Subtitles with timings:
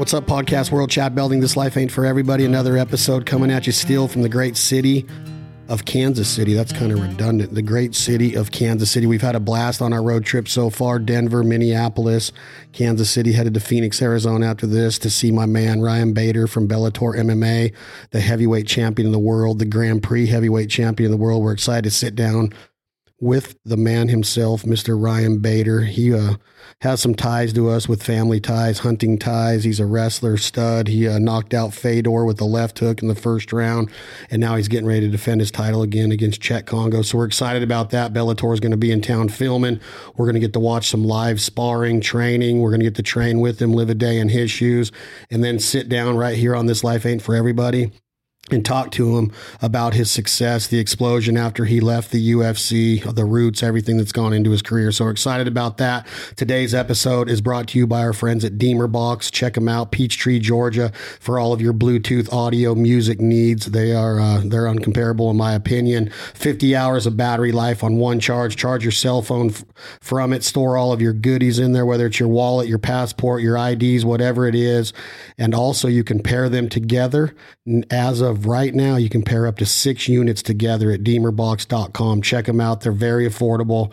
[0.00, 0.88] What's up, podcast world?
[0.88, 1.40] Chad Belding.
[1.40, 2.46] This life ain't for everybody.
[2.46, 5.06] Another episode coming at you still from the great city
[5.68, 6.54] of Kansas City.
[6.54, 7.54] That's kind of redundant.
[7.54, 9.04] The great city of Kansas City.
[9.04, 12.32] We've had a blast on our road trip so far Denver, Minneapolis,
[12.72, 16.66] Kansas City, headed to Phoenix, Arizona after this to see my man Ryan Bader from
[16.66, 17.74] Bellator MMA,
[18.10, 21.42] the heavyweight champion of the world, the Grand Prix heavyweight champion of the world.
[21.42, 22.54] We're excited to sit down
[23.20, 25.00] with the man himself, Mr.
[25.00, 25.82] Ryan Bader.
[25.82, 26.34] He uh,
[26.80, 29.64] has some ties to us with family ties, hunting ties.
[29.64, 30.88] He's a wrestler stud.
[30.88, 33.90] He uh, knocked out Fedor with the left hook in the first round,
[34.30, 37.02] and now he's getting ready to defend his title again against Cheick Kongo.
[37.02, 38.12] So we're excited about that.
[38.14, 39.80] Bellator is going to be in town filming.
[40.16, 42.60] We're going to get to watch some live sparring, training.
[42.60, 44.90] We're going to get to train with him, live a day in his shoes,
[45.30, 47.92] and then sit down right here on This Life Ain't For Everybody
[48.52, 49.32] and talk to him
[49.62, 54.32] about his success, the explosion after he left the UFC, the roots, everything that's gone
[54.32, 54.92] into his career.
[54.92, 56.06] So we're excited about that.
[56.36, 59.30] Today's episode is brought to you by our friends at DemerBox.
[59.30, 63.66] Check them out, Peachtree, Georgia, for all of your Bluetooth audio music needs.
[63.66, 66.10] They are uh, they're uncomparable in my opinion.
[66.34, 68.56] 50 hours of battery life on one charge.
[68.56, 69.64] Charge your cell phone f-
[70.00, 70.44] from it.
[70.44, 74.04] Store all of your goodies in there, whether it's your wallet, your passport, your IDs,
[74.04, 74.92] whatever it is.
[75.38, 77.34] And also you can pair them together
[77.90, 82.22] as of right now, you can pair up to six units together at demerbox.com.
[82.22, 82.80] Check them out.
[82.80, 83.92] They're very affordable.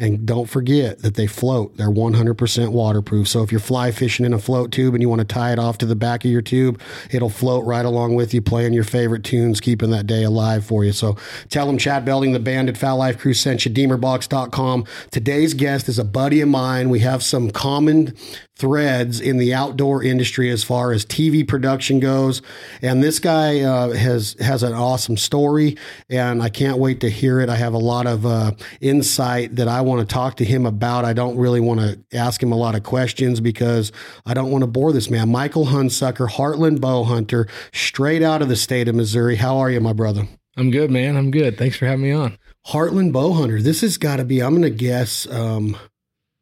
[0.00, 1.76] And don't forget that they float.
[1.76, 3.26] They're 100% waterproof.
[3.26, 5.58] So if you're fly fishing in a float tube and you want to tie it
[5.58, 8.84] off to the back of your tube, it'll float right along with you, playing your
[8.84, 10.92] favorite tunes, keeping that day alive for you.
[10.92, 11.16] So
[11.48, 14.84] tell them Chad Belding, the Banded Fowl Life Crew sent you, demerbox.com.
[15.10, 16.90] Today's guest is a buddy of mine.
[16.90, 18.14] We have some common
[18.58, 22.42] threads in the outdoor industry as far as TV production goes.
[22.82, 25.76] And this guy uh, has has an awesome story,
[26.10, 27.48] and I can't wait to hear it.
[27.48, 31.04] I have a lot of uh, insight that I want to talk to him about.
[31.04, 33.92] I don't really want to ask him a lot of questions because
[34.26, 35.30] I don't want to bore this man.
[35.30, 39.36] Michael Hunsucker, Heartland Bow Hunter, straight out of the state of Missouri.
[39.36, 40.26] How are you, my brother?
[40.56, 41.16] I'm good, man.
[41.16, 41.56] I'm good.
[41.56, 42.36] Thanks for having me on.
[42.66, 43.62] Heartland Bow Hunter.
[43.62, 44.42] This has got to be.
[44.42, 45.26] I'm going to guess.
[45.30, 45.76] Um,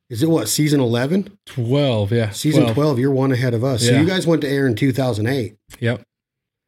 [0.09, 1.39] is it what season eleven?
[1.47, 2.31] Twelve, yeah.
[2.31, 2.75] Season 12.
[2.75, 3.85] 12 you're one ahead of us.
[3.85, 5.57] So you guys went to air in two thousand eight.
[5.81, 6.03] Yep.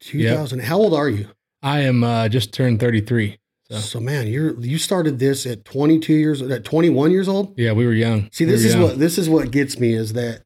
[0.01, 0.61] Two thousand.
[0.63, 1.29] How old are you?
[1.61, 3.37] I am uh, just turned 33.
[3.69, 3.77] So.
[3.77, 3.99] So.
[3.99, 7.57] man, you're you started this at twenty two years at twenty one years old.
[7.57, 8.29] Yeah, we were young.
[8.31, 8.83] See, this were is young.
[8.83, 10.43] what this is what gets me is that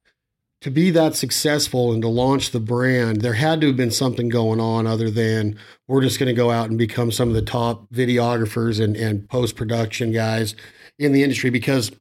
[0.63, 4.29] to be that successful and to launch the brand, there had to have been something
[4.29, 5.57] going on other than
[5.89, 9.27] we're just going to go out and become some of the top videographers and, and
[9.27, 10.55] post production guys
[10.97, 11.49] in the industry.
[11.49, 11.91] Because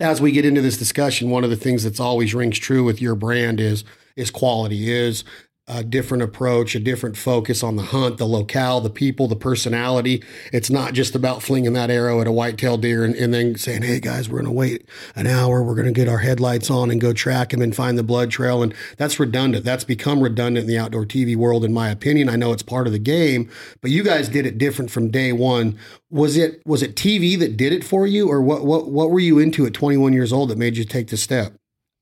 [0.00, 3.00] as we get into this discussion, one of the things that's always rings true with
[3.00, 3.84] your brand is
[4.16, 5.24] is quality, is
[5.66, 10.22] a different approach, a different focus on the hunt, the locale, the people, the personality.
[10.52, 13.80] It's not just about flinging that arrow at a whitetail deer and, and then saying,
[13.80, 14.86] hey guys, we're going to wait
[15.16, 15.62] an hour.
[15.62, 18.30] We're going to get our headlights on and go track him and find the blood
[18.30, 18.62] trail.
[18.62, 19.64] And that's redundant.
[19.64, 22.28] That's become redundant in the outdoor TV world, in my opinion.
[22.28, 23.50] I know it's part of the game,
[23.80, 25.78] but you guys did it different from day one.
[26.10, 29.18] Was it was it TV that did it for you, or what what what were
[29.18, 31.54] you into at 21 years old that made you take the step?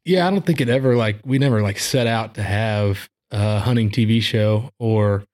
[0.04, 3.90] Yeah, I don't think it ever like we never like set out to have hunting
[3.90, 5.24] TV show or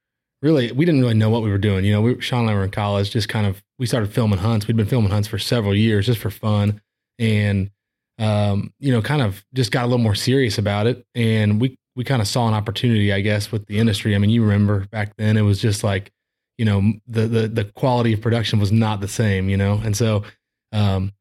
[0.42, 1.84] really we didn't really know what we were doing.
[1.84, 4.38] You know, we, Sean and I were in college, just kind of we started filming
[4.38, 4.66] hunts.
[4.66, 6.80] We'd been filming hunts for several years just for fun,
[7.18, 7.70] and
[8.18, 11.04] um, you know, kind of just got a little more serious about it.
[11.14, 14.14] And we we kind of saw an opportunity, I guess, with the industry.
[14.14, 16.12] I mean, you remember back then it was just like
[16.56, 19.48] you know the the the quality of production was not the same.
[19.48, 20.24] You know, and so
[20.72, 21.12] um,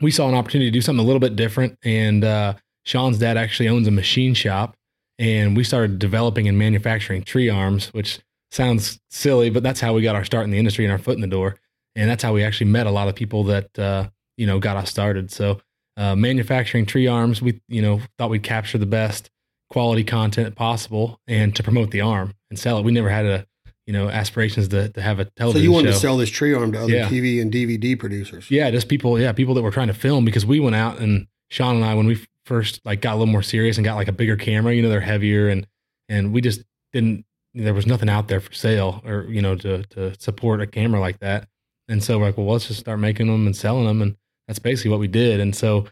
[0.00, 1.78] we saw an opportunity to do something a little bit different.
[1.82, 4.76] And uh, Sean's dad actually owns a machine shop,
[5.18, 8.20] and we started developing and manufacturing tree arms, which
[8.50, 11.14] sounds silly, but that's how we got our start in the industry and our foot
[11.16, 11.56] in the door.
[11.96, 14.76] And that's how we actually met a lot of people that uh, you know got
[14.76, 15.30] us started.
[15.32, 15.60] So
[15.96, 19.30] uh, manufacturing tree arms, we you know thought we'd capture the best
[19.70, 22.84] quality content possible and to promote the arm and sell it.
[22.84, 23.46] We never had a
[23.86, 25.60] you know aspirations to, to have a television.
[25.60, 25.94] So you wanted show.
[25.94, 27.08] to sell this tree arm to other Yeah.
[27.08, 28.48] TV and DVD producers.
[28.50, 29.18] Yeah, just people.
[29.18, 31.94] Yeah, people that were trying to film because we went out and Sean and I
[31.94, 34.74] when we first like got a little more serious and got like a bigger camera.
[34.74, 35.66] You know, they're heavier and
[36.08, 36.62] and we just
[36.92, 37.24] didn't.
[37.54, 41.00] There was nothing out there for sale or you know to to support a camera
[41.00, 41.48] like that.
[41.88, 44.16] And so we're like, well, let's just start making them and selling them, and
[44.46, 45.40] that's basically what we did.
[45.40, 45.86] And so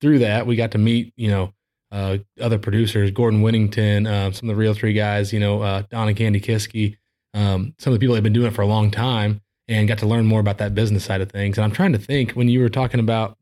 [0.00, 1.52] through that, we got to meet you know
[1.90, 6.08] uh, other producers, Gordon Winnington, uh, some of the Realtree guys, you know, uh, Don
[6.08, 6.96] and Kandi Kisky,
[7.34, 9.86] um, some of the people that have been doing it for a long time and
[9.86, 11.56] got to learn more about that business side of things.
[11.56, 13.38] And I'm trying to think when you were talking about,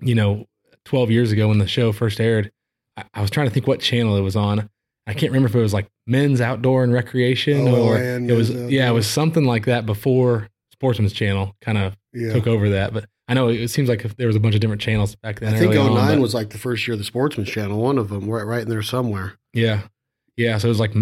[0.00, 0.46] you know,
[0.84, 2.50] 12 years ago when the show first aired,
[2.96, 4.68] I, I was trying to think what channel it was on.
[5.06, 8.34] I can't remember if it was like men's outdoor and recreation Oh, or and it
[8.34, 12.32] was, Men's yeah, it was something like that before Sportsman's Channel kind of Yeah.
[12.32, 12.92] took over that.
[12.92, 15.40] But I know it seems like if there was a bunch of different channels back
[15.40, 15.54] then.
[15.54, 17.98] I think early on, 09 was like the first year of the Sportsman's Channel, one
[17.98, 19.34] of them, right, right in there somewhere.
[19.52, 19.82] Yeah.
[20.36, 20.94] Yeah, so it was like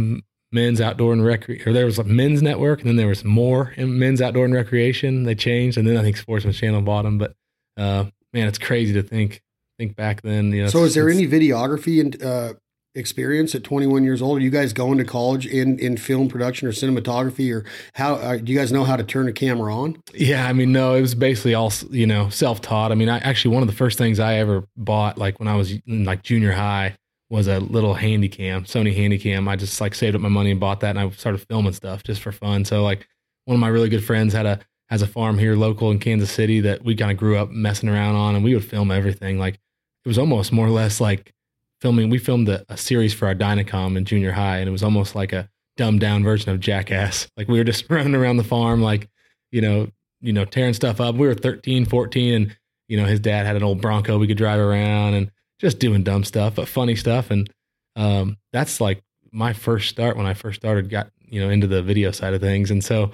[0.52, 3.72] men's outdoor and recreation, or there was a men's network, and then there was more
[3.76, 5.22] in men's outdoor and recreation.
[5.24, 7.18] They changed, and then I think Sportsman Channel bought them.
[7.18, 7.34] But
[7.76, 9.40] uh, man, it's crazy to think
[9.80, 10.52] think back then.
[10.52, 12.54] You know, so is there any videography and uh,
[12.94, 14.38] experience at 21 years old?
[14.38, 18.36] Are you guys going to college in in film production or cinematography, or how uh,
[18.36, 20.00] do you guys know how to turn a camera on?
[20.14, 22.92] Yeah, I mean, no, it was basically all you know self taught.
[22.92, 25.56] I mean, I actually one of the first things I ever bought, like when I
[25.56, 26.96] was in like junior high
[27.30, 29.48] was a little handy cam, Sony handy cam.
[29.48, 32.02] I just like saved up my money and bought that and I started filming stuff
[32.02, 32.64] just for fun.
[32.64, 33.06] So like
[33.44, 36.32] one of my really good friends had a has a farm here local in Kansas
[36.32, 39.38] City that we kind of grew up messing around on and we would film everything.
[39.38, 39.60] Like
[40.04, 41.32] it was almost more or less like
[41.80, 44.82] filming we filmed a, a series for our Dynacom in junior high and it was
[44.82, 47.28] almost like a dumbed down version of Jackass.
[47.36, 49.08] Like we were just running around the farm like,
[49.50, 49.88] you know,
[50.20, 51.14] you know, tearing stuff up.
[51.14, 52.56] We were 13, 14 and
[52.88, 55.30] you know, his dad had an old Bronco we could drive around and
[55.60, 57.30] just doing dumb stuff, but funny stuff.
[57.30, 57.48] And
[57.94, 61.82] um, that's like my first start when I first started, got, you know, into the
[61.82, 62.70] video side of things.
[62.72, 63.12] And so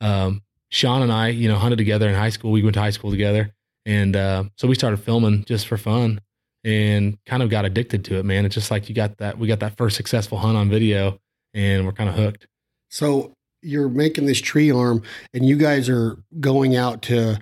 [0.00, 2.50] um, Sean and I, you know, hunted together in high school.
[2.50, 3.52] We went to high school together.
[3.86, 6.20] And uh, so we started filming just for fun
[6.64, 8.44] and kind of got addicted to it, man.
[8.44, 11.20] It's just like you got that, we got that first successful hunt on video
[11.54, 12.48] and we're kind of hooked.
[12.90, 15.02] So you're making this tree arm
[15.32, 17.38] and you guys are going out to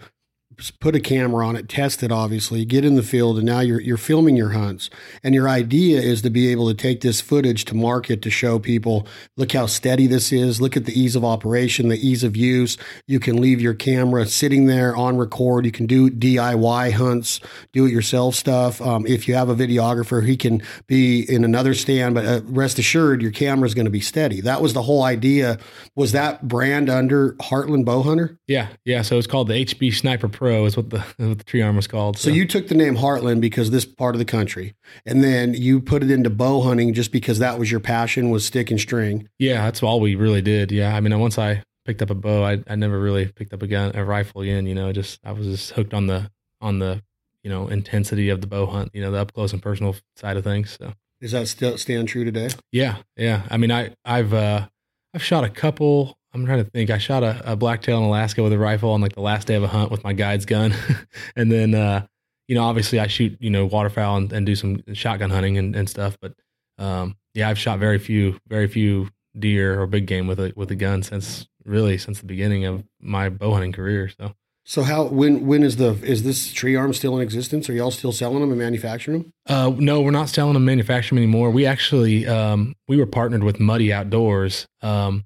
[0.81, 3.81] put a camera on it, test it, obviously, get in the field, and now you're
[3.81, 4.91] you're filming your hunts.
[5.23, 8.59] And your idea is to be able to take this footage to market to show
[8.59, 9.07] people,
[9.37, 12.77] look how steady this is, look at the ease of operation, the ease of use.
[13.07, 15.67] You can leave your camera sitting there on record.
[15.67, 17.41] You can do DIY hunts,
[17.73, 18.81] do it yourself stuff.
[18.81, 22.79] Um, if you have a videographer, he can be in another stand, but uh, rest
[22.79, 24.41] assured, your camera is going to be steady.
[24.41, 25.59] That was the whole idea.
[25.97, 28.39] Was that brand under Heartland Bowhunter?
[28.47, 29.03] Yeah, yeah.
[29.03, 31.77] So it's called the HB Sniper Pro Pro is what the what the tree arm
[31.77, 32.19] was called.
[32.19, 32.29] So.
[32.29, 32.35] so.
[32.35, 34.75] you took the name Heartland because this part of the country,
[35.07, 38.45] and then you put it into bow hunting just because that was your passion was
[38.45, 39.31] stick and string.
[39.39, 40.71] Yeah, that's all we really did.
[40.71, 43.63] Yeah, I mean, once I picked up a bow, I I never really picked up
[43.63, 44.67] a gun, a rifle again.
[44.67, 46.31] You know, just I was just hooked on the
[46.61, 47.03] on the
[47.43, 48.91] you know intensity of the bow hunt.
[48.93, 50.77] You know, the up close and personal side of things.
[50.79, 50.93] So
[51.23, 52.51] does that still stand true today?
[52.71, 53.45] Yeah, yeah.
[53.49, 54.67] I mean, I I've uh
[55.15, 56.91] I've shot a couple I'm trying to think.
[56.91, 59.55] I shot a, a blacktail in Alaska with a rifle on like the last day
[59.55, 60.75] of a hunt with my guide's gun,
[61.37, 62.07] and then uh,
[62.49, 65.77] you know obviously I shoot you know waterfowl and, and do some shotgun hunting and,
[65.77, 66.19] and stuff.
[66.21, 66.35] But
[66.79, 70.71] um, yeah, I've shot very few very few deer or big game with a with
[70.71, 74.09] a gun since really since the beginning of my bow hunting career.
[74.09, 74.35] So
[74.65, 77.69] so how when when is the is this tree arm still in existence?
[77.69, 79.33] Are y'all still selling them and manufacturing them?
[79.47, 81.51] Uh, no, we're not selling them manufacturing anymore.
[81.51, 84.67] We actually um, we were partnered with Muddy Outdoors.
[84.81, 85.25] Um,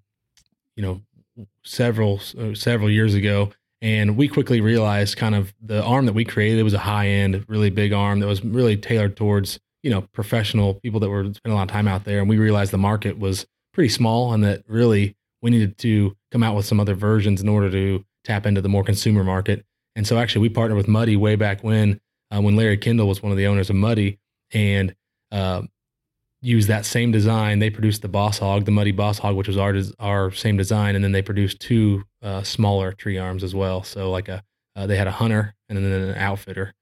[0.78, 3.50] you know, several uh, several years ago,
[3.82, 7.44] and we quickly realized kind of the arm that we created was a high end,
[7.48, 11.52] really big arm that was really tailored towards you know professional people that were spending
[11.52, 13.44] a lot of time out there, and we realized the market was
[13.74, 17.48] pretty small, and that really we needed to come out with some other versions in
[17.48, 19.64] order to tap into the more consumer market.
[19.96, 23.20] And so actually, we partnered with Muddy way back when, uh, when Larry Kendall was
[23.20, 24.20] one of the owners of Muddy,
[24.52, 24.94] and
[25.32, 25.62] uh,
[26.40, 27.58] use that same design.
[27.58, 30.94] They produced the Boss Hog, the Muddy Boss Hog, which was our our same design,
[30.94, 33.82] and then they produced two uh, smaller tree arms as well.
[33.82, 34.42] So like a
[34.76, 36.74] uh, they had a hunter and then an outfitter,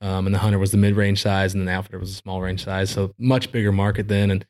[0.00, 2.14] um, and the hunter was the mid range size, and then the outfitter was a
[2.14, 2.90] small range size.
[2.90, 4.46] So much bigger market then, and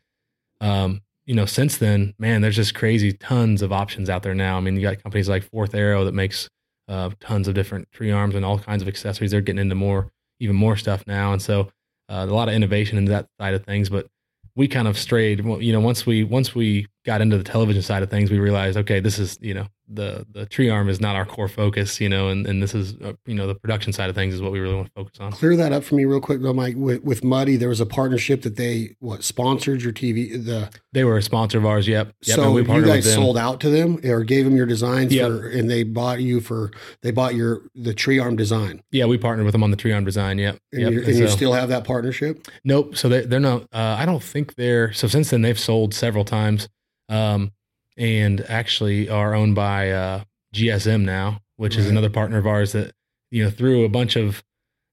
[0.60, 4.56] um, you know since then, man, there's just crazy tons of options out there now.
[4.56, 6.48] I mean, you got companies like Fourth Arrow that makes
[6.88, 9.32] uh, tons of different tree arms and all kinds of accessories.
[9.32, 11.72] They're getting into more even more stuff now, and so
[12.08, 14.06] uh, a lot of innovation in that side of things, but
[14.56, 15.44] we kind of strayed.
[15.44, 18.76] You know, once we once we got into the television side of things, we realized,
[18.78, 22.08] okay, this is you know the the tree arm is not our core focus, you
[22.08, 24.52] know, and, and this is uh, you know the production side of things is what
[24.52, 25.32] we really want to focus on.
[25.32, 26.74] Clear that up for me real quick, though, Mike.
[26.76, 30.44] With, with Muddy, there was a partnership that they what sponsored your TV.
[30.44, 31.86] The they were a sponsor of ours.
[31.88, 32.12] Yep.
[32.22, 35.28] yep so you guys sold out to them or gave them your designs, yep.
[35.28, 36.70] for, and they bought you for
[37.02, 38.82] they bought your the tree arm design.
[38.90, 40.38] Yeah, we partnered with them on the tree arm design.
[40.38, 40.58] Yep.
[40.72, 40.88] And, yep.
[40.90, 42.46] and, and so, you still have that partnership?
[42.64, 42.96] Nope.
[42.96, 43.62] So they, they're not.
[43.72, 44.92] Uh, I don't think they're.
[44.92, 46.68] So since then they've sold several times.
[47.12, 47.52] Um,
[47.98, 51.84] and actually are owned by uh, GSM now, which right.
[51.84, 52.92] is another partner of ours that
[53.30, 54.42] you know through a bunch of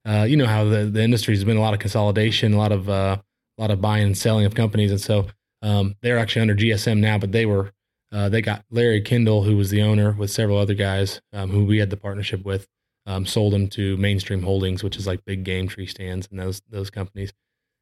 [0.05, 2.71] uh, you know how the the industry has been a lot of consolidation, a lot
[2.71, 3.17] of uh,
[3.57, 5.27] a lot of buying and selling of companies, and so
[5.61, 7.71] um, they're actually under GSM now, but they were
[8.11, 11.63] uh, they got Larry Kendall, who was the owner, with several other guys um, who
[11.63, 12.67] we had the partnership with,
[13.05, 16.61] um, sold them to Mainstream Holdings, which is like big game tree stands and those
[16.69, 17.31] those companies.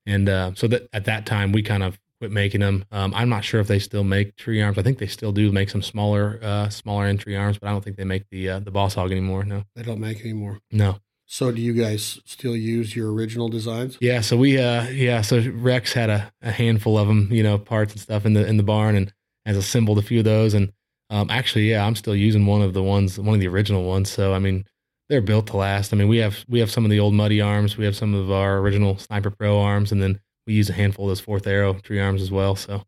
[0.06, 2.86] And uh, so that at that time we kind of quit making them.
[2.92, 4.78] Um, I'm not sure if they still make tree arms.
[4.78, 7.72] I think they still do make some smaller, uh, smaller end tree arms, but I
[7.72, 9.44] don't think they make the uh, the boss hog anymore.
[9.44, 10.60] No, they don't make anymore.
[10.72, 11.00] No.
[11.30, 13.98] So do you guys still use your original designs?
[14.00, 17.58] Yeah, so we uh yeah, so Rex had a, a handful of them, you know,
[17.58, 19.14] parts and stuff in the in the barn and
[19.46, 20.72] has assembled a few of those and
[21.10, 24.10] um actually yeah, I'm still using one of the ones one of the original ones.
[24.10, 24.64] So I mean,
[25.10, 25.92] they're built to last.
[25.92, 28.14] I mean, we have we have some of the old muddy arms, we have some
[28.14, 31.46] of our original Sniper Pro arms and then we use a handful of those fourth
[31.46, 32.56] arrow tree arms as well.
[32.56, 32.84] So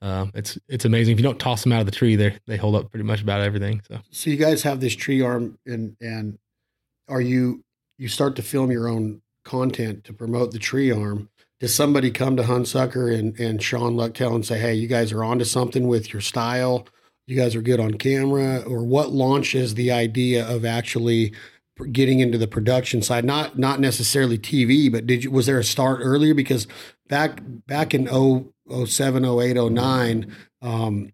[0.00, 1.12] uh, it's it's amazing.
[1.12, 3.22] If you don't toss them out of the tree, they they hold up pretty much
[3.22, 3.82] about everything.
[3.86, 6.38] So So you guys have this tree arm and and
[7.08, 7.62] are you
[7.98, 11.28] you start to film your own content to promote the tree arm?
[11.60, 15.22] Does somebody come to Hunsucker and, and Sean Lucktail and say, hey, you guys are
[15.22, 16.88] onto something with your style?
[17.28, 18.64] You guys are good on camera?
[18.66, 21.32] Or what launches the idea of actually
[21.84, 23.24] getting into the production side?
[23.24, 26.34] Not not necessarily TV, but did you was there a start earlier?
[26.34, 26.66] Because
[27.08, 28.52] back back in 0,
[28.86, 31.12] 07, 08, 09, um,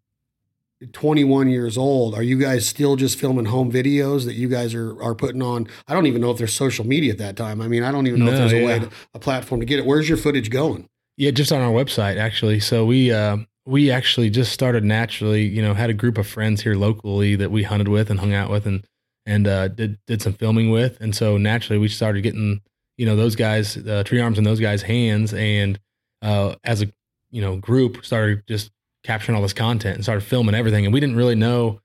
[0.92, 5.02] 21 years old are you guys still just filming home videos that you guys are
[5.02, 7.66] are putting on i don't even know if there's social media at that time i
[7.66, 9.80] mean i don't even know No, if there's a way to, a platform to get
[9.80, 12.60] it where's your footage going Yeah, just on our website actually.
[12.60, 15.44] So we uh, we actually just started naturally.
[15.44, 18.32] You know, had a group of friends here locally that we hunted with and hung
[18.32, 18.84] out with, and
[19.28, 22.60] and uh, did did some filming with, and so naturally we started getting
[22.96, 25.78] you know those guys, uh, tree arms in those guys' hands, and
[26.22, 26.90] uh, as a
[27.30, 28.70] you know group started just
[29.04, 31.80] capturing all this content and started filming everything, and we didn't really know.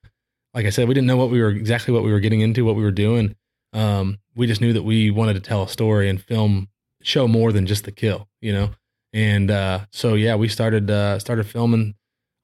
[0.55, 2.65] Like I said, we didn't know what we were exactly what we were getting into,
[2.65, 3.35] what we were doing.
[3.73, 6.69] Um, we just knew that we wanted to tell a story and film,
[7.01, 8.69] show more than just the kill, you know
[9.13, 11.95] and uh, so yeah, we started uh, started filming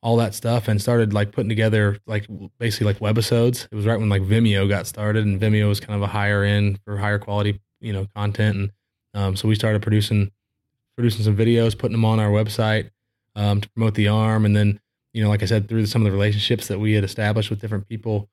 [0.01, 2.25] all that stuff and started like putting together like
[2.57, 3.67] basically like webisodes.
[3.71, 6.43] It was right when like Vimeo got started, and Vimeo was kind of a higher
[6.43, 8.71] end for higher quality you know content, and
[9.13, 10.31] um, so we started producing
[10.95, 12.89] producing some videos, putting them on our website
[13.35, 14.79] um, to promote the arm, and then
[15.13, 17.61] you know like I said through some of the relationships that we had established with
[17.61, 18.29] different people,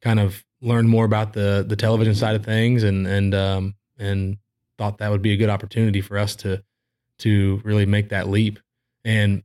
[0.00, 4.38] kind of learned more about the the television side of things, and and um, and
[4.78, 6.62] thought that would be a good opportunity for us to
[7.18, 8.58] to really make that leap.
[9.04, 9.42] And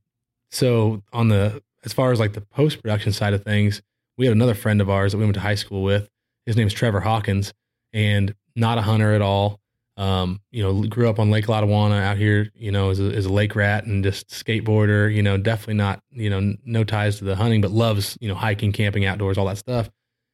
[0.50, 3.82] so on the as far as like the post production side of things,
[4.18, 6.10] we had another friend of ours that we went to high school with.
[6.46, 7.54] His name's Trevor Hawkins,
[7.94, 9.60] and not a hunter at all.
[9.98, 12.52] Um, you know, grew up on Lake Lotawana out here.
[12.56, 15.14] You know, is a, as a lake rat and just skateboarder.
[15.14, 18.36] You know, definitely not you know no ties to the hunting, but loves you know
[18.36, 19.90] hiking, camping, outdoors, all that stuff.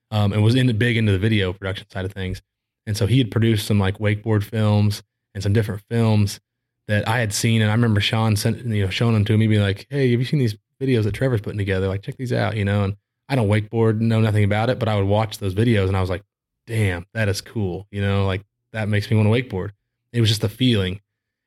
[0.09, 2.41] Um, and was in big into the video production side of things.
[2.85, 5.03] And so he had produced some like wakeboard films
[5.33, 6.41] and some different films
[6.87, 9.47] that I had seen, and I remember Sean sent you know showing them to me,
[9.47, 11.87] being like, "Hey, have you seen these videos that Trevor's putting together?
[11.87, 12.97] Like, check these out." You know, and
[13.29, 16.01] I don't wakeboard, know nothing about it, but I would watch those videos, and I
[16.01, 16.23] was like,
[16.67, 19.71] "Damn, that is cool." You know, like that makes me want to wakeboard.
[20.11, 20.99] It was just a feeling,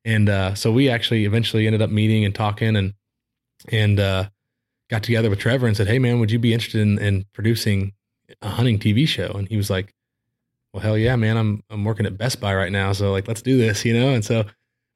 [0.05, 2.95] and uh, so we actually eventually ended up meeting and talking, and
[3.69, 4.29] and uh,
[4.89, 7.93] got together with Trevor and said, "Hey, man, would you be interested in, in producing
[8.41, 9.95] a hunting TV show?" And he was like,
[10.73, 11.37] "Well, hell yeah, man!
[11.37, 14.11] I'm I'm working at Best Buy right now, so like, let's do this," you know,
[14.11, 14.45] and so.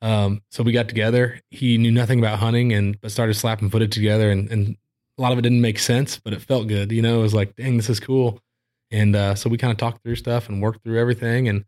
[0.00, 1.40] Um, so we got together.
[1.50, 4.76] He knew nothing about hunting and but started slapping footage together and, and
[5.19, 6.93] a lot of it didn't make sense, but it felt good.
[6.93, 8.40] You know, it was like, dang, this is cool.
[8.90, 11.49] And uh, so we kind of talked through stuff and worked through everything.
[11.49, 11.64] And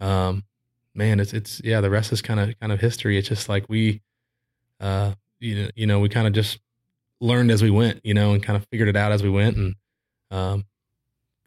[0.00, 0.44] um,
[0.94, 3.18] man, it's it's yeah, the rest is kind of kind of history.
[3.18, 4.02] It's just like we
[4.80, 6.58] uh you know, you know, we kind of just
[7.20, 9.56] learned as we went, you know, and kind of figured it out as we went
[9.56, 9.74] and
[10.30, 10.64] um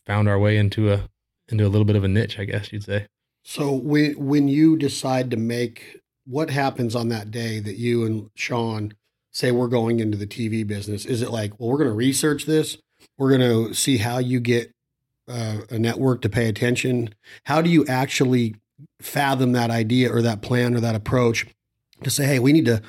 [0.06, 1.10] found our way into a
[1.50, 3.08] into a little bit of a niche, I guess you'd say.
[3.44, 8.30] So when when you decide to make what happens on that day that you and
[8.36, 8.94] Sean
[9.32, 11.06] say we're going into the TV business?
[11.06, 12.78] Is it like, well, we're going to research this,
[13.18, 14.72] we're going to see how you get
[15.28, 17.16] uh, a network to pay attention?
[17.46, 18.56] How do you actually
[19.00, 21.46] fathom that idea or that plan or that approach
[22.04, 22.82] to say, hey, we need to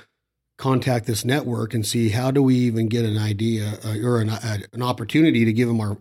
[0.59, 4.31] contact this network and see how do we even get an idea uh, or an,
[4.31, 5.99] uh, an opportunity to give them our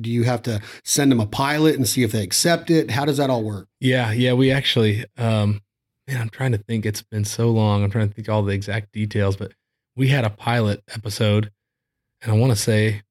[0.00, 3.04] do you have to send them a pilot and see if they accept it how
[3.04, 5.60] does that all work Yeah, yeah, we actually um
[6.06, 7.82] man, I'm trying to think it's been so long.
[7.82, 9.52] I'm trying to think all the exact details, but
[9.96, 11.50] we had a pilot episode
[12.22, 13.02] and I want to say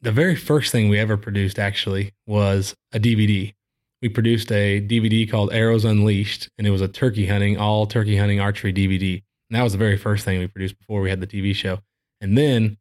[0.00, 3.54] the very first thing we ever produced actually was a DVD.
[4.00, 8.16] We produced a DVD called Arrows Unleashed and it was a turkey hunting, all turkey
[8.16, 9.22] hunting archery DVD.
[9.48, 11.78] And that was the very first thing we produced before we had the TV show.
[12.20, 12.78] And then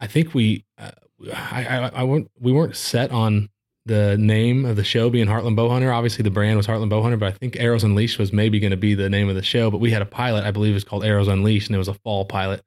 [0.00, 0.90] I think we uh,
[1.32, 3.48] I, I, I weren't, we weren't set on
[3.84, 5.94] the name of the show being Heartland Bowhunter.
[5.94, 8.76] Obviously, the brand was Heartland Bowhunter, but I think Arrows Unleashed was maybe going to
[8.76, 9.70] be the name of the show.
[9.70, 11.94] But we had a pilot, I believe, it's called Arrows Unleashed, and it was a
[11.94, 12.62] fall pilot.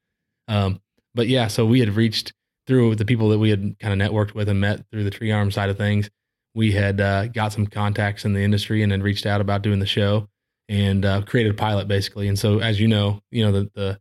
[0.47, 0.81] Um,
[1.13, 2.33] but yeah, so we had reached
[2.67, 5.31] through the people that we had kind of networked with and met through the tree
[5.31, 6.09] arm side of things.
[6.53, 9.79] We had uh, got some contacts in the industry and then reached out about doing
[9.79, 10.27] the show
[10.67, 12.27] and uh, created a pilot basically.
[12.27, 13.99] And so, as you know, you know the the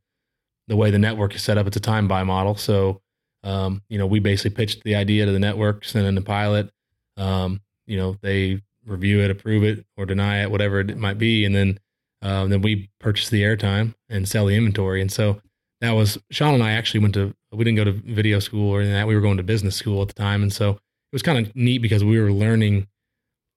[0.67, 2.55] the way the network is set up, it's a time buy model.
[2.57, 3.03] So
[3.45, 6.71] um, you know, we basically pitched the idea to the network, sent in the pilot.
[7.17, 11.45] Um, you know, they review it, approve it, or deny it, whatever it might be,
[11.45, 11.79] and then
[12.23, 15.03] um, then we purchase the airtime and sell the inventory.
[15.03, 15.41] And so
[15.81, 18.81] that was Sean and I actually went to we didn't go to video school or
[18.81, 20.79] anything that we were going to business school at the time, and so it
[21.13, 22.89] was kind of neat because we were learning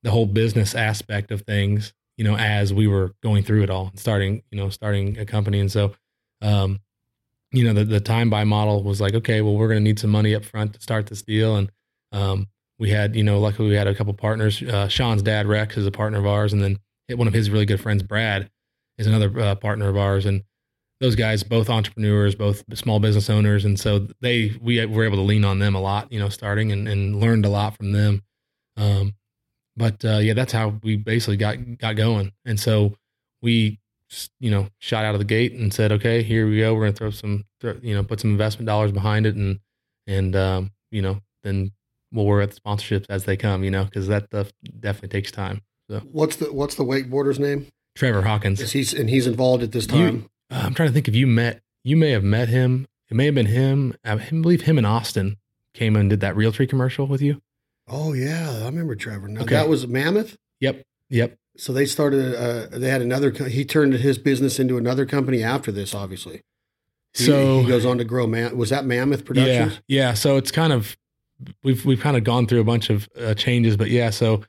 [0.03, 3.87] the whole business aspect of things, you know, as we were going through it all
[3.87, 5.59] and starting, you know, starting a company.
[5.59, 5.93] And so,
[6.41, 6.79] um,
[7.51, 9.99] you know, the, the time buy model was like, okay, well, we're going to need
[9.99, 11.55] some money up front to start this deal.
[11.55, 11.71] And,
[12.11, 12.47] um,
[12.79, 14.61] we had, you know, luckily we had a couple partners.
[14.61, 16.53] Uh, Sean's dad, Rex, is a partner of ours.
[16.53, 16.79] And then
[17.15, 18.49] one of his really good friends, Brad,
[18.97, 20.25] is another uh, partner of ours.
[20.25, 20.43] And
[20.99, 23.65] those guys, both entrepreneurs, both small business owners.
[23.65, 26.71] And so they, we were able to lean on them a lot, you know, starting
[26.71, 28.23] and, and learned a lot from them.
[28.77, 29.15] Um,
[29.75, 32.31] but uh, yeah, that's how we basically got got going.
[32.45, 32.95] And so
[33.41, 33.79] we,
[34.39, 36.73] you know, shot out of the gate and said, okay, here we go.
[36.73, 37.45] We're going to throw some,
[37.81, 39.59] you know, put some investment dollars behind it, and
[40.07, 41.71] and um, you know, then
[42.11, 43.63] we'll worry at the sponsorships as they come.
[43.63, 45.61] You know, because that stuff definitely takes time.
[45.89, 47.67] So what's the what's the wakeboarder's name?
[47.95, 48.59] Trevor Hawkins.
[48.61, 50.15] Is he's and he's involved at this time.
[50.15, 51.61] You, uh, I'm trying to think if you met.
[51.83, 52.85] You may have met him.
[53.09, 53.95] It may have been him.
[54.03, 55.37] I believe him and Austin
[55.73, 57.41] came and did that Realtree commercial with you.
[57.87, 59.29] Oh yeah, I remember Trevor.
[59.29, 59.55] Now, okay.
[59.55, 60.37] that was Mammoth.
[60.59, 60.83] Yep.
[61.09, 61.37] Yep.
[61.57, 62.35] So they started.
[62.35, 63.31] Uh, they had another.
[63.31, 65.95] He turned his business into another company after this.
[65.95, 66.41] Obviously.
[67.13, 68.27] He, so he goes on to grow.
[68.27, 69.79] Man, was that Mammoth Productions?
[69.87, 70.09] Yeah.
[70.09, 70.13] Yeah.
[70.13, 70.97] So it's kind of
[71.63, 74.09] we've we've kind of gone through a bunch of uh, changes, but yeah.
[74.09, 74.43] So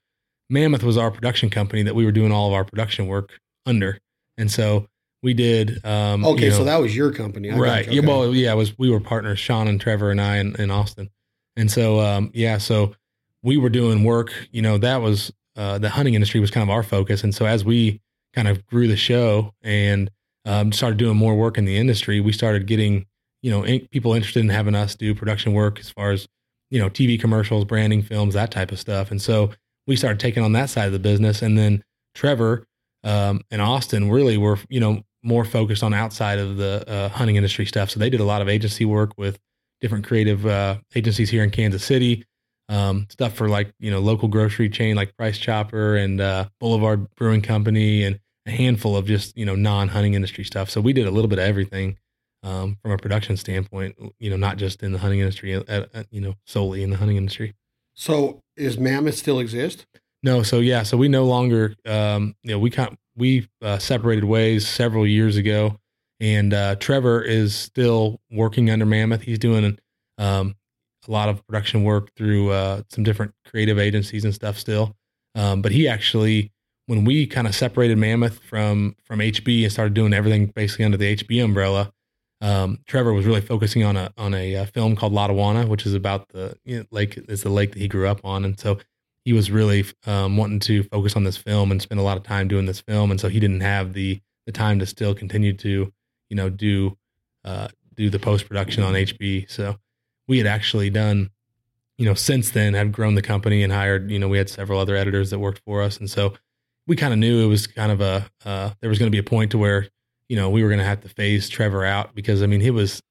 [0.50, 3.99] Mammoth was our production company that we were doing all of our production work under,
[4.37, 4.88] and so
[5.23, 5.85] we did.
[5.85, 7.87] Um, okay, you know, so that was your company, I right?
[7.87, 7.97] Okay.
[7.97, 8.07] Yeah.
[8.07, 8.52] Well, yeah.
[8.52, 11.11] It was we were partners, Sean and Trevor and I, in Austin,
[11.57, 12.59] and so um, yeah.
[12.59, 12.95] So
[13.42, 16.71] we were doing work, you know, that was uh, the hunting industry was kind of
[16.71, 17.25] our focus.
[17.25, 18.00] And so as we
[18.35, 20.11] kind of grew the show and
[20.45, 23.07] um, started doing more work in the industry, we started getting,
[23.42, 26.28] you know, in, people interested in having us do production work as far as,
[26.70, 29.10] you know, TV commercials, branding, films, that type of stuff.
[29.10, 29.50] And so
[29.87, 31.42] we started taking on that side of the business.
[31.42, 31.82] And then
[32.14, 32.66] Trevor
[33.04, 37.37] um, and Austin really were, you know, more focused on outside of the uh, hunting
[37.37, 37.90] industry stuff.
[37.90, 39.38] So they did a lot of agency work with
[39.80, 42.25] different creative uh, agencies here in Kansas City
[42.69, 47.06] um, stuff for like you know local grocery chain like Price Chopper and uh, Boulevard
[47.14, 50.71] Brewing Company and a handful of just you know non hunting industry stuff.
[50.71, 51.99] So we did a little bit of everything
[52.42, 53.96] um, from a production standpoint.
[54.18, 56.96] You know, not just in the hunting industry, uh, uh, you know, solely in the
[56.96, 57.54] hunting industry.
[57.94, 59.86] So is Mammoth still exist?
[60.22, 60.42] No.
[60.42, 60.82] So yeah.
[60.82, 61.74] So we no longer.
[61.86, 65.76] Um, you know, we kind we uh, separated ways several years ago,
[66.20, 69.22] and uh, Trevor is still working under Mammoth.
[69.22, 69.78] He's doing
[70.18, 70.54] um,
[71.06, 74.96] a lot of production work through uh, some different creative agencies and stuff still.
[75.34, 76.52] Um, but he actually,
[76.86, 80.96] when we kind of separated Mammoth from from HB and started doing everything basically under
[80.96, 81.92] the HB umbrella,
[82.40, 85.86] um, Trevor was really focusing on a on a, a uh, film called Lotawana, which
[85.86, 87.16] is about the you know, lake.
[87.28, 88.78] It's the lake that he grew up on, and so
[89.24, 92.22] he was really um, wanting to focus on this film and spend a lot of
[92.22, 95.52] time doing this film, and so he didn't have the the time to still continue
[95.52, 95.92] to
[96.30, 96.96] you know do
[97.44, 99.50] uh, do the post production on HB.
[99.50, 99.76] So
[100.28, 101.30] we had actually done,
[101.96, 104.78] you know, since then have grown the company and hired, you know, we had several
[104.78, 105.98] other editors that worked for us.
[105.98, 106.34] And so
[106.86, 109.18] we kind of knew it was kind of a, uh, there was going to be
[109.18, 109.88] a point to where,
[110.28, 112.71] you know, we were going to have to phase Trevor out because I mean, he
[112.71, 113.02] was,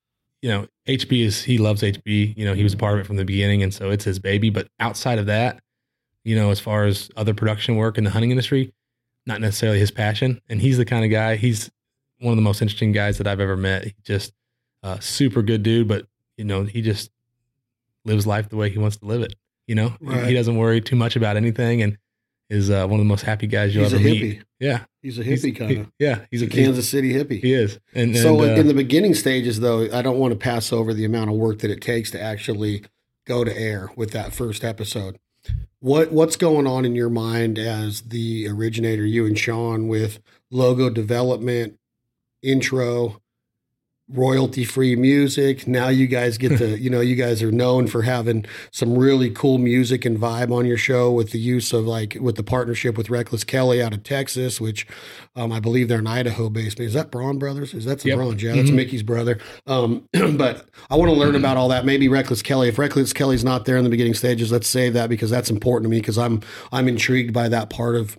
[0.42, 3.08] you know, HB is, he loves HB, you know, he was a part of it
[3.08, 3.64] from the beginning.
[3.64, 4.50] And so it's his baby.
[4.50, 5.62] But outside of that,
[6.24, 8.74] you know, as far as other production work in the hunting industry,
[9.26, 10.42] not necessarily his passion.
[10.48, 11.72] And he's the kind of guy, he's
[12.20, 13.86] one of the most interesting guys that I've ever met.
[13.86, 14.34] He just,
[14.84, 16.06] uh, super good dude, but
[16.38, 17.10] you know, he just
[18.06, 19.36] lives life the way he wants to live it.
[19.66, 20.28] You know, right.
[20.28, 21.98] he doesn't worry too much about anything and
[22.50, 24.44] is uh, one of the most happy guys you'll he's ever meet.
[24.60, 24.86] Yeah.
[25.08, 25.92] He's a hippie kind of.
[26.00, 26.26] Yeah.
[26.30, 27.42] He's a, Kansas City hippie.
[27.42, 27.80] He is.
[27.94, 30.94] And, and so uh, in the beginning stages, though, I don't want to pass over
[30.94, 32.84] the amount of work that it takes to actually
[33.26, 35.18] go to air with that first episode.
[35.80, 40.20] What what's going on in your mind as the originator, you and Sean, with
[40.52, 41.80] logo development,
[42.44, 43.22] intro,
[44.10, 45.68] royalty free music.
[45.68, 49.30] Now you guys get to, you know, you guys are known for having some really
[49.30, 52.98] cool music and vibe on your show with the use of like with the partnership
[52.98, 54.88] with Reckless Kelly out of Texas, which
[55.36, 56.80] um, I believe they're an Idaho based.
[56.80, 57.74] Is that Braun Brothers?
[57.74, 58.18] Is that some yep.
[58.18, 58.40] Braun?
[58.40, 58.76] Yeah, that's mm-hmm.
[58.78, 59.40] Mickey's brother.
[59.66, 61.38] Um, but I want to learn mm-hmm.
[61.38, 61.86] about all that.
[61.86, 62.70] Maybe Reckless Kelly.
[62.70, 65.84] If Reckless Kelly's not there in the beginning stages, let's save that because that's important
[65.84, 66.42] to me because I'm
[66.72, 68.18] I'm intrigued by that part of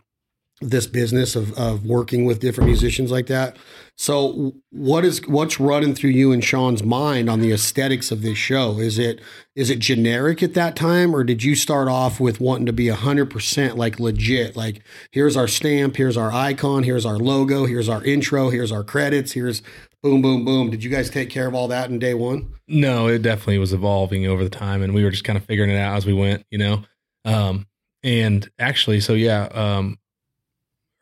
[0.60, 3.56] this business of, of working with different musicians like that.
[3.96, 8.38] So what is what's running through you and Sean's mind on the aesthetics of this
[8.38, 8.78] show?
[8.78, 9.20] Is it
[9.54, 12.86] is it generic at that time or did you start off with wanting to be
[12.86, 18.04] 100% like legit like here's our stamp, here's our icon, here's our logo, here's our
[18.04, 19.62] intro, here's our credits, here's
[20.02, 20.70] boom boom boom.
[20.70, 22.52] Did you guys take care of all that in day 1?
[22.68, 25.70] No, it definitely was evolving over the time and we were just kind of figuring
[25.70, 26.84] it out as we went, you know.
[27.24, 27.66] Um,
[28.02, 29.98] and actually, so yeah, um,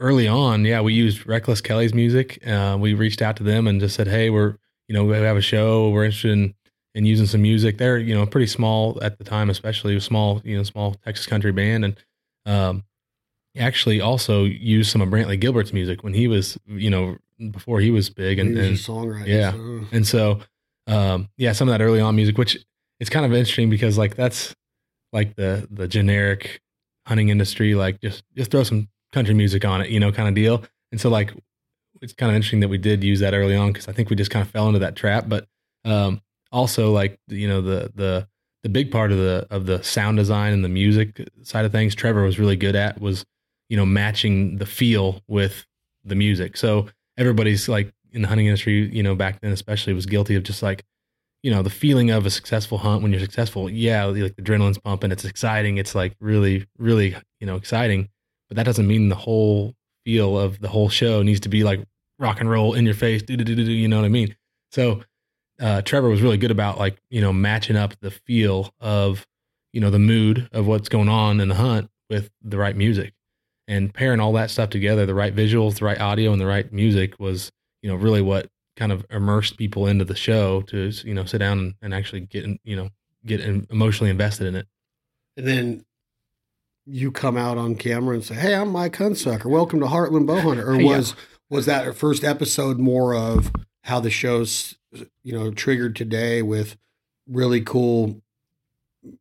[0.00, 2.46] early on, yeah, we used Reckless Kelly's music.
[2.46, 4.56] Uh, we reached out to them and just said, hey, we're
[4.88, 5.90] you know we have a show.
[5.90, 6.54] We're interested in
[6.94, 7.78] in using some music.
[7.78, 11.26] They're you know pretty small at the time, especially a small you know small Texas
[11.26, 11.96] country band, and
[12.46, 12.84] um,
[13.58, 17.16] actually also used some of Brantley Gilbert's music when he was you know
[17.50, 19.26] before he was big and, and songwriter.
[19.26, 19.52] yeah.
[19.52, 20.40] so- and so,
[20.86, 22.56] um, yeah, some of that early on music, which
[22.98, 24.54] it's kind of interesting because like that's
[25.12, 26.60] like the the generic
[27.06, 30.34] hunting industry, like just just throw some country music on it, you know, kind of
[30.34, 30.62] deal.
[30.92, 31.32] And so like
[32.02, 34.16] it's kind of interesting that we did use that early on because I think we
[34.16, 35.24] just kind of fell into that trap.
[35.26, 35.46] But
[35.86, 36.20] um,
[36.52, 38.28] also like you know the the
[38.62, 41.94] the big part of the of the sound design and the music side of things,
[41.94, 43.24] Trevor was really good at was
[43.70, 45.64] you know matching the feel with
[46.04, 46.56] the music.
[46.56, 50.42] So everybody's like in the hunting industry, you know, back then especially was guilty of
[50.42, 50.84] just like,
[51.42, 53.70] you know, the feeling of a successful hunt when you're successful.
[53.70, 58.08] Yeah, like the adrenaline's pumping, it's exciting, it's like really, really, you know, exciting.
[58.48, 61.80] But that doesn't mean the whole feel of the whole show needs to be like
[62.18, 63.62] rock and roll in your face, do do do do.
[63.62, 64.36] You know what I mean?
[64.70, 65.02] So
[65.60, 69.26] uh, Trevor was really good about like you know matching up the feel of
[69.72, 73.12] you know the mood of what's going on in the hunt with the right music
[73.68, 76.72] and pairing all that stuff together the right visuals the right audio and the right
[76.72, 77.50] music was
[77.82, 81.38] you know really what kind of immersed people into the show to you know sit
[81.38, 82.88] down and, actually get you know
[83.24, 84.66] get emotionally invested in it
[85.36, 85.84] And then
[86.86, 89.46] you come out on camera and say, "Hey, I'm Mike Hunsucker.
[89.46, 90.96] Welcome to Heartland Bowhunter." Or Yeah.
[90.98, 91.14] was
[91.50, 93.52] was that first episode more of
[93.84, 94.76] how the show's
[95.22, 96.76] you know triggered today with
[97.28, 98.22] really cool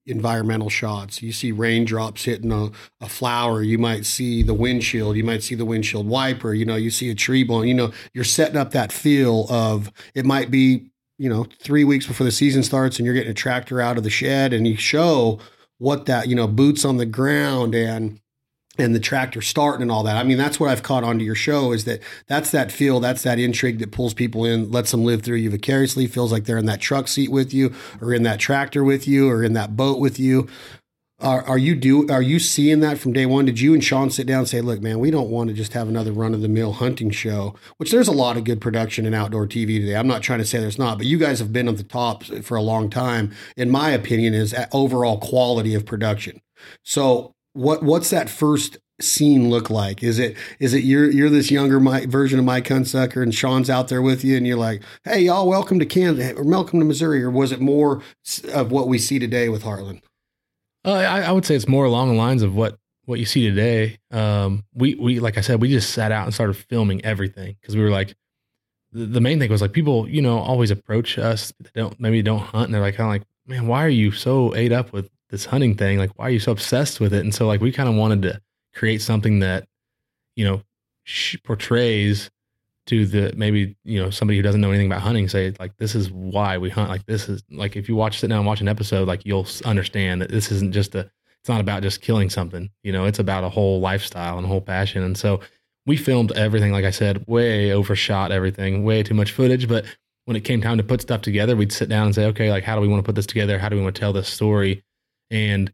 [0.06, 1.22] environmental shots?
[1.22, 2.70] You see raindrops hitting a,
[3.02, 3.62] a flower.
[3.62, 5.16] You might see the windshield.
[5.16, 6.54] You might see the windshield wiper.
[6.54, 7.68] You know, you see a tree blowing.
[7.68, 12.06] You know, you're setting up that feel of it might be you know three weeks
[12.06, 14.76] before the season starts and you're getting a tractor out of the shed and you
[14.76, 15.40] show
[15.78, 18.20] what that you know boots on the ground and
[18.78, 20.18] and the tractor starting and all that.
[20.18, 23.24] I mean, that's what I've caught onto your show is that that's that feel, that's
[23.24, 26.58] that intrigue that pulls people in, lets them live through you vicariously, feels like they're
[26.58, 29.76] in that truck seat with you, or in that tractor with you, or in that
[29.76, 30.48] boat with you.
[31.20, 33.46] Are, are you do are you seeing that from day one?
[33.46, 35.72] Did you and Sean sit down and say, "Look, man, we don't want to just
[35.72, 37.56] have another run of the mill hunting show"?
[37.78, 39.96] Which there's a lot of good production in outdoor TV today.
[39.96, 42.26] I'm not trying to say there's not, but you guys have been at the top
[42.26, 43.34] for a long time.
[43.56, 46.42] In my opinion, is overall quality of production.
[46.84, 50.04] So what what's that first scene look like?
[50.04, 53.70] Is it is it you're you're this younger Mike, version of Mike Hunsucker and Sean's
[53.70, 56.86] out there with you and you're like, hey y'all, welcome to Kansas or welcome to
[56.86, 58.02] Missouri, or was it more
[58.54, 60.02] of what we see today with Heartland?
[60.86, 63.50] Uh, I, I would say it's more along the lines of what what you see
[63.50, 63.98] today.
[64.12, 67.76] Um, we we like I said, we just sat out and started filming everything because
[67.76, 68.16] we were like,
[68.92, 72.22] the, the main thing was like people, you know, always approach us that don't maybe
[72.22, 74.94] don't hunt, and they're like kind of like, man, why are you so ate up
[74.94, 75.98] with this hunting thing?
[75.98, 77.24] Like, why are you so obsessed with it?
[77.24, 78.42] And so like we kind of wanted to
[78.76, 79.68] create something that,
[80.36, 80.62] you know,
[81.04, 82.30] sh- portrays
[82.88, 85.96] to the maybe you know somebody who doesn't know anything about hunting say like this
[85.96, 86.90] is why we hunt.
[86.90, 89.48] Like this is like if you watch sit down and watch an episode like you'll
[89.66, 93.20] understand that this isn't just a it's not about just killing something you know it's
[93.20, 95.04] about a whole lifestyle and a whole passion.
[95.04, 95.42] And so
[95.88, 99.68] we filmed everything like i said way overshot everything way too much footage.
[99.68, 99.86] But
[100.26, 102.64] when it came time to put stuff together we'd sit down and say okay like
[102.64, 103.58] how do we want to put this together?
[103.58, 104.84] How do we want to tell this story?
[105.32, 105.74] And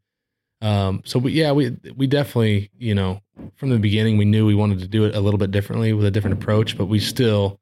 [0.62, 3.22] um so we, yeah we we definitely you know
[3.56, 6.06] from the beginning we knew we wanted to do it a little bit differently with
[6.06, 7.60] a different approach but we still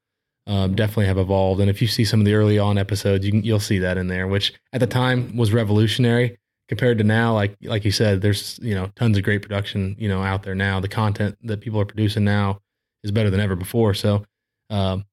[0.50, 1.62] um, definitely have evolved.
[1.62, 3.98] And if you see some of the early on episodes you can, you'll see that
[3.98, 7.34] in there which at the time was revolutionary compared to now.
[7.34, 10.56] Like like you said there's you know tons of great production you know out there
[10.56, 10.80] now.
[10.80, 12.62] The content that people are producing now
[13.04, 13.94] is better than ever before.
[13.94, 14.26] So
[14.72, 15.06] um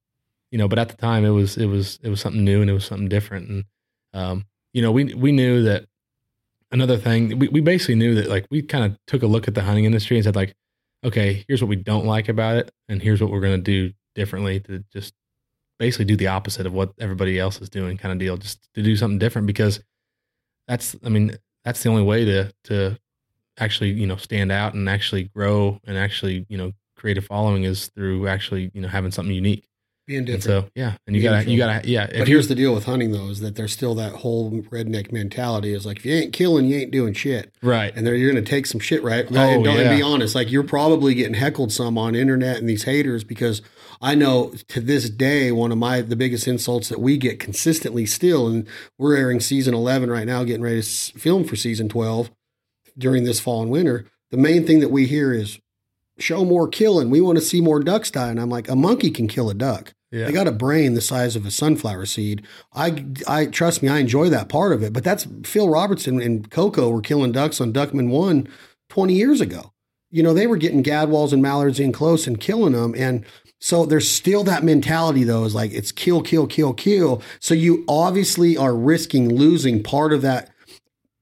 [0.51, 2.71] you know but at the time it was it was it was something new and
[2.71, 3.49] it was something different.
[3.51, 3.65] And
[4.15, 5.85] um you know we we knew that
[6.71, 9.55] another thing we, we basically knew that like we kind of took a look at
[9.55, 10.55] the hunting industry and said like
[11.05, 13.93] okay here's what we don't like about it and here's what we're going to do
[14.15, 15.15] differently to just
[15.79, 18.83] basically do the opposite of what everybody else is doing kind of deal just to
[18.83, 19.81] do something different because
[20.67, 22.99] that's i mean that's the only way to to
[23.59, 27.65] actually you know stand out and actually grow and actually you know create a following
[27.65, 29.67] is through actually you know having something unique
[30.07, 32.73] Being and so yeah and you Being gotta you gotta yeah but here's the deal
[32.73, 36.15] with hunting though, is that there's still that whole redneck mentality is like if you
[36.15, 37.53] ain't killing, you ain't doing shit.
[37.61, 37.93] right.
[37.97, 39.25] And there you're going to take some shit right?
[39.25, 42.59] Oh, and, Oh, don't, and be honest like you're probably getting heckled some on internet
[42.59, 43.63] and these haters because
[44.01, 48.05] i know to this day one of my the biggest insults that we get consistently
[48.07, 52.31] still and we're airing season 11 right now getting ready to film for season 12
[52.99, 54.07] during this fall and winter.
[54.31, 55.59] The main thing that we hear is
[56.19, 57.11] show more killing.
[57.11, 58.29] We want to see more ducks die.
[58.29, 61.01] And i'm like a monkey can kill a duck yeah they got a brain the
[61.01, 62.47] size of a sunflower seed.
[62.73, 64.93] I, I trust me, I enjoy that part of it.
[64.93, 68.49] But that's Phil Robertson and Coco were killing ducks on Duckman One
[68.89, 69.73] 20 years ago.
[70.11, 72.95] You know, they were getting gadwalls and mallards in close and killing them.
[72.97, 73.25] And
[73.61, 77.23] so there's still that mentality though, is like it's kill, kill, kill, kill.
[77.41, 80.51] So you obviously are risking losing part of that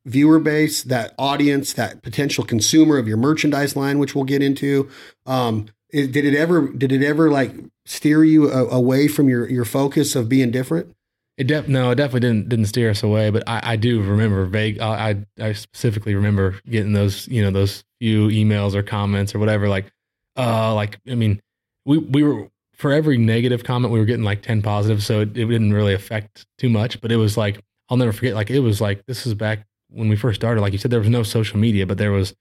[0.06, 4.90] viewer base, that audience, that potential consumer of your merchandise line, which we'll get into.
[5.24, 7.54] Um, it, did it ever did it ever like
[7.86, 10.94] steer you a, away from your your focus of being different?
[11.36, 13.30] It def- no, it definitely didn't didn't steer us away.
[13.30, 14.80] But I, I do remember vague.
[14.80, 19.68] I, I specifically remember getting those you know those few emails or comments or whatever.
[19.68, 19.92] Like,
[20.36, 21.40] uh, like I mean,
[21.84, 25.36] we we were for every negative comment we were getting like ten positive, so it,
[25.36, 27.00] it didn't really affect too much.
[27.00, 28.34] But it was like I'll never forget.
[28.34, 30.60] Like it was like this is back when we first started.
[30.60, 32.34] Like you said, there was no social media, but there was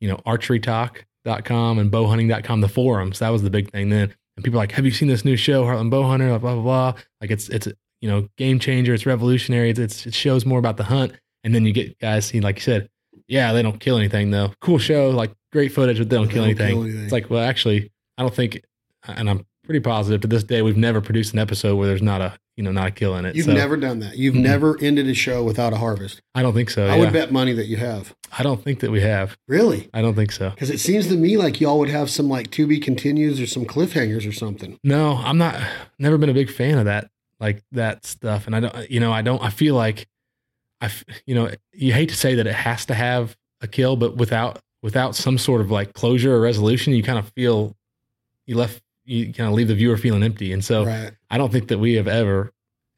[0.00, 0.20] you know
[1.26, 3.18] archerytalk.com and bowhunting.com, the forums.
[3.18, 4.14] That was the big thing then.
[4.36, 6.40] And people are like, have you seen this new show, Heartland Bowhunter?
[6.40, 7.02] Blah blah blah.
[7.20, 7.68] Like it's it's
[8.00, 8.94] you know, game changer.
[8.94, 9.70] It's revolutionary.
[9.70, 11.12] It's, it's, it shows more about the hunt.
[11.44, 12.88] And then you get guys see, like you said,
[13.28, 14.52] yeah, they don't kill anything though.
[14.60, 16.74] Cool show, like great footage, but they don't, they kill, don't anything.
[16.74, 17.04] kill, anything.
[17.04, 18.62] It's like, well, actually, I don't think,
[19.06, 22.20] and I'm pretty positive to this day, we've never produced an episode where there's not
[22.20, 23.34] a, you know, not killing it.
[23.34, 24.18] You've so, never done that.
[24.18, 24.42] You've mm-hmm.
[24.42, 26.20] never ended a show without a harvest.
[26.34, 26.84] I don't think so.
[26.84, 26.96] I yeah.
[26.98, 28.14] would bet money that you have.
[28.36, 29.38] I don't think that we have.
[29.48, 29.88] Really?
[29.94, 30.50] I don't think so.
[30.50, 33.46] Because it seems to me like y'all would have some like to be continues or
[33.46, 34.78] some cliffhangers or something.
[34.84, 35.58] No, I'm not.
[35.98, 38.46] Never been a big fan of that like that stuff.
[38.46, 40.06] And I don't, you know, I don't, I feel like
[40.82, 40.90] I,
[41.24, 44.58] you know, you hate to say that it has to have a kill, but without,
[44.82, 47.74] without some sort of like closure or resolution, you kind of feel
[48.46, 50.52] you left, you kind of leave the viewer feeling empty.
[50.52, 51.12] And so right.
[51.30, 52.52] I don't think that we have ever,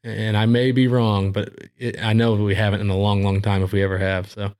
[0.04, 3.40] and I may be wrong, but it, I know we haven't in a long, long
[3.40, 4.30] time if we ever have.
[4.30, 4.52] So,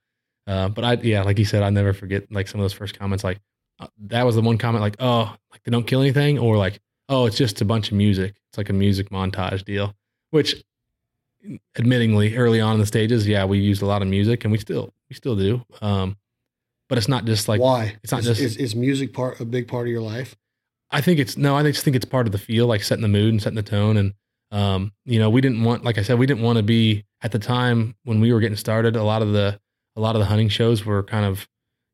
[0.47, 2.97] uh, but I, yeah, like you said, I never forget like some of those first
[2.97, 3.23] comments.
[3.23, 3.39] Like
[3.79, 6.79] uh, that was the one comment, like, oh, like they don't kill anything, or like,
[7.09, 8.35] oh, it's just a bunch of music.
[8.49, 9.93] It's like a music montage deal,
[10.31, 10.63] which
[11.75, 14.57] admittingly early on in the stages, yeah, we used a lot of music and we
[14.57, 15.61] still, we still do.
[15.81, 16.15] Um,
[16.87, 19.45] but it's not just like, why it's not is, just, is, is music part, a
[19.45, 20.37] big part of your life?
[20.93, 23.07] I think it's, no, I just think it's part of the feel, like setting the
[23.07, 23.97] mood and setting the tone.
[23.97, 24.13] And,
[24.51, 27.31] um, you know, we didn't want, like I said, we didn't want to be at
[27.31, 28.95] the time when we were getting started.
[28.95, 29.59] A lot of the,
[29.95, 31.47] a lot of the hunting shows were kind of,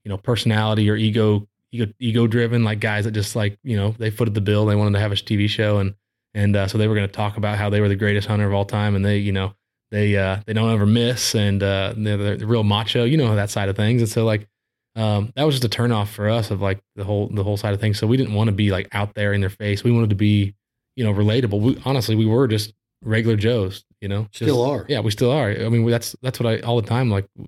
[0.03, 3.95] you know, personality or ego ego, ego driven, like guys that just like, you know,
[3.97, 4.65] they footed the bill.
[4.65, 5.79] They wanted to have a TV show.
[5.79, 5.95] And,
[6.33, 8.47] and, uh, so they were going to talk about how they were the greatest hunter
[8.47, 8.95] of all time.
[8.95, 9.53] And they, you know,
[9.91, 11.35] they, uh, they don't ever miss.
[11.35, 14.01] And, uh, they're, the real macho, you know, that side of things.
[14.01, 14.47] And so like,
[14.95, 17.57] um, that was just a turn off for us of like the whole, the whole
[17.57, 17.97] side of things.
[17.97, 19.83] So we didn't want to be like out there in their face.
[19.83, 20.55] We wanted to be,
[20.95, 21.59] you know, relatable.
[21.61, 24.85] We, honestly, we were just regular Joes, you know, just, still are.
[24.89, 25.49] Yeah, we still are.
[25.49, 27.47] I mean, that's, that's what I, all the time, like, you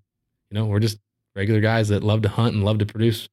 [0.52, 1.00] know, we're just
[1.36, 3.28] regular guys that love to hunt and love to produce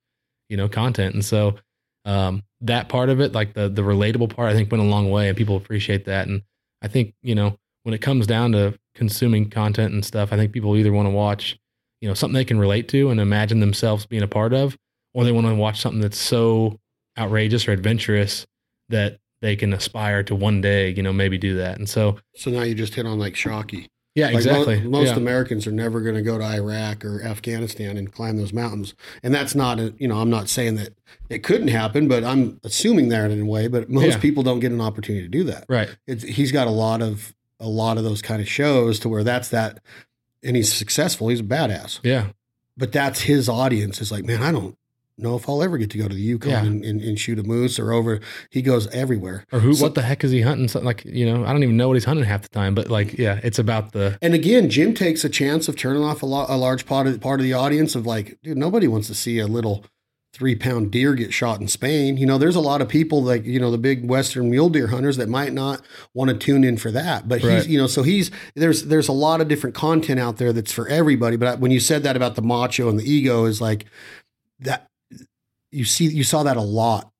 [0.48, 1.14] you know, content.
[1.14, 1.56] And so
[2.04, 5.10] um, that part of it, like the the relatable part, I think went a long
[5.10, 6.28] way, and people appreciate that.
[6.28, 6.42] And
[6.82, 10.52] I think you know when it comes down to consuming content and stuff, I think
[10.52, 11.58] people either want to watch
[12.00, 14.76] you know something they can relate to and imagine themselves being a part of,
[15.14, 16.78] or they want to watch something that's so
[17.18, 18.46] outrageous or adventurous
[18.88, 21.78] that they can aspire to one day, you know, maybe do that.
[21.78, 23.88] And so, so now you just hit on like Shockey.
[24.14, 24.80] Yeah, like exactly.
[24.80, 25.16] Most, most yeah.
[25.16, 29.32] Americans are never going to go to Iraq or Afghanistan and climb those mountains, and
[29.32, 30.94] that's not a, you know I'm not saying that
[31.28, 33.68] it couldn't happen, but I'm assuming that in a way.
[33.68, 34.18] But most yeah.
[34.18, 35.66] people don't get an opportunity to do that.
[35.68, 35.96] Right.
[36.08, 39.22] It's, he's got a lot of a lot of those kind of shows to where
[39.22, 39.80] that's that,
[40.42, 41.28] and he's successful.
[41.28, 42.00] He's a badass.
[42.02, 42.28] Yeah.
[42.76, 44.00] But that's his audience.
[44.00, 44.76] Is like, man, I don't
[45.18, 46.64] know if I'll ever get to go to the Yukon yeah.
[46.64, 48.20] and, and, and, shoot a moose or over.
[48.50, 49.44] He goes everywhere.
[49.52, 49.74] Or who?
[49.74, 50.68] So, what the heck is he hunting?
[50.68, 52.74] Something like you know, I don't even know what he's hunting half the time.
[52.74, 54.16] But like, yeah, it's about the.
[54.22, 57.20] And again, Jim takes a chance of turning off a, lo- a large part of
[57.20, 59.84] part of the audience of like, dude, nobody wants to see a little
[60.38, 62.16] three pound deer get shot in Spain.
[62.16, 64.86] You know, there's a lot of people like, you know, the big Western mule deer
[64.86, 65.82] hunters that might not
[66.14, 67.28] want to tune in for that.
[67.28, 67.56] But right.
[67.56, 70.72] he's, you know, so he's, there's, there's a lot of different content out there that's
[70.72, 71.36] for everybody.
[71.36, 73.86] But when you said that about the macho and the ego is like
[74.60, 74.86] that,
[75.70, 77.12] you see you saw that a lot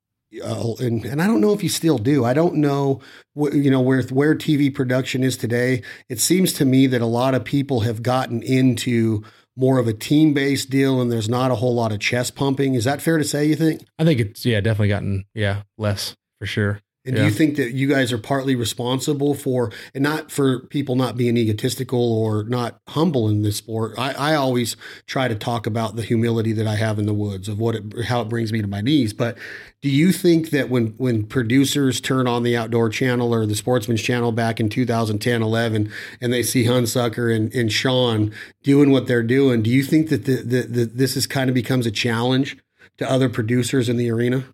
[0.45, 2.25] uh, and and I don't know if you still do.
[2.25, 3.01] I don't know
[3.35, 5.83] wh- you know where where TV production is today.
[6.09, 9.23] It seems to me that a lot of people have gotten into
[9.59, 12.75] more of a team based deal and there's not a whole lot of chest pumping.
[12.75, 13.83] Is that fair to say you think?
[13.99, 16.81] I think it's yeah, definitely gotten yeah, less for sure.
[17.09, 17.23] And yeah.
[17.23, 21.17] do you think that you guys are partly responsible for, and not for people not
[21.17, 23.99] being egotistical or not humble in this sport?
[23.99, 27.49] I, I always try to talk about the humility that I have in the woods
[27.49, 29.15] of what it, how it brings me to my knees.
[29.15, 29.39] But
[29.81, 34.03] do you think that when when producers turn on the Outdoor Channel or the Sportsman's
[34.03, 35.91] Channel back in 2010, 11,
[36.21, 40.27] and they see Hunsucker and, and Sean doing what they're doing, do you think that
[40.27, 42.59] the, the, the, this is kind of becomes a challenge
[42.99, 44.45] to other producers in the arena?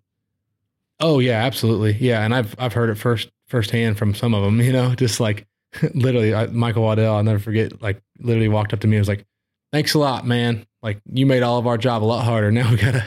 [0.99, 1.93] Oh yeah, absolutely.
[1.93, 4.61] Yeah, and I've I've heard it first firsthand from some of them.
[4.65, 5.47] You know, just like
[5.93, 7.15] literally, I, Michael Waddell.
[7.15, 7.81] I'll never forget.
[7.81, 9.25] Like literally walked up to me and was like,
[9.71, 10.65] thanks a lot, man.
[10.81, 12.51] Like you made all of our job a lot harder.
[12.55, 13.03] Now we gotta,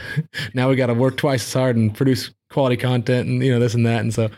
[0.53, 3.73] now we gotta work twice as hard and produce quality content and you know this
[3.73, 4.01] and that.
[4.01, 4.29] And so,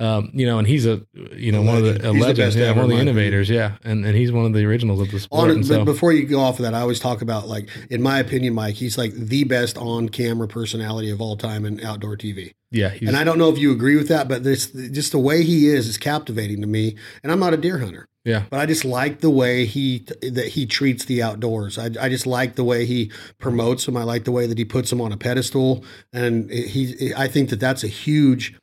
[0.00, 2.38] um, you know, and he's a, you know, A one of the legend.
[2.38, 4.64] a He's the yeah, one of the innovators, yeah, and and he's one of the
[4.64, 5.50] originals of the sport.
[5.50, 8.18] On, so, before you go off of that, I always talk about like, in my
[8.18, 12.54] opinion, Mike, he's like the best on-camera personality of all time in outdoor TV.
[12.70, 15.18] yeah, he's, And I don't know if you agree with that, but this just the
[15.18, 16.96] way he is is captivating to me.
[17.22, 20.48] And I'm not a deer hunter, yeah, but I just like the way he that
[20.48, 21.78] he treats the outdoors.
[21.78, 23.98] I, I just like the way he promotes them.
[23.98, 27.12] I like the way that he puts them on a pedestal, and he.
[27.14, 28.54] I think that that's a huge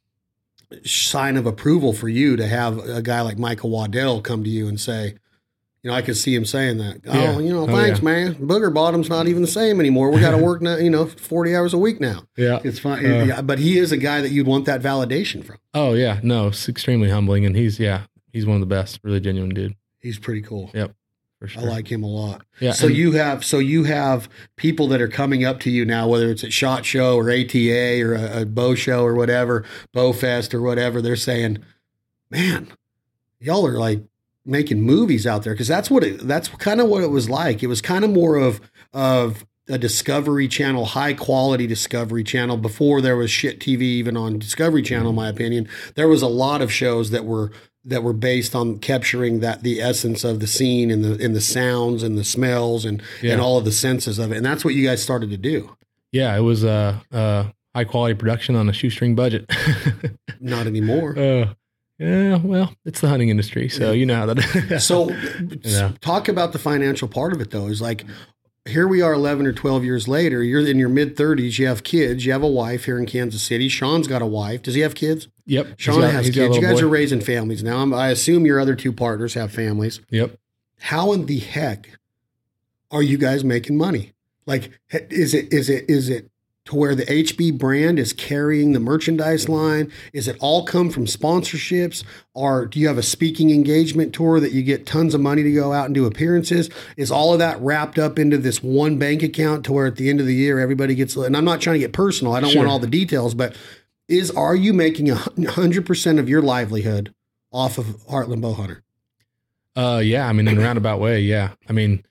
[0.84, 4.67] sign of approval for you to have a guy like Michael Waddell come to you
[4.67, 5.15] and say.
[5.84, 7.01] You know, I could see him saying that.
[7.06, 7.36] Yeah.
[7.36, 8.06] Oh, you know, Oh, thanks, yeah.
[8.06, 8.36] man.
[8.36, 10.10] Booger bottom's not even the same anymore.
[10.12, 10.75] We got to work now.
[10.75, 12.23] You know, forty hours a week now.
[12.36, 12.60] yeah.
[12.63, 13.06] It's fine.
[13.06, 15.58] Uh, yeah, but he is a guy that you'd want that validation from.
[15.73, 19.21] Oh yeah, no, it's extremely humbling, and he's yeah, he's one of the best, really
[19.21, 20.67] genuine dude He's pretty cool.
[20.69, 20.89] for
[21.45, 21.62] sure.
[21.62, 22.43] I like him a lot.
[22.60, 22.71] yeah.
[22.71, 26.32] So you have so you have people that are coming up to you now, whether
[26.32, 30.56] it's at Shot Show or ATA or a, a bow show or whatever, Bow Fest
[30.56, 31.02] or whatever.
[31.02, 31.60] They're saying,
[32.32, 32.69] "Man,
[33.39, 34.04] y'all are like
[34.45, 36.28] making movies out there," because that's what it.
[36.28, 37.62] That's kind of what it was like.
[37.62, 38.60] It was kind of more of
[38.91, 42.58] of a Discovery Channel, high quality Discovery Channel.
[42.58, 45.19] Before there was shit TV, even on Discovery Channel, mm-hmm.
[45.19, 47.52] in my opinion, there was a lot of shows that were
[47.88, 51.41] that were based on capturing that the essence of the scene and the and the
[51.41, 53.32] sounds and the smells and Yeah.
[53.34, 54.38] and all of the senses of it.
[54.38, 55.76] And that's what you guys started to do.
[56.12, 59.50] yeah, it was a uh, uh, high quality production on a shoestring budget.
[60.39, 61.17] Not anymore.
[61.17, 61.54] uh,
[62.00, 64.80] yeah, well, it's the hunting industry, so you know how that.
[64.82, 65.10] So
[65.63, 65.93] Yeah.
[66.00, 67.67] talk about the financial part of it though.
[67.67, 68.06] Is like
[68.67, 70.43] here we are 11 or 12 years later.
[70.43, 71.58] You're in your mid 30s.
[71.58, 72.26] You have kids.
[72.26, 73.69] You have a wife here in Kansas City.
[73.69, 74.62] Sean's got a wife.
[74.63, 75.30] Does he have kids?
[75.47, 76.55] Yep, Sean got- has he's got a kids.
[76.57, 76.86] You guys boy.
[76.86, 77.79] are raising families now.
[77.79, 79.99] I'm, I assume your other two partners have families.
[80.12, 80.38] Yep.
[80.79, 81.97] how in the heck
[82.91, 84.13] are you guys making money?
[84.45, 86.29] Like, is it is it is it
[86.65, 89.89] to where the HB brand is carrying the merchandise line?
[90.13, 94.51] Is it all come from sponsorships, or do you have a speaking engagement tour that
[94.51, 96.69] you get tons of money to go out and do appearances?
[96.97, 100.10] Is all of that wrapped up into this one bank account to where at the
[100.10, 101.15] end of the year everybody gets?
[101.15, 102.33] And I'm not trying to get personal.
[102.33, 102.60] I don't Sure.
[102.62, 103.55] want all the details, but
[104.08, 107.13] is are you making a hundred percent of your livelihood
[107.52, 108.82] off of Heartland Bowhunter?
[109.76, 111.52] Uh, yeah, I mean, in a roundabout way, yeah.
[111.70, 112.04] I mean,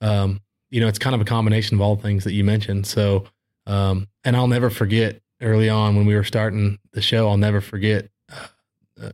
[0.00, 0.40] um,
[0.70, 2.86] you know, it's kind of a combination of all the things that you mentioned.
[2.86, 3.24] So,
[3.66, 7.60] um, and I'll never forget early on when we were starting the show, I'll never
[7.60, 8.46] forget uh,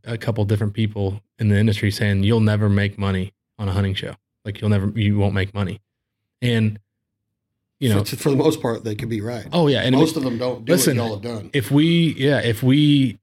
[0.04, 3.72] a- a couple different people in the industry saying, "You'll never make money on a
[3.72, 4.14] hunting show.
[4.44, 5.80] Like you'll never, you won't make money."
[6.42, 6.80] And
[7.80, 9.46] you know, for, for the most part, they could be right.
[9.52, 11.50] oh yeah, and Most of them don't do listen, what y'all have done.
[11.52, 13.18] if we yeah if we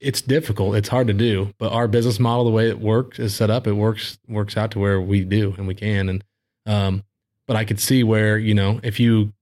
[0.00, 3.34] it's difficult it's hard to do but our business model the way it works is
[3.34, 6.24] set up it works works out to where we do and we can and
[6.64, 7.04] um
[7.46, 9.34] but i could see where you know if you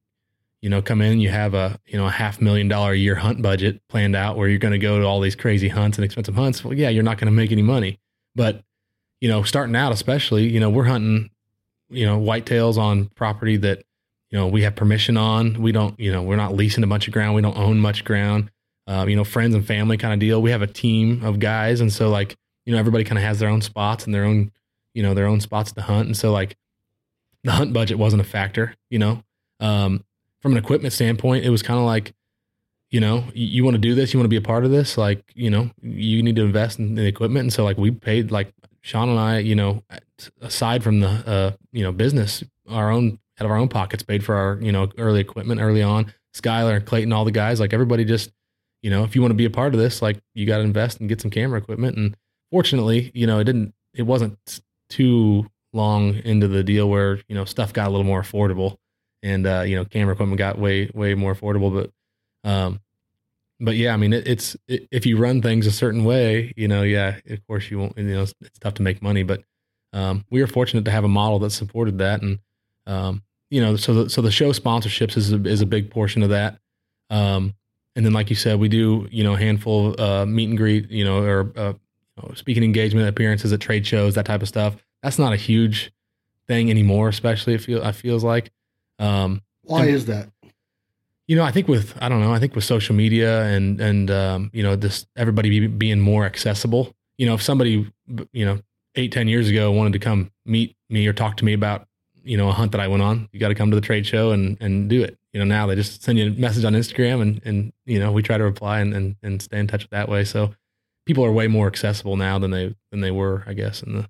[0.61, 3.15] you know come in you have a you know a half million dollar a year
[3.15, 6.05] hunt budget planned out where you're going to go to all these crazy hunts and
[6.05, 8.01] expensive hunts well yeah you're not going to make any money
[8.35, 8.61] but
[9.21, 11.31] you know starting out especially you know we're hunting
[11.91, 13.85] you know whitetails on property that
[14.35, 15.63] you know we have permission on.
[15.63, 17.37] We don't you know we're not leasing a bunch of ground.
[17.37, 18.51] We don't own much ground.
[18.89, 20.43] Um, you know friends and family kind of deal.
[20.43, 22.35] We have a team of guys and so like
[22.67, 24.51] you know everybody kind of has their own spots and their own
[24.93, 26.07] you know their own spots to hunt.
[26.07, 26.57] And so like
[27.45, 29.23] the hunt budget wasn't a factor you know?
[29.61, 30.05] Um,
[30.43, 32.13] from an equipment standpoint it was kind of like
[32.91, 34.73] you know you, you want to do this you want to be a part of
[34.73, 37.45] this like you know you need to invest in the equipment.
[37.45, 39.83] And so like we paid like sean and i you know
[40.43, 44.25] aside from the uh, you know business our own out of our own pockets paid
[44.25, 46.13] for our you know early equipment early on.
[46.35, 48.31] Skylar and clayton all the guys like everybody just
[48.83, 50.65] you know if you want to be a part of this like you got to
[50.65, 51.97] invest and get some camera equipment.
[51.97, 52.17] And
[52.51, 57.45] fortunately you know it didn't it wasn't too long into the deal where you know
[57.45, 58.77] stuff got a little more affordable
[59.23, 61.91] and uh you know camera equipment got way way more affordable.
[62.45, 62.81] But um
[63.61, 66.67] but yeah i mean it, it's it, if you run things a certain way you
[66.67, 69.23] know yeah of course you won't you know it's, it's tough to make money.
[69.23, 69.43] But
[69.93, 72.23] um we were fortunate to have a model that supported that.
[72.23, 72.41] And
[72.87, 76.23] um you know so the, so the show sponsorships is a, is a big portion
[76.23, 76.59] of that
[77.11, 77.55] um
[77.97, 80.59] and then like you said we do you know a handful of uh meet and
[80.59, 84.43] greet you know or uh, you know, speaking engagement appearances at trade shows that type
[84.43, 85.93] of stuff that's not a huge
[86.47, 88.51] thing anymore especially it feel I feels like
[88.99, 90.29] um Why and- is that?
[91.27, 94.11] you know, I think with I don't know, I think with social media and and
[94.11, 96.95] um, you know, this everybody be, being more accessible.
[97.17, 97.91] You know, if somebody
[98.35, 98.61] you know
[98.95, 101.89] eight ten years ago wanted to come meet me or talk to me about
[102.25, 104.07] you know a hunt that I went on, you got to come to the trade
[104.07, 105.19] show and and do it.
[105.33, 108.13] You know, now they just send you a message on Instagram and and you know
[108.13, 110.25] we try to reply and and, and stay in touch that way.
[110.25, 110.55] So
[111.07, 114.09] people are way more accessible now than they than they were, I guess, in the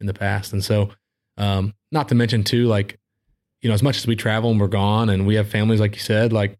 [0.00, 0.52] in the past.
[0.52, 0.90] And so,
[1.36, 2.98] um, not to mention too, like
[3.64, 5.94] you know, as much as we travel and we're gone and we have families, like
[5.94, 6.58] you said, like,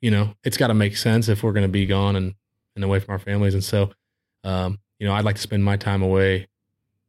[0.00, 2.34] you know, it's got to make sense if we're going to be gone and,
[2.74, 3.54] and away from our families.
[3.54, 3.92] And so,
[4.42, 6.48] um, you know, I'd like to spend my time away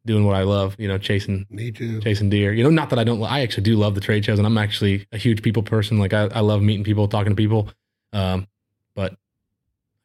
[0.05, 2.01] doing what I love, you know, chasing, Me too.
[2.01, 2.53] chasing deer.
[2.53, 4.57] You know, not that I don't, I actually do love the trade shows and I'm
[4.57, 5.97] actually a huge people person.
[5.97, 7.69] Like I, I love meeting people, talking to people.
[8.11, 8.47] Um,
[8.95, 9.15] but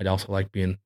[0.01, 0.78] I'd also like being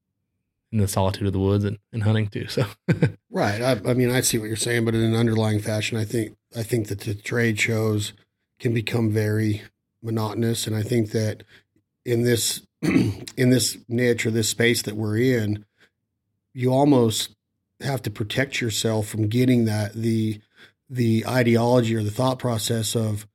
[0.73, 2.49] in the solitude of the woods and, and hunting too.
[2.49, 2.65] So
[3.31, 3.61] Right.
[3.61, 6.37] I, I mean, I see what you're saying, but in an underlying fashion, I think
[6.57, 8.13] I think that the trade shows
[8.59, 9.63] can become very
[10.03, 11.45] monotonous, and I think that
[12.05, 15.65] in this in this niche or this space that we're in,
[16.55, 17.35] you almost
[17.83, 20.41] have to protect yourself from getting that the
[20.89, 23.27] the ideology or the thought process of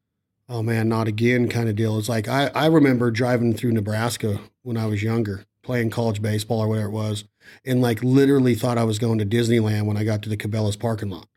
[0.47, 1.97] oh man not again kind of deal.
[1.97, 6.61] It's like i i remember driving through nebraska when i was younger playing college baseball
[6.61, 7.25] or whatever it was
[7.65, 10.77] and like literally thought i was going to disneyland when i got to the cabela's
[10.77, 11.27] parking lot.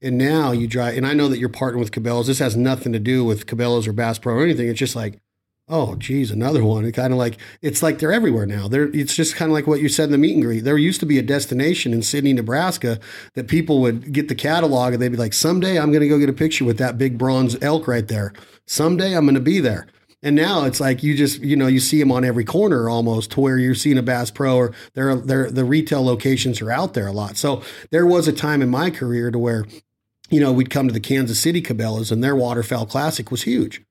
[0.00, 2.26] And now you drive and i know that you're partnering with cabela's.
[2.26, 4.68] This has nothing to do with cabela's or bass pro or anything.
[4.68, 5.20] It's just like
[5.68, 6.84] oh geez another one.
[6.84, 8.68] It kind of like it's like they're everywhere now.
[8.68, 10.64] They're it's just kind of like what you said in the meet and greet.
[10.64, 12.98] There used to be a destination in sidney nebraska
[13.34, 16.18] that people would get the catalog and they'd be like someday i'm going to go
[16.18, 18.32] get a picture with that big bronze elk right there.
[18.66, 19.86] Someday i'm going to be there.
[20.22, 23.30] And now it's like you just you know you see them on every corner almost
[23.32, 26.94] to where you're seeing a Bass Pro or they're, they're the retail locations are out
[26.94, 27.36] there a lot.
[27.36, 29.64] So there was a time in my career to where
[30.28, 33.82] you know we'd come to the Kansas City Cabela's and their Waterfowl Classic was huge.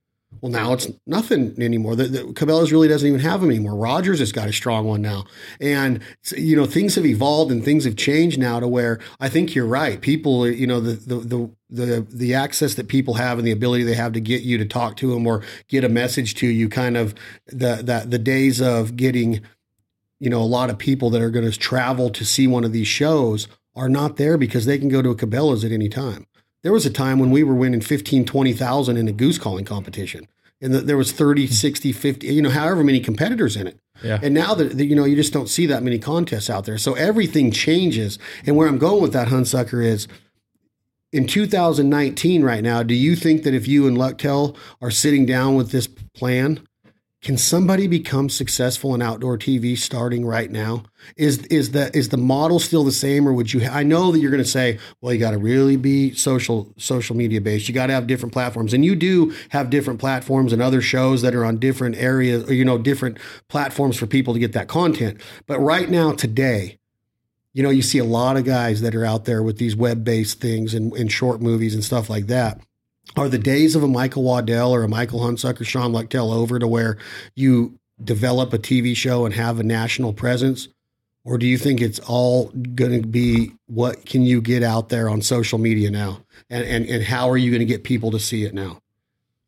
[0.41, 1.95] Well, now it's nothing anymore.
[1.95, 3.75] The, the Cabela's really doesn't even have them anymore.
[3.75, 5.25] Rogers has got a strong one now,
[5.59, 6.01] and
[6.35, 9.65] you know things have evolved and things have changed now to where I think you're
[9.65, 9.99] right.
[9.99, 13.83] People, you know, the the the the, the access that people have and the ability
[13.83, 16.69] they have to get you to talk to them or get a message to you,
[16.69, 17.15] kind of
[17.47, 19.41] the that the days of getting,
[20.19, 22.71] you know, a lot of people that are going to travel to see one of
[22.71, 26.27] these shows are not there because they can go to a Cabela's at any time.
[26.63, 30.27] There was a time when we were winning 15, 20,000 in a goose calling competition.
[30.59, 31.51] And the, there was 30, hmm.
[31.53, 33.79] 60, 50, you know, however many competitors in it.
[34.03, 36.65] yeah, And now that, that, you know, you just don't see that many contests out
[36.65, 36.77] there.
[36.77, 38.17] So everything changes.
[38.45, 40.07] And where I'm going with that Hunsicker is
[41.11, 45.55] in 2019 right now, do you think that if you and Luchtel are sitting down
[45.55, 46.66] with this plan,
[47.27, 50.83] can somebody become successful in outdoor TV starting right now?
[51.17, 53.67] Is is the is the model still the same, or would you?
[53.67, 57.17] I know that you're going to say, well, you got to really be social social
[57.17, 57.67] media based.
[57.67, 61.21] You got to have different platforms, and you do have different platforms and other shows
[61.21, 63.17] that are on different areas, or you know, different
[63.49, 65.19] platforms for people to get that content.
[65.47, 66.79] But right now, today,
[67.51, 70.05] you know, you see a lot of guys that are out there with these web
[70.05, 72.61] based things and, and short movies and stuff like that.
[73.15, 76.67] Are the days of a Michael Waddell or a Michael Hunsicker, Sean Luchtel over to
[76.67, 76.97] where
[77.35, 80.67] you develop a TV show and have a national presence?
[81.23, 82.45] Or do you think it's all
[82.75, 86.21] going to be what can you get out there on social media now?
[86.49, 88.81] And, and, and how are you going to get people to see it now?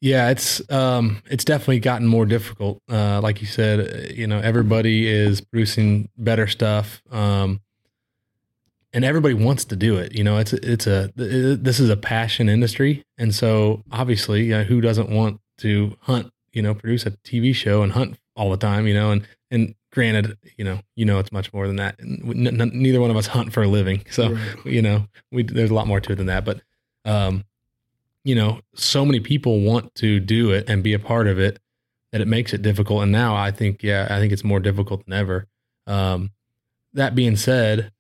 [0.02, 2.82] Yeah, it's um, it's definitely gotten more difficult.
[2.90, 7.60] Uh, like you said, uh, you know, everybody is producing better stuff, um,
[8.94, 10.16] and everybody wants to do it.
[10.16, 14.52] You know, it's it's a it, this is a passion industry, and so obviously, you
[14.52, 16.32] know, who doesn't want to hunt?
[16.52, 18.88] You know, produce a TV show and hunt all the time.
[18.88, 21.96] You know, and and granted, you know, you know, it's much more than that.
[22.00, 24.56] N- n- neither one of us hunt for a living, so Right.
[24.66, 26.62] you know, we there's a lot more to it than that, but.
[27.06, 27.46] Um,
[28.26, 31.58] you know, so many people want to do it and be a part of it
[32.12, 33.02] that it makes it difficult.
[33.02, 35.48] And now I think, yeah, I think it's more difficult than ever.
[35.88, 36.32] Um,
[36.94, 37.92] that being said,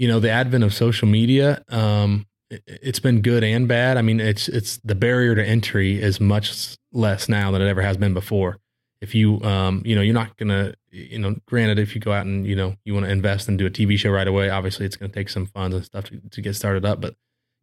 [0.00, 3.98] you know, the advent of social media, um, it, it's been good and bad.
[3.98, 7.82] I mean, it's it's the barrier to entry is much less now than it ever
[7.82, 8.56] has been before.
[9.02, 12.24] If you, um, you know, you're not gonna, you know, granted, if you go out
[12.24, 14.86] and you know you want to invest and do a TV show right away, obviously
[14.86, 17.02] it's going to take some funds and stuff to, to get started up.
[17.02, 17.14] But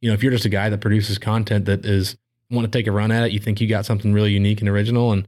[0.02, 2.18] you know, if you're just a guy that produces content that is
[2.52, 4.70] want to take a run at it, you think you got something really unique and
[4.70, 5.28] original, and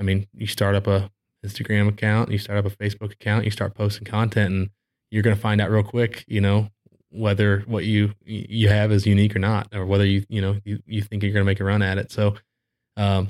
[0.00, 1.10] I mean, you start up a
[1.44, 4.70] Instagram account, you start up a Facebook account, you start posting content, and
[5.10, 6.70] you're going to find out real quick, you know,
[7.10, 10.82] whether what you you have is unique or not, or whether you you know you,
[10.86, 12.12] you think you're going to make a run at it.
[12.12, 12.34] So,
[12.96, 13.28] um,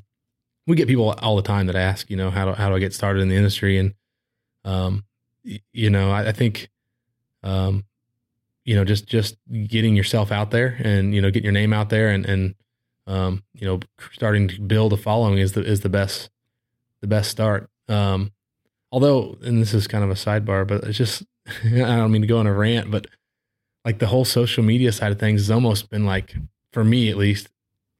[0.66, 2.78] we get people all the time that ask, you know, how do how do I
[2.78, 3.94] get started in the industry, and
[4.64, 5.04] um,
[5.44, 6.68] you know, I, I think,
[7.42, 7.84] um,
[8.64, 9.36] you know, just just
[9.68, 12.54] getting yourself out there and you know, getting your name out there and and
[13.06, 13.80] um, you know,
[14.12, 16.30] starting to build a following is the is the best
[17.00, 17.70] the best start.
[17.88, 18.32] Um,
[18.90, 21.22] although, and this is kind of a sidebar, but it's just
[21.64, 23.06] I don't mean to go on a rant, but
[23.84, 26.34] like the whole social media side of things has almost been like,
[26.72, 27.48] for me at least,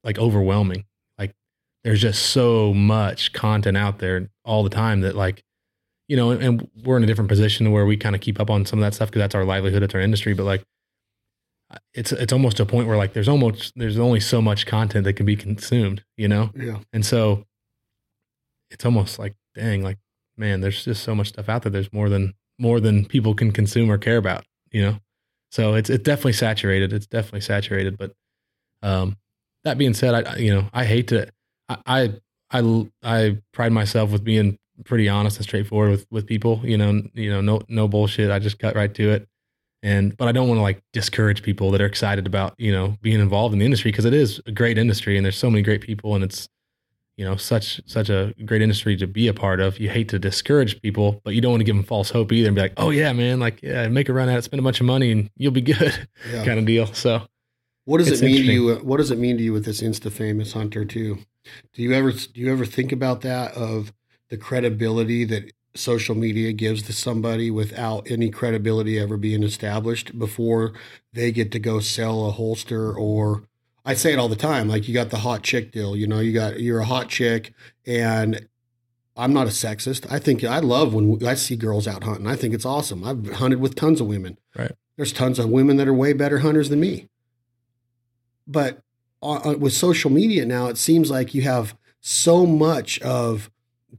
[0.03, 0.85] like overwhelming.
[1.17, 1.33] Like
[1.83, 5.43] there's just so much content out there all the time that like,
[6.07, 8.49] you know, and, and we're in a different position where we kind of keep up
[8.49, 10.33] on some of that stuff because that's our livelihood, it's our industry.
[10.33, 10.63] But like,
[11.93, 15.13] it's it's almost a point where like there's almost there's only so much content that
[15.13, 16.49] can be consumed, you know?
[16.55, 16.79] Yeah.
[16.93, 17.43] And so
[18.71, 19.97] it's almost like dang, like
[20.37, 21.71] man, there's just so much stuff out there.
[21.71, 24.99] There's more than more than people can consume or care about, you know?
[25.51, 26.93] So it's it's definitely saturated.
[26.93, 27.97] It's definitely saturated.
[27.97, 28.13] But
[28.83, 29.17] um
[29.63, 31.27] that being said, I you know, I hate to
[31.69, 32.13] I I
[32.51, 37.01] I, I pride myself with being pretty honest and straightforward with with people, you know,
[37.13, 38.31] you know, no no bullshit.
[38.31, 39.27] I just cut right to it
[39.83, 42.97] and but I don't want to like discourage people that are excited about you know
[43.01, 45.61] being involved in the industry because it is a great industry and there's so many
[45.61, 46.47] great people and it's
[47.17, 49.79] you know such such a great industry to be a part of.
[49.79, 52.47] You hate to discourage people, but you don't want to give them false hope either
[52.47, 54.63] and be like, oh yeah, man, like yeah, make a run at it, spend a
[54.63, 56.45] bunch of money and you'll be good, yeah.
[56.45, 56.85] kind of deal.
[56.93, 57.23] So.
[57.85, 58.69] What does it mean to you?
[58.71, 61.19] Uh, what does it mean to you with this Insta famous hunter too?
[61.73, 63.93] Do you ever do you ever think about that of
[64.29, 70.73] the credibility that social media gives to somebody without any credibility ever being established before
[71.13, 73.43] they get to go sell a holster or
[73.87, 76.19] I say it all the time like you got the hot chick deal you know
[76.19, 77.53] you got you're a hot chick
[77.85, 78.47] and
[79.17, 80.05] I'm not a sexist.
[80.11, 82.27] I think I love when I see girls out hunting.
[82.27, 83.03] I think it's awesome.
[83.03, 84.37] I've hunted with tons of women.
[84.55, 84.73] Right.
[84.95, 87.09] There's tons of women that are way better hunters than me.
[88.45, 88.83] But
[89.23, 93.49] uh, with social media now it seems like you have so much of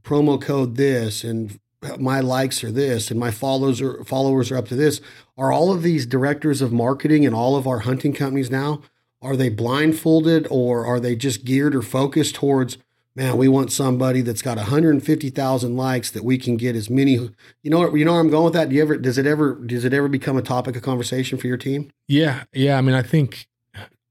[0.01, 1.59] promo code this and
[1.97, 5.01] my likes are this and my followers are followers are up to this.
[5.37, 8.81] Are all of these directors of marketing and all of our hunting companies now
[9.21, 12.77] are they blindfolded or are they just geared or focused towards
[13.15, 17.29] man we want somebody that's got 150,000 likes that we can get as many you
[17.65, 19.85] know you know where I'm going with that do you ever does it ever does
[19.85, 23.01] it ever become a topic of conversation for your team yeah yeah i mean i
[23.01, 23.47] think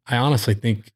[0.07, 0.93] i honestly think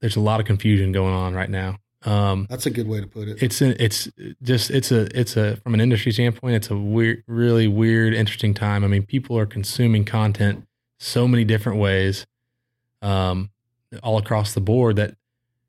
[0.00, 3.06] there's a lot of confusion going on right now um, That's a good way to
[3.06, 3.42] put it.
[3.42, 4.08] It's a, it's
[4.42, 8.54] just it's a it's a from an industry standpoint, it's a weird, really weird, interesting
[8.54, 8.84] time.
[8.84, 10.66] I mean, people are consuming content
[10.98, 12.26] so many different ways,
[13.02, 13.50] um,
[14.02, 14.96] all across the board.
[14.96, 15.16] That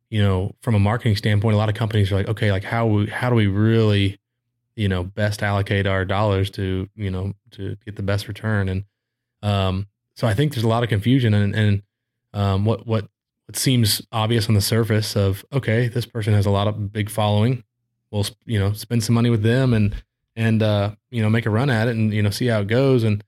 [0.10, 2.86] you know, from a marketing standpoint, a lot of companies are like, okay, like how
[2.86, 4.20] we, how do we really,
[4.76, 8.70] you know, best allocate our dollars to you know to get the best return?
[8.70, 8.84] And
[9.42, 11.84] um, so I think there's a lot of confusion and and
[12.34, 13.08] um, what what
[13.48, 17.10] it seems obvious on the surface of okay, this person has a lot of big
[17.10, 17.64] following.
[18.12, 19.96] We'll you know spend some money with them and
[20.36, 22.68] and uh, you know make a run at it and you know see how it
[22.68, 23.04] goes.
[23.04, 23.24] And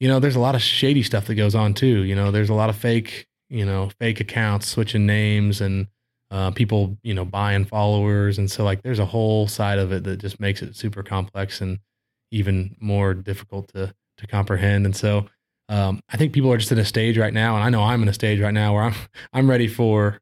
[0.00, 2.02] you know there's a lot of shady stuff that goes on too.
[2.04, 5.86] You know there's a lot of fake you know fake accounts switching names and
[6.30, 10.04] uh, people you know buying followers and so like there's a whole side of it
[10.04, 11.78] that just makes it super complex and
[12.30, 14.84] even more difficult to to comprehend.
[14.84, 15.26] And so
[15.68, 18.02] um, I think people are just in a stage right now, and I know I'm
[18.02, 18.94] in a stage right now where I'm
[19.32, 20.20] I'm ready for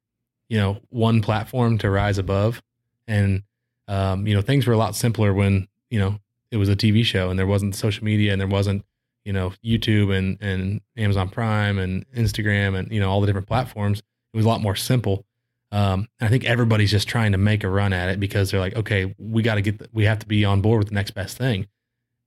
[0.49, 2.63] you know one platform to rise above,
[3.09, 3.43] and
[3.89, 6.19] um, you know things were a lot simpler when you know
[6.51, 8.85] it was a TV show and there wasn't social media and there wasn't
[9.25, 13.49] you know YouTube and and Amazon Prime and Instagram and you know all the different
[13.49, 14.01] platforms.
[14.01, 15.25] It was a lot more simple.
[15.71, 18.61] Um, and I think everybody's just trying to make a run at it because they're
[18.61, 20.95] like, okay, we got to get, the, we have to be on board with the
[20.95, 21.67] next best thing,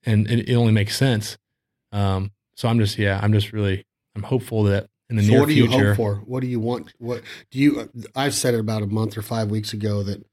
[0.03, 1.37] and it, it only makes sense.
[1.91, 3.85] Um, so I'm just yeah, I'm just really
[4.15, 5.77] I'm hopeful that in the so near what do future.
[5.77, 6.15] you hope for?
[6.25, 6.93] What do you want?
[6.97, 7.21] What
[7.51, 7.89] do you?
[8.15, 10.25] I've said it about a month or five weeks ago that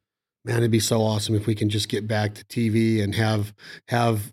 [0.45, 3.53] man, it'd be so awesome if we can just get back to TV and have
[3.89, 4.33] have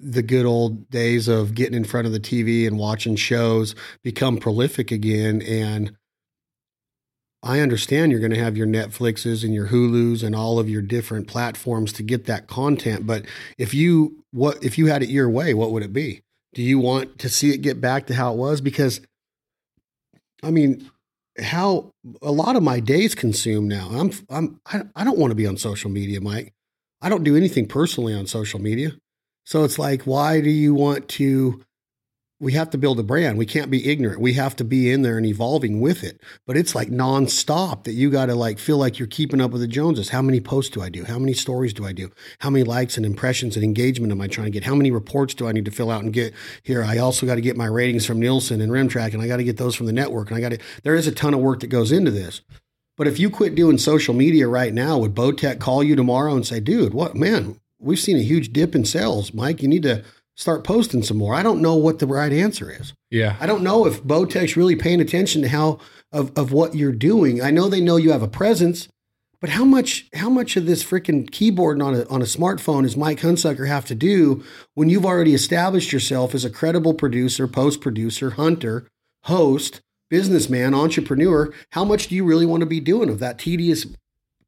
[0.00, 4.38] the good old days of getting in front of the TV and watching shows become
[4.38, 5.42] prolific again.
[5.42, 5.96] And
[7.42, 10.82] I understand you're going to have your Netflixes and your Hulus and all of your
[10.82, 13.06] different platforms to get that content.
[13.06, 13.26] But
[13.58, 16.22] if you what if you had it your way, what would it be?
[16.54, 18.60] Do you want to see it get back to how it was?
[18.60, 19.00] Because,
[20.42, 20.90] I mean,
[21.40, 21.92] how
[22.22, 23.88] a lot of my days consume now.
[23.92, 26.52] I'm I'm I, I don't want to be on social media, Mike.
[27.00, 28.92] I don't do anything personally on social media.
[29.50, 31.64] So it's like, why do you want to
[32.38, 33.36] we have to build a brand.
[33.36, 34.20] We can't be ignorant.
[34.20, 36.22] We have to be in there and evolving with it.
[36.46, 39.60] But it's like nonstop that you got to like feel like you're keeping up with
[39.60, 40.08] the Joneses.
[40.08, 41.04] How many posts do I do?
[41.04, 42.10] How many stories do I do?
[42.38, 44.64] How many likes and impressions and engagement am I trying to get?
[44.64, 46.32] How many reports do I need to fill out and get
[46.62, 46.82] here?
[46.82, 49.44] I also got to get my ratings from Nielsen and Rentrak, and I got to
[49.44, 50.30] get those from the network.
[50.30, 50.58] And I got to.
[50.82, 52.40] There is a ton of work that goes into this.
[52.96, 56.46] But if you quit doing social media right now, would Bowtech call you tomorrow and
[56.46, 57.60] say, "Dude, what man?
[57.80, 59.62] We've seen a huge dip in sales, Mike.
[59.62, 60.04] You need to."
[60.36, 61.34] start posting some more.
[61.34, 62.94] I don't know what the right answer is.
[63.10, 63.36] Yeah.
[63.40, 65.80] I don't know if Bowtech's really paying attention to how
[66.12, 67.42] of, of what you're doing.
[67.42, 68.88] I know they know you have a presence,
[69.40, 72.96] but how much how much of this freaking keyboard on a on a smartphone does
[72.96, 74.42] Mike Hunsicker have to do
[74.74, 78.86] when you've already established yourself as a credible producer, post producer, hunter,
[79.24, 81.52] host, businessman, entrepreneur?
[81.72, 83.86] How much do you really want to be doing of that tedious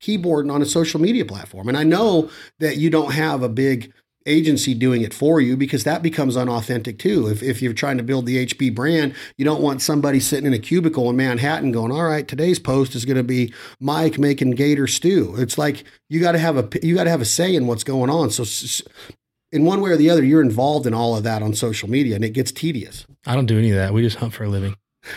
[0.03, 1.68] keyboard and on a social media platform?
[1.68, 2.28] And I know
[2.59, 3.92] that you don't have a big
[4.26, 7.28] agency doing it for you because that becomes unauthentic too.
[7.28, 10.53] If, if you're trying to build the HB brand, you don't want somebody sitting in
[10.53, 14.53] a cubicle in Manhattan going, all right, today's post is going to be Mike making
[14.53, 15.34] gator stew.
[15.38, 17.84] It's like you got to have a, you got to have a say in what's
[17.84, 18.30] going on.
[18.30, 18.44] So
[19.50, 22.14] in one way or the other, you're involved in all of that on social media
[22.14, 23.07] and it gets tedious.
[23.26, 23.92] I don't do any of that.
[23.92, 24.76] We just hunt for a living.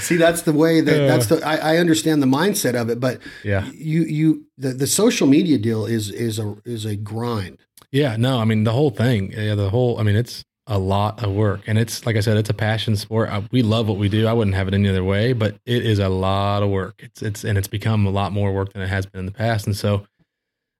[0.00, 3.20] See, that's the way that that's the I, I, understand the mindset of it, but
[3.44, 7.58] yeah, you you the, the social media deal is is a is a grind.
[7.92, 9.98] Yeah, no, I mean the whole thing, yeah, the whole.
[10.00, 12.96] I mean, it's a lot of work, and it's like I said, it's a passion
[12.96, 13.28] sport.
[13.28, 14.26] I, we love what we do.
[14.26, 16.94] I wouldn't have it any other way, but it is a lot of work.
[16.98, 19.32] It's it's and it's become a lot more work than it has been in the
[19.32, 20.06] past, and so,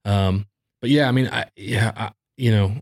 [0.06, 0.46] um,
[0.80, 2.80] but yeah, I mean, I yeah, I, you know,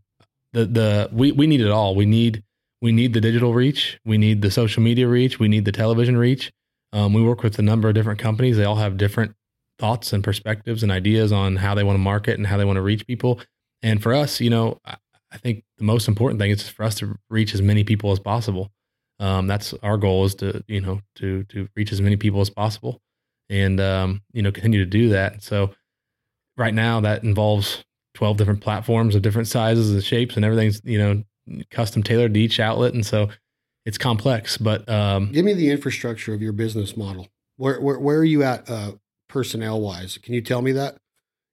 [0.53, 1.97] the the we we need it all.
[1.97, 2.45] We need
[2.87, 6.17] we need the digital reach, we need the social media reach, we need the television
[6.17, 6.53] reach.
[6.93, 8.57] Um, we work with a number of different companies.
[8.57, 9.35] They all have different
[9.77, 12.77] thoughts and perspectives and ideas on how they want to market and how they want
[12.77, 13.41] to reach people.
[13.83, 17.17] And for us, you know, I think the most important thing is for us to
[17.29, 18.71] reach as many people as possible.
[19.19, 22.51] Um, that's our goal is to, you know, to, to reach as many people as
[22.51, 23.01] possible
[23.51, 25.43] and, um, you know, continue to do that.
[25.43, 25.75] So
[26.57, 27.85] right now that involves
[28.15, 31.25] 12 different platforms of different sizes and shapes and everything's, you know,
[31.71, 32.95] custom tailored to each outlet.
[32.95, 33.29] And so
[33.85, 37.29] it's complex, but, um, give me the infrastructure of your business model.
[37.57, 38.93] Where, where, where are you at, uh,
[39.29, 40.19] personnel wise?
[40.19, 40.97] Can you tell me that?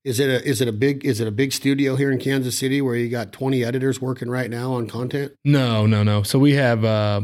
[0.04, 2.58] Is it a is it a big is it a big studio here in Kansas
[2.58, 5.32] City where you got 20 editors working right now on content?
[5.46, 6.24] No, no, no.
[6.24, 7.22] So we have uh,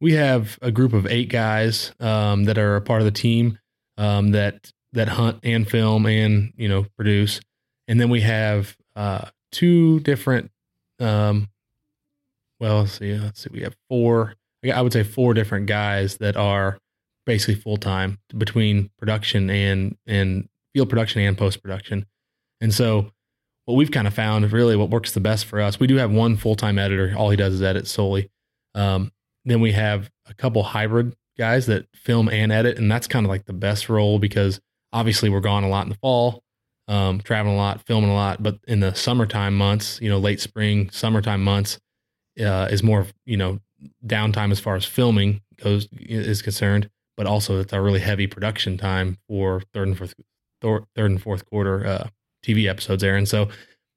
[0.00, 3.58] we have a group of eight guys um, that are a part of the team
[3.98, 7.40] um, that that hunt and film and you know produce,
[7.88, 10.50] and then we have uh, two different.
[11.00, 11.48] Um,
[12.60, 13.14] well, let's see.
[13.14, 13.50] Let's see.
[13.52, 14.34] We have four.
[14.72, 16.78] I would say four different guys that are
[17.26, 22.06] basically full time between production and and field production and post production.
[22.60, 23.10] And so
[23.64, 26.10] what we've kind of found really what works the best for us, we do have
[26.10, 27.14] one full time editor.
[27.16, 28.30] All he does is edit solely.
[28.74, 29.10] Um,
[29.44, 32.76] then we have a couple hybrid guys that film and edit.
[32.76, 34.60] And that's kind of like the best role because
[34.92, 36.42] obviously we're gone a lot in the fall,
[36.88, 38.42] um, traveling a lot, filming a lot.
[38.42, 41.78] But in the summertime months, you know, late spring, summertime months
[42.38, 43.60] uh, is more, you know,
[44.06, 46.90] downtime as far as filming goes is concerned.
[47.16, 50.14] But also it's a really heavy production time for third and fourth,
[50.62, 52.08] third and fourth quarter uh,
[52.44, 53.26] TV episodes Aaron.
[53.26, 53.48] so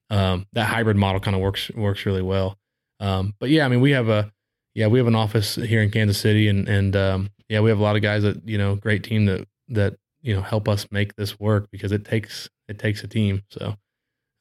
[0.10, 2.58] um, that hybrid model kind of works works really well.
[3.00, 4.32] Um, but yeah, I mean, we have a
[4.76, 7.80] yeah, we have an office here in Kansas City, and and um, yeah, we have
[7.80, 10.88] a lot of guys that you know, great team that that you know help us
[10.92, 13.44] make this work because it takes it takes a team.
[13.50, 13.76] So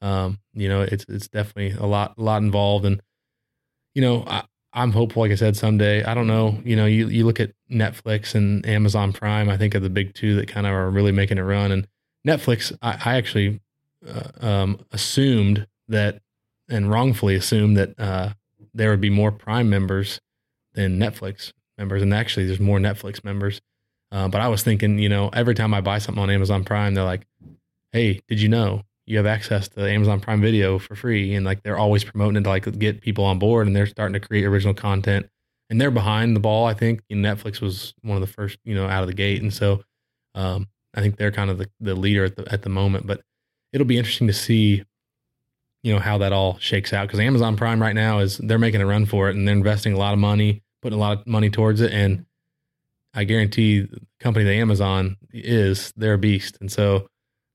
[0.01, 3.01] um, you know, it's it's definitely a lot a lot involved, and
[3.95, 5.23] you know, I, I'm hopeful.
[5.23, 6.59] Like I said, someday I don't know.
[6.65, 9.49] You know, you you look at Netflix and Amazon Prime.
[9.49, 11.73] I think are the big two that kind of are really making it run.
[11.73, 11.87] And
[12.27, 13.61] Netflix, I, I actually
[14.09, 16.21] uh, um, assumed that,
[16.69, 18.31] and wrongfully assumed that uh,
[18.73, 20.21] there would be more Prime members
[20.73, 23.61] than Netflix members, and actually, there's more Netflix members.
[24.11, 26.95] Uh, but I was thinking, you know, every time I buy something on Amazon Prime,
[26.95, 27.27] they're like,
[27.93, 31.63] "Hey, did you know you have access to Amazon Prime Video for free?" And like
[31.63, 34.45] they're always promoting it to like get people on board, and they're starting to create
[34.45, 35.27] original content.
[35.71, 36.67] And they're behind the ball.
[36.67, 39.53] I think Netflix was one of the first, you know, out of the gate, and
[39.53, 39.83] so
[40.35, 43.07] um, I think they're kind of the, the leader at the at the moment.
[43.07, 43.23] But
[43.73, 44.85] it'll be interesting to see,
[45.83, 48.81] you know, how that all shakes out because Amazon Prime right now is they're making
[48.81, 51.27] a run for it and they're investing a lot of money, putting a lot of
[51.27, 52.27] money towards it, and
[53.15, 57.09] I guarantee the company that Amazon is, they're a beast, and so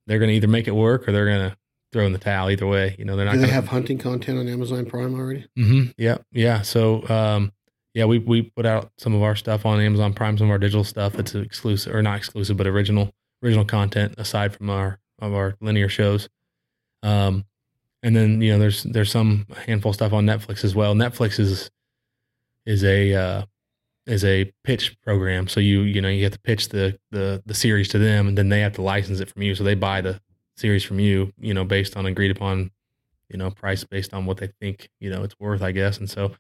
[0.08, 1.58] they're going to either make it work or they're going to
[1.92, 2.50] throw in the towel.
[2.50, 3.34] Either way, you know, they're not.
[3.34, 5.46] Do they gonna, have hunting content on Amazon Prime already?
[5.58, 5.92] Mm-hmm.
[5.98, 6.62] Yeah, yeah.
[6.62, 7.52] So, um,
[7.94, 10.58] yeah, we we put out some of our stuff on Amazon Prime, some of our
[10.58, 13.12] digital stuff that's exclusive or not exclusive, but original
[13.44, 16.30] original content aside from our of our linear shows.
[17.04, 17.46] Um,
[18.04, 20.94] and then you know there's there's some handful of stuff on Netflix as well.
[20.96, 21.70] Netflix is
[22.66, 23.46] is a uh,
[24.08, 27.54] is a pitch program, so you you know you have to pitch the the the
[27.54, 29.54] series to them, and then they have to license it from you.
[29.54, 30.20] So they buy the
[30.56, 32.72] series from you, you know, based on agreed upon,
[33.30, 35.98] you know, price based on what they think you know it's worth, I guess.
[35.98, 36.32] And so,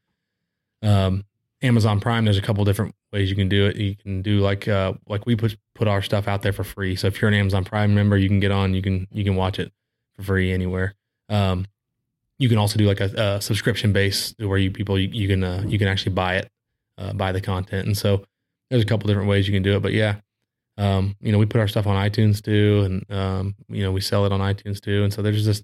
[0.81, 1.25] um,
[1.61, 3.75] Amazon Prime, there's a couple different ways you can do it.
[3.75, 6.95] You can do like uh, like we put put our stuff out there for free.
[6.95, 8.73] So if you're an Amazon Prime member, you can get on.
[8.73, 9.71] You can you can watch it
[10.15, 10.95] for free anywhere.
[11.29, 11.67] Um,
[12.39, 15.43] you can also do like a, a subscription base where you people you, you can
[15.43, 16.49] uh, you can actually buy it,
[16.97, 17.87] uh, buy the content.
[17.87, 18.23] And so
[18.69, 19.81] there's a couple different ways you can do it.
[19.81, 20.17] But yeah,
[20.77, 24.01] um, you know we put our stuff on iTunes too, and um, you know we
[24.01, 25.03] sell it on iTunes too.
[25.03, 25.63] And so there's just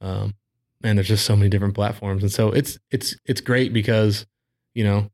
[0.00, 0.34] um,
[0.82, 2.22] man, there's just so many different platforms.
[2.22, 4.26] And so it's it's it's great because
[4.74, 5.10] you know,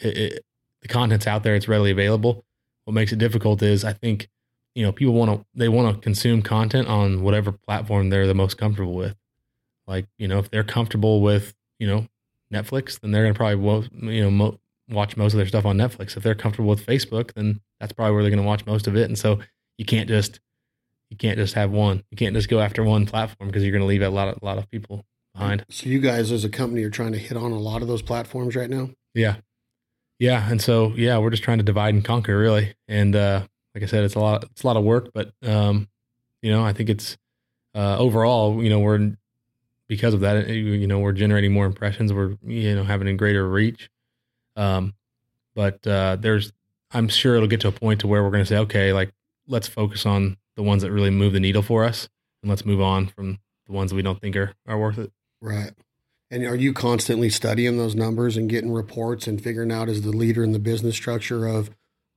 [0.00, 0.44] it, it,
[0.82, 2.44] the content's out there, it's readily available.
[2.84, 4.28] What makes it difficult is I think,
[4.74, 8.34] you know, people want to, they want to consume content on whatever platform they're the
[8.34, 9.16] most comfortable with.
[9.86, 12.06] like you know if they're comfortable with you know
[12.52, 14.58] Netflix, then they're gonna probably you know
[14.88, 16.16] watch most of their stuff on Netflix.
[16.16, 19.04] If they're comfortable with Facebook, then that's probably where they're gonna watch most of it.
[19.04, 19.40] And so
[19.76, 20.40] you can't just
[21.10, 22.02] you can't just have one.
[22.10, 24.44] You can't just go after one platform because you're gonna leave a lot of a
[24.44, 25.64] lot of people behind.
[25.70, 28.02] So you guys as a company are trying to hit on a lot of those
[28.02, 28.90] platforms right now.
[29.14, 29.36] Yeah,
[30.18, 32.74] yeah, and so yeah, we're just trying to divide and conquer really.
[32.88, 35.88] And uh, like I said, it's a lot it's a lot of work, but um,
[36.42, 37.16] you know I think it's
[37.74, 39.16] uh, overall you know we're
[39.86, 43.48] because of that you know we're generating more impressions, we're you know having a greater
[43.48, 43.90] reach.
[44.58, 44.94] Um,
[45.54, 46.52] but uh, there's
[46.90, 49.12] I'm sure it'll get to a point to where we're going to say okay, like
[49.46, 52.08] let's focus on the ones that really move the needle for us,
[52.42, 55.12] and let's move on from the ones that we don't think are are worth it.
[55.40, 55.72] Right.
[56.30, 60.10] And are you constantly studying those numbers and getting reports and figuring out as the
[60.10, 61.70] leader in the business structure of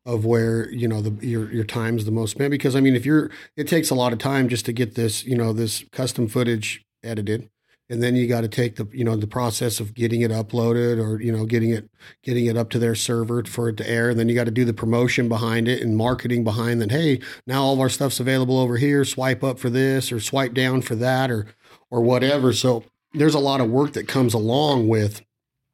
[0.06, 2.52] of where you know the your your time's the most spent?
[2.52, 5.24] Because I mean, if you're, it takes a lot of time just to get this
[5.24, 7.50] you know this custom footage edited,
[7.92, 10.98] and then you got to take the you know the process of getting it uploaded
[10.98, 11.90] or you know getting it
[12.24, 14.52] getting it up to their server for it to air, and then you got to
[14.52, 16.90] do the promotion behind it and marketing behind that.
[16.90, 19.04] Hey, now all of our stuff's available over here.
[19.04, 21.48] Swipe up for this or swipe down for that or
[21.92, 22.54] or whatever.
[22.54, 25.22] So there's a lot of work that comes along with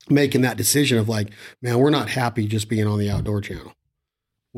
[0.09, 1.29] making that decision of like,
[1.61, 3.73] man, we're not happy just being on the outdoor channel.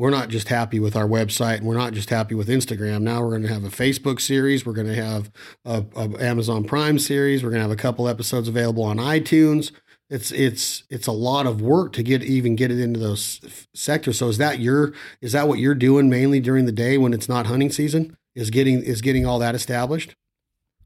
[0.00, 3.02] We're not just happy with our website and we're not just happy with Instagram.
[3.02, 4.64] Now we're going to have a Facebook series.
[4.64, 5.30] We're going to have
[5.66, 7.44] a, a Amazon Prime series.
[7.44, 9.72] We're going to have a couple episodes available on iTunes.
[10.08, 14.16] It's it's it's a lot of work to get even get it into those sectors.
[14.16, 17.28] So is that your is that what you're doing mainly during the day when it's
[17.28, 18.16] not hunting season?
[18.34, 20.16] Is getting is getting all that established?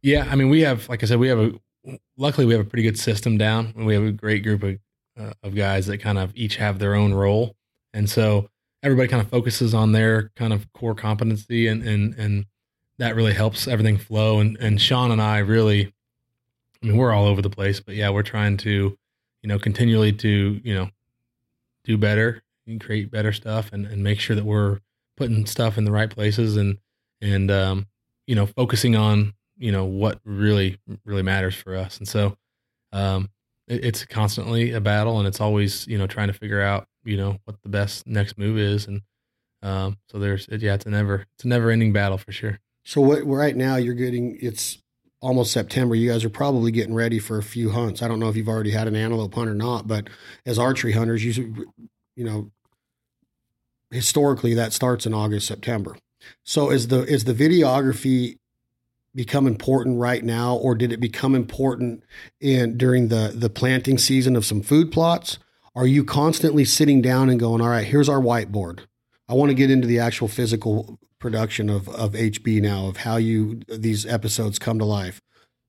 [0.02, 1.52] Yeah, I mean we have like I said we have a
[2.16, 3.74] luckily we have a pretty good system down.
[3.76, 4.78] We have a great group of
[5.16, 7.54] uh, of guys that kind of each have their own role,
[7.92, 8.48] and so
[8.84, 12.46] everybody kind of focuses on their kind of core competency, and and and
[12.98, 14.40] that really helps everything flow.
[14.40, 15.92] And and Sean and I really,
[16.82, 18.70] I mean, we're all over the place, but yeah, we're trying to,
[19.42, 20.90] you know, continually to you know
[21.84, 24.80] do better and create better stuff, and and make sure that we're
[25.16, 26.78] putting stuff in the right places, and
[27.20, 27.86] and um,
[28.26, 32.36] you know, focusing on you know what really really matters for us and so
[32.92, 33.30] um
[33.68, 37.16] it, it's constantly a battle and it's always you know trying to figure out you
[37.16, 39.02] know what the best next move is and
[39.62, 42.60] um so there's yeah it's a never it's a never ending battle for sure.
[42.84, 44.78] So what right now you're getting it's
[45.20, 45.94] almost september.
[45.94, 48.02] You guys are probably getting ready for a few hunts.
[48.02, 50.08] I don't know if you've already had an antelope hunt or not but
[50.44, 51.72] as archery hunters you
[52.16, 52.50] you know
[53.90, 55.96] historically that starts in august september.
[56.42, 58.38] So is the is the videography
[59.14, 62.02] become important right now, or did it become important
[62.40, 65.38] in during the the planting season of some food plots?
[65.74, 68.80] Are you constantly sitting down and going, all right, here's our whiteboard.
[69.28, 73.16] I want to get into the actual physical production of of HB now, of how
[73.16, 75.20] you these episodes come to life.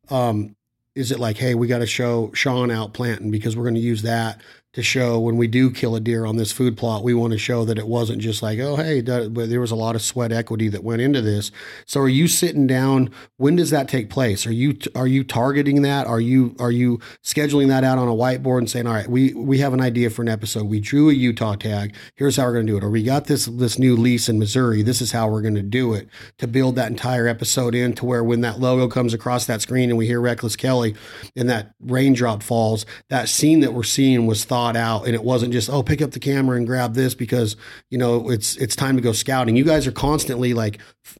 [0.10, 0.56] Um,
[0.96, 3.82] is it like, hey, we got to show Sean out planting because we're going to
[3.82, 4.42] use that
[4.76, 7.40] to show when we do kill a deer on this food plot, we want to
[7.40, 10.34] show that it wasn't just like, oh, hey, but there was a lot of sweat
[10.34, 11.50] equity that went into this.
[11.86, 13.10] So are you sitting down?
[13.38, 14.46] When does that take place?
[14.46, 16.08] Are you are you targeting that?
[16.08, 19.34] Are you are you scheduling that out on a whiteboard and saying, all right, we
[19.34, 20.66] we have an idea for an episode.
[20.66, 21.96] We drew a Utah tag.
[22.16, 22.84] Here's how we're going to do it.
[22.84, 24.82] Or we got this this new lease in Missouri.
[24.82, 26.10] This is how we're going to do it
[26.40, 29.90] to build that entire episode in to where when that logo comes across that screen
[29.90, 30.96] and we hear Reckless Kelly
[31.34, 35.24] and that raindrop falls, that scene that we're seeing was thought thought out and it
[35.24, 37.56] wasn't just oh pick up the camera and grab this because
[37.90, 39.56] you know it's it's time to go scouting.
[39.56, 41.18] You guys are constantly like f-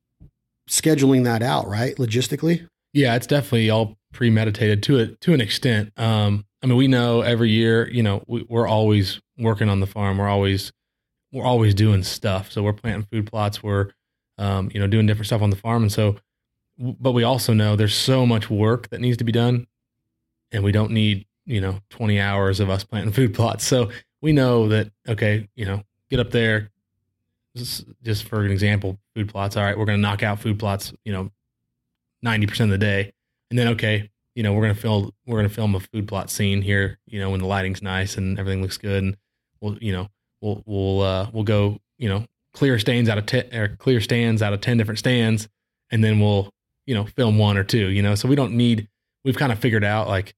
[0.70, 1.96] scheduling that out right?
[1.98, 2.68] Logistically?
[2.94, 5.92] Yeah it's definitely all premeditated to it to an extent.
[5.98, 9.88] Um i mean we know every year you know we, we're always working on the
[9.88, 10.18] farm.
[10.18, 10.72] We're always
[11.32, 12.52] we're always doing stuff.
[12.52, 13.62] So we're planting food plots.
[13.62, 13.90] We're
[14.38, 15.84] um, you know doing different stuff on the farm.
[15.84, 16.18] And so
[16.78, 19.66] but we also know there's so much work that needs to be done
[20.52, 23.66] and we don't need you know 20 hours of us planting food plots.
[23.66, 23.92] So
[24.22, 26.72] we know that okay you know get up there.
[27.56, 29.56] Just, just for an example food plots.
[29.56, 31.32] All right we're going to knock out food plots you know
[32.26, 33.14] 90% of the day.
[33.50, 36.08] And then okay you know we're going to film we're going to film a food
[36.08, 39.04] plot scene here you know when the lighting's nice and everything looks good.
[39.04, 39.18] And
[39.62, 40.10] we'll you know
[40.42, 44.42] we'll we'll uh we'll go you know clear stands out of 10 or clear stands
[44.42, 45.48] out of 10 different stands.
[45.92, 46.50] And then we'll
[46.86, 48.16] you know film one or two you know.
[48.16, 48.90] So we don't need
[49.24, 50.36] we've kind of figured out like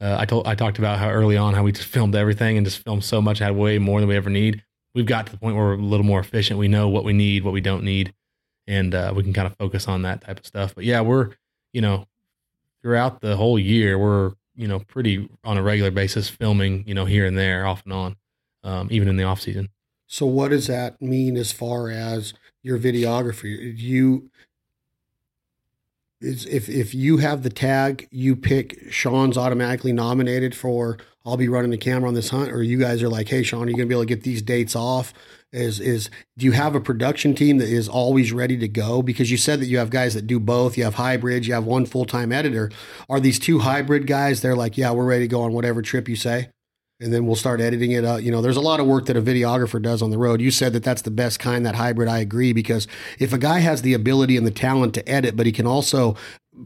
[0.00, 2.66] uh, I told I talked about how early on how we just filmed everything and
[2.66, 4.62] just filmed so much, had way more than we ever need.
[4.94, 6.58] We've got to the point where we're a little more efficient.
[6.58, 8.14] We know what we need, what we don't need,
[8.66, 10.74] and uh, we can kind of focus on that type of stuff.
[10.74, 11.30] But yeah, we're
[11.72, 12.06] you know
[12.82, 17.04] throughout the whole year we're you know pretty on a regular basis filming you know
[17.04, 18.16] here and there off and on,
[18.64, 19.70] um, even in the off season.
[20.06, 22.32] So what does that mean as far as
[22.62, 23.76] your videography?
[23.76, 24.30] You
[26.20, 31.48] is if if you have the tag, you pick Sean's automatically nominated for I'll be
[31.48, 33.76] running the camera on this hunt, or you guys are like, hey Sean, are you
[33.76, 35.12] gonna be able to get these dates off?
[35.52, 39.02] Is is do you have a production team that is always ready to go?
[39.02, 40.76] Because you said that you have guys that do both.
[40.76, 42.70] You have hybrids, you have one full time editor.
[43.08, 44.40] Are these two hybrid guys?
[44.40, 46.48] They're like, yeah, we're ready to go on whatever trip you say
[47.00, 48.22] and then we'll start editing it out.
[48.22, 50.40] You know, there's a lot of work that a videographer does on the road.
[50.40, 52.08] You said that that's the best kind, that hybrid.
[52.08, 52.88] I agree because
[53.18, 56.16] if a guy has the ability and the talent to edit, but he can also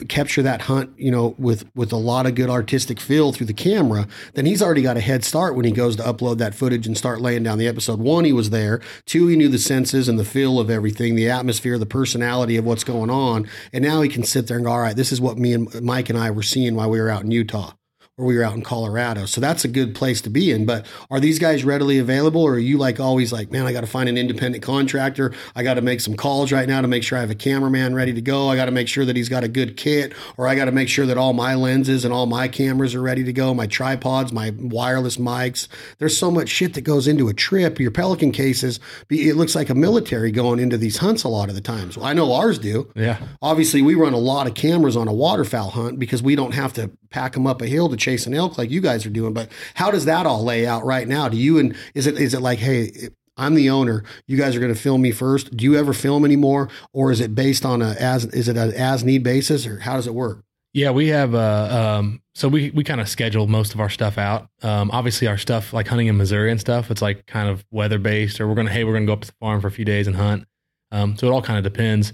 [0.09, 3.53] capture that hunt, you know, with with a lot of good artistic feel through the
[3.53, 6.87] camera, then he's already got a head start when he goes to upload that footage
[6.87, 7.99] and start laying down the episode.
[7.99, 8.81] One, he was there.
[9.05, 12.64] Two, he knew the senses and the feel of everything, the atmosphere, the personality of
[12.64, 15.20] what's going on, and now he can sit there and go, all right, this is
[15.20, 17.72] what me and Mike and I were seeing while we were out in Utah
[18.21, 19.25] or we were out in Colorado.
[19.25, 20.66] So that's a good place to be in.
[20.66, 23.81] But are these guys readily available or are you like always like, man, I got
[23.81, 25.33] to find an independent contractor.
[25.57, 27.95] I got to make some calls right now to make sure I have a cameraman
[27.95, 28.49] ready to go.
[28.49, 30.73] I got to make sure that he's got a good kit or I got to
[30.73, 33.66] make sure that all my lenses and all my cameras are ready to go, my
[33.66, 35.66] tripods, my wireless mics.
[35.97, 37.81] There's so much shit that goes into a trip.
[37.81, 41.55] Your Pelican cases, it looks like a military going into these hunts a lot of
[41.55, 41.97] the times.
[41.97, 42.91] Well, I know ours do.
[42.95, 43.18] Yeah.
[43.41, 46.75] Obviously, we run a lot of cameras on a waterfowl hunt because we don't have
[46.75, 49.33] to pack them up a hill to chase an elk like you guys are doing.
[49.33, 51.29] But how does that all lay out right now?
[51.29, 52.91] Do you and is it is it like, hey,
[53.37, 54.05] I'm the owner.
[54.27, 55.57] You guys are going to film me first.
[55.57, 58.73] Do you ever film anymore, or is it based on a as is it an
[58.75, 60.45] as need basis, or how does it work?
[60.73, 64.19] Yeah, we have uh um so we we kind of schedule most of our stuff
[64.19, 64.49] out.
[64.63, 67.99] Um obviously our stuff like hunting in Missouri and stuff, it's like kind of weather
[67.99, 69.85] based or we're gonna hey, we're gonna go up to the farm for a few
[69.85, 70.45] days and hunt.
[70.93, 72.13] Um so it all kind of depends.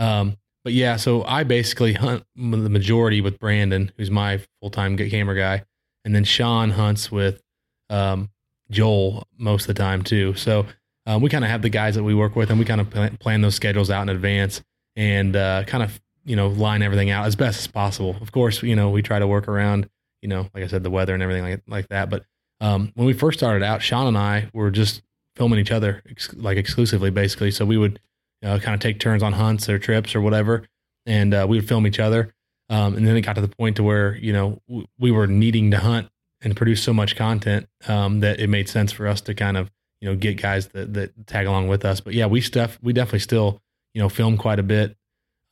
[0.00, 4.96] Um but yeah, so I basically hunt the majority with Brandon, who's my full time
[4.96, 5.64] camera guy,
[6.04, 7.42] and then Sean hunts with
[7.90, 8.30] um,
[8.70, 10.34] Joel most of the time too.
[10.34, 10.66] So
[11.06, 13.18] um, we kind of have the guys that we work with, and we kind of
[13.18, 14.62] plan those schedules out in advance
[14.96, 18.16] and uh, kind of you know line everything out as best as possible.
[18.20, 19.88] Of course, you know we try to work around
[20.20, 22.10] you know like I said the weather and everything like like that.
[22.10, 22.24] But
[22.60, 25.02] um, when we first started out, Sean and I were just
[25.34, 27.50] filming each other ex- like exclusively, basically.
[27.50, 27.98] So we would
[28.42, 30.66] uh, kind of take turns on hunts or trips or whatever,
[31.06, 32.34] and uh, we would film each other.
[32.68, 34.60] Um, and then it got to the point to where you know
[34.98, 36.08] we were needing to hunt
[36.42, 39.70] and produce so much content um, that it made sense for us to kind of
[40.00, 42.00] you know get guys that that tag along with us.
[42.00, 43.60] But yeah, we stuff we definitely still
[43.94, 44.96] you know film quite a bit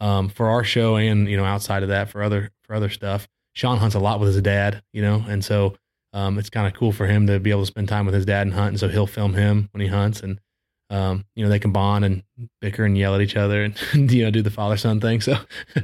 [0.00, 3.28] um, for our show and you know outside of that for other for other stuff.
[3.52, 5.74] Sean hunts a lot with his dad, you know, and so
[6.12, 8.24] um, it's kind of cool for him to be able to spend time with his
[8.24, 8.68] dad and hunt.
[8.68, 10.40] And so he'll film him when he hunts, and
[10.90, 12.22] um, you know, they can bond and
[12.60, 13.76] bicker and yell at each other and,
[14.12, 15.20] you know, do the father son thing.
[15.20, 15.36] So,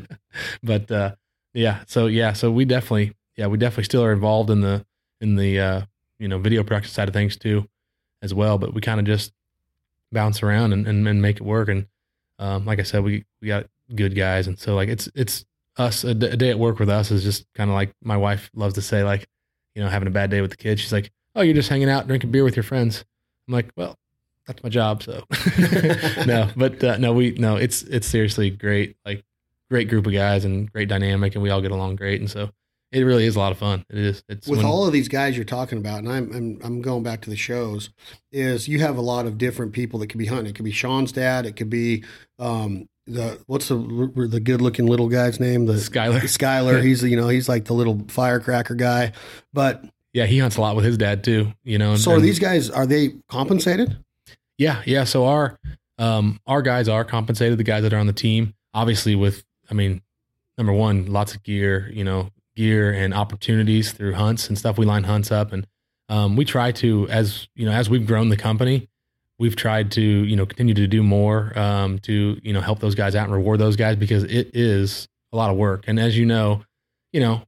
[0.63, 1.15] but, uh,
[1.55, 4.85] yeah, so, yeah, so we definitely, yeah, we definitely still are involved in the,
[5.21, 5.83] in the, uh,
[6.19, 7.69] you know, video production side of things too,
[8.21, 8.59] as well.
[8.59, 9.33] But we kind of just
[10.11, 11.69] bounce around and, and, and, make it work.
[11.69, 11.87] And,
[12.39, 14.49] um, like I said, we, we got good guys.
[14.49, 15.47] And so like, it's, it's
[15.77, 18.17] us, a, d- a day at work with us is just kind of like my
[18.17, 19.27] wife loves to say, like,
[19.75, 20.81] you know, having a bad day with the kids.
[20.81, 23.05] She's like, Oh, you're just hanging out, drinking beer with your friends.
[23.47, 23.99] I'm like, well,
[24.47, 25.03] that's my job.
[25.03, 25.25] So
[26.27, 29.25] no, but uh, no, we no, it's it's seriously great, like
[29.71, 32.51] great group of guys and great dynamic, and we all get along great, and so
[32.93, 33.85] it really is a lot of fun.
[33.91, 34.23] It is.
[34.29, 37.03] It's with when, all of these guys you're talking about, and I'm, I'm I'm going
[37.03, 37.91] back to the shows.
[38.33, 40.47] Is you have a lot of different people that could be hunting.
[40.47, 41.47] It could be Sean's dad.
[41.47, 42.05] It could be
[42.39, 43.77] um, the what's the
[44.31, 45.67] the good looking little guy's name?
[45.67, 46.21] The Skyler.
[46.21, 46.83] Skyler.
[46.83, 49.13] he's you know he's like the little firecracker guy,
[49.53, 51.53] but yeah, he hunts a lot with his dad too.
[51.65, 51.93] You know.
[51.93, 53.99] And, so are these guys are they compensated?
[54.59, 55.05] Yeah, yeah.
[55.05, 55.59] So our
[55.99, 57.59] um, our guys are compensated.
[57.59, 60.03] The guys that are on the team, obviously, with I mean,
[60.57, 61.91] number one, lots of gear.
[61.93, 64.79] You know, gear and opportunities through hunts and stuff.
[64.79, 65.67] We line hunts up, and
[66.09, 68.89] um, we try to as you know as we've grown the company,
[69.39, 72.95] we've tried to you know continue to do more um, to you know help those
[72.95, 75.85] guys out and reward those guys because it is a lot of work.
[75.87, 76.65] And as you know,
[77.13, 77.43] you know,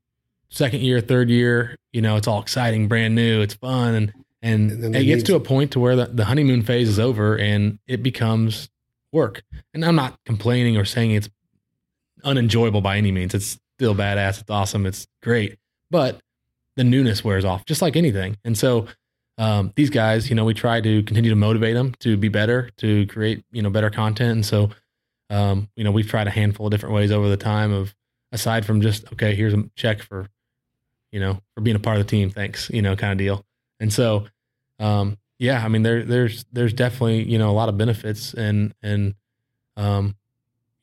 [0.50, 4.70] second year, third year, you know, it's all exciting, brand new, it's fun, and and,
[4.70, 7.78] and it gets to a point to where the, the honeymoon phase is over and
[7.86, 8.68] it becomes
[9.12, 9.42] work.
[9.74, 11.28] And I'm not complaining or saying it's
[12.24, 13.34] unenjoyable by any means.
[13.34, 14.40] It's still badass.
[14.40, 14.86] It's awesome.
[14.86, 15.58] It's great.
[15.90, 16.20] But
[16.76, 18.36] the newness wears off, just like anything.
[18.44, 18.86] And so
[19.38, 22.70] um, these guys, you know, we try to continue to motivate them to be better,
[22.78, 24.30] to create, you know, better content.
[24.32, 24.70] And so,
[25.30, 27.94] um, you know, we've tried a handful of different ways over the time of
[28.32, 30.28] aside from just, okay, here's a check for,
[31.12, 32.30] you know, for being a part of the team.
[32.30, 33.44] Thanks, you know, kind of deal.
[33.80, 34.26] And so,
[34.78, 38.74] um, yeah, I mean, there, there's, there's definitely, you know, a lot of benefits and,
[38.82, 39.14] and,
[39.76, 40.16] um,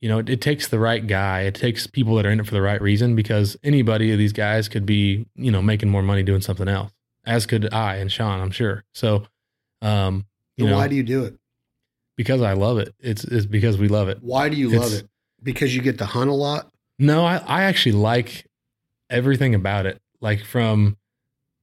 [0.01, 1.41] you know, it, it, takes the right guy.
[1.41, 4.33] It takes people that are in it for the right reason because anybody of these
[4.33, 6.91] guys could be, you know, making more money doing something else,
[7.25, 8.83] as could I and Sean, I'm sure.
[8.93, 9.25] So,
[9.81, 10.25] um,
[10.57, 11.35] you know, why do you do it?
[12.15, 12.93] Because I love it.
[12.99, 14.19] It's, it's because we love it.
[14.21, 15.09] Why do you it's, love it?
[15.43, 18.45] Because you get to hunt a lot No, I, I actually like
[19.09, 20.01] everything about it.
[20.21, 20.97] Like from,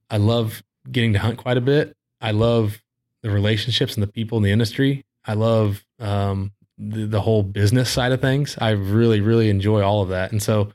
[0.09, 0.61] I love
[0.91, 1.95] getting to hunt quite a bit.
[2.21, 2.81] I love
[3.21, 5.05] the relationships and the people in the industry.
[5.25, 8.57] I love um, the, the whole business side of things.
[8.59, 10.31] I really, really enjoy all of that.
[10.31, 10.73] And so,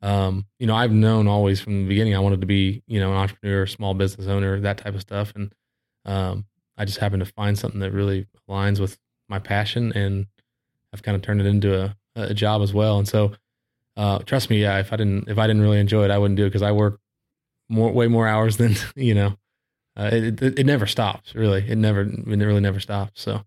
[0.00, 3.10] um, you know, I've known always from the beginning I wanted to be, you know,
[3.10, 5.32] an entrepreneur, small business owner, that type of stuff.
[5.36, 5.52] And
[6.04, 6.46] um,
[6.76, 8.98] I just happened to find something that really aligns with
[9.28, 10.26] my passion, and
[10.92, 12.98] I've kind of turned it into a, a job as well.
[12.98, 13.32] And so,
[13.96, 16.36] uh, trust me, yeah, if I didn't if I didn't really enjoy it, I wouldn't
[16.36, 16.98] do it because I work
[17.68, 19.36] more way more hours than you know.
[19.96, 21.64] Uh, it, it, it never stops really.
[21.68, 23.22] It never it really never stops.
[23.22, 23.44] So,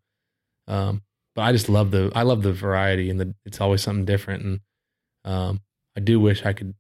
[0.68, 1.02] um,
[1.34, 4.44] but I just love the I love the variety and the it's always something different.
[4.44, 4.60] And
[5.24, 5.62] um,
[5.98, 6.76] I do wish I could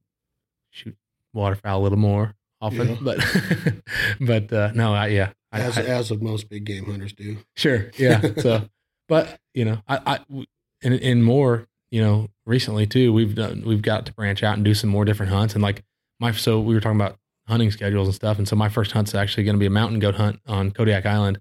[0.69, 0.95] shoot
[1.33, 2.97] waterfowl a little more often, yeah.
[3.01, 3.19] but
[4.21, 7.37] but uh, no, I, yeah, as I, as of most big game hunters do.
[7.55, 8.21] Sure, yeah.
[8.37, 8.69] so,
[9.07, 10.45] but you know, I, I
[10.83, 14.65] and, and more, you know, recently too, we've done we've got to branch out and
[14.65, 15.53] do some more different hunts.
[15.53, 15.83] And like
[16.19, 19.13] my so we were talking about hunting schedules and stuff, and so my first hunt's
[19.15, 21.39] actually going to be a mountain goat hunt on Kodiak Island,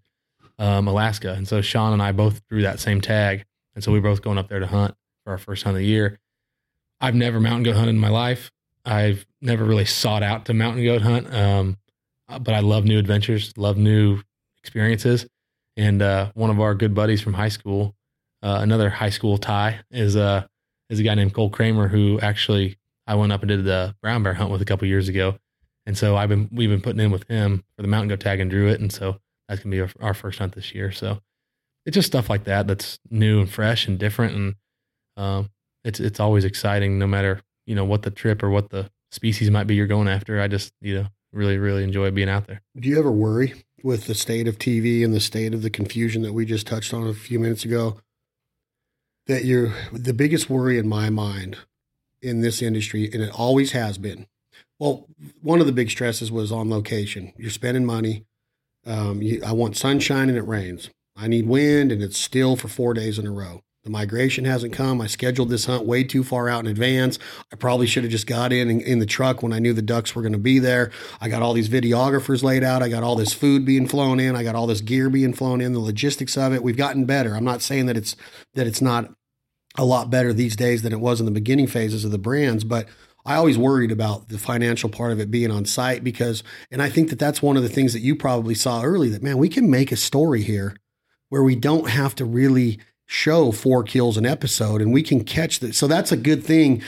[0.59, 1.33] um, Alaska.
[1.33, 3.45] And so Sean and I both drew that same tag,
[3.75, 4.95] and so we both going up there to hunt
[5.25, 6.19] for our first hunt of the year.
[7.01, 8.51] I've never mountain goat hunted in my life.
[8.85, 11.79] I've never really sought out to mountain goat hunt, um,
[12.29, 14.21] but I love new adventures, love new
[14.63, 15.27] experiences.
[15.77, 17.95] And uh, one of our good buddies from high school,
[18.43, 20.47] uh, another high school tie, is uh,
[20.91, 24.23] is a guy named Cole Kramer who actually I went up and did the brown
[24.23, 25.39] bear hunt with a couple years ago.
[25.87, 28.41] And so I've been we've been putting in with him for the mountain goat tag
[28.41, 29.19] and drew it, and so
[29.49, 30.91] that's gonna be our, our first hunt this year.
[30.91, 31.21] So
[31.85, 34.55] it's just stuff like that that's new and fresh and different, and
[35.17, 35.51] um,
[35.85, 39.51] it's it's always exciting, no matter you know what the trip or what the species
[39.51, 40.41] might be you're going after.
[40.41, 42.63] I just you know really really enjoy being out there.
[42.79, 46.23] Do you ever worry with the state of TV and the state of the confusion
[46.23, 48.01] that we just touched on a few minutes ago?
[49.27, 51.59] That you're the biggest worry in my mind
[52.21, 54.27] in this industry, and it always has been.
[54.85, 55.07] Well,
[55.41, 57.33] one of the big stresses was on location.
[57.39, 58.27] You're spending money.
[58.85, 60.91] Um, you, I want sunshine and it rains.
[61.17, 63.63] I need wind and it's still for four days in a row.
[63.85, 65.01] The migration hasn't come.
[65.01, 67.19] I scheduled this hunt way too far out in advance.
[67.51, 69.81] I probably should have just got in, in in, the truck when I knew the
[69.81, 70.91] ducks were going to be there.
[71.19, 72.83] I got all these videographers laid out.
[72.83, 74.37] I got all this food being flown in.
[74.37, 75.73] I got all this gear being flown in.
[75.73, 76.63] The logistics of it.
[76.63, 77.35] We've gotten better.
[77.35, 78.17] I'm not saying that it's
[78.53, 79.15] that it's not
[79.77, 82.65] a lot better these days than it was in the beginning phases of the brands,
[82.65, 82.87] but
[83.25, 86.91] I always worried about the financial part of it being on site because, and I
[86.91, 89.49] think that that's one of the things that you probably saw early that, man, we
[89.49, 90.77] can make a story here
[91.31, 95.61] where we don't have to really show four kills an episode and we can catch
[95.61, 95.75] that.
[95.75, 96.83] So that's a good thing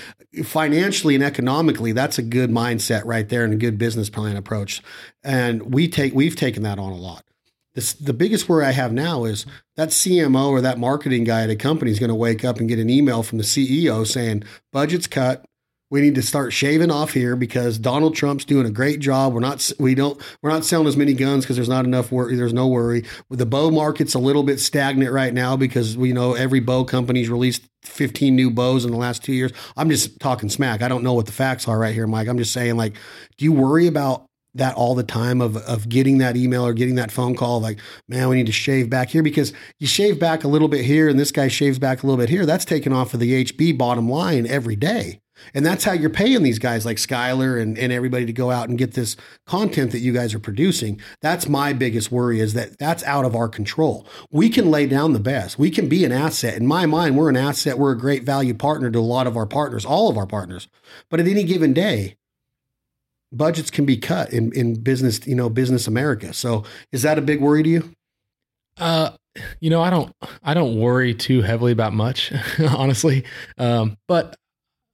[0.45, 1.93] financially and economically.
[1.93, 4.83] That's a good mindset right there and a good business plan approach.
[5.23, 7.25] And we take, we've taken that on a lot.
[7.75, 9.45] This, the biggest worry I have now is
[9.77, 12.69] that CMO or that marketing guy at a company is going to wake up and
[12.69, 15.45] get an email from the CEO saying budget's cut,
[15.91, 19.33] we need to start shaving off here because Donald Trump's doing a great job.
[19.33, 22.35] We're not we don't we're not selling as many guns because there's not enough worry.
[22.35, 23.05] There's no worry.
[23.31, 27.29] The bow market's a little bit stagnant right now because we know every bow company's
[27.29, 29.53] released 15 new bows in the last two years.
[29.77, 30.83] I'm just talking smack.
[30.83, 32.27] I don't know what the facts are right here, Mike.
[32.27, 32.95] I'm just saying, like,
[33.37, 34.27] do you worry about
[34.57, 37.79] that all the time of of getting that email or getting that phone call like
[38.09, 41.09] man we need to shave back here because you shave back a little bit here
[41.09, 43.77] and this guy shaves back a little bit here that's taken off of the HB
[43.77, 45.21] bottom line every day
[45.55, 48.69] and that's how you're paying these guys like Skyler and, and everybody to go out
[48.69, 49.17] and get this
[49.47, 51.01] content that you guys are producing.
[51.21, 54.07] That's my biggest worry is that that's out of our control.
[54.31, 55.59] We can lay down the best.
[55.59, 56.55] We can be an asset.
[56.55, 57.79] In my mind, we're an asset.
[57.79, 60.69] We're a great value partner to a lot of our partners, all of our partners.
[61.11, 62.17] But at any given day,
[63.33, 66.33] budgets can be cut in, in business, you know, business America.
[66.33, 67.93] So is that a big worry to you?
[68.79, 69.11] Uh,
[69.61, 70.13] you know, I don't,
[70.43, 73.25] I don't worry too heavily about much, honestly.
[73.59, 74.37] Um, but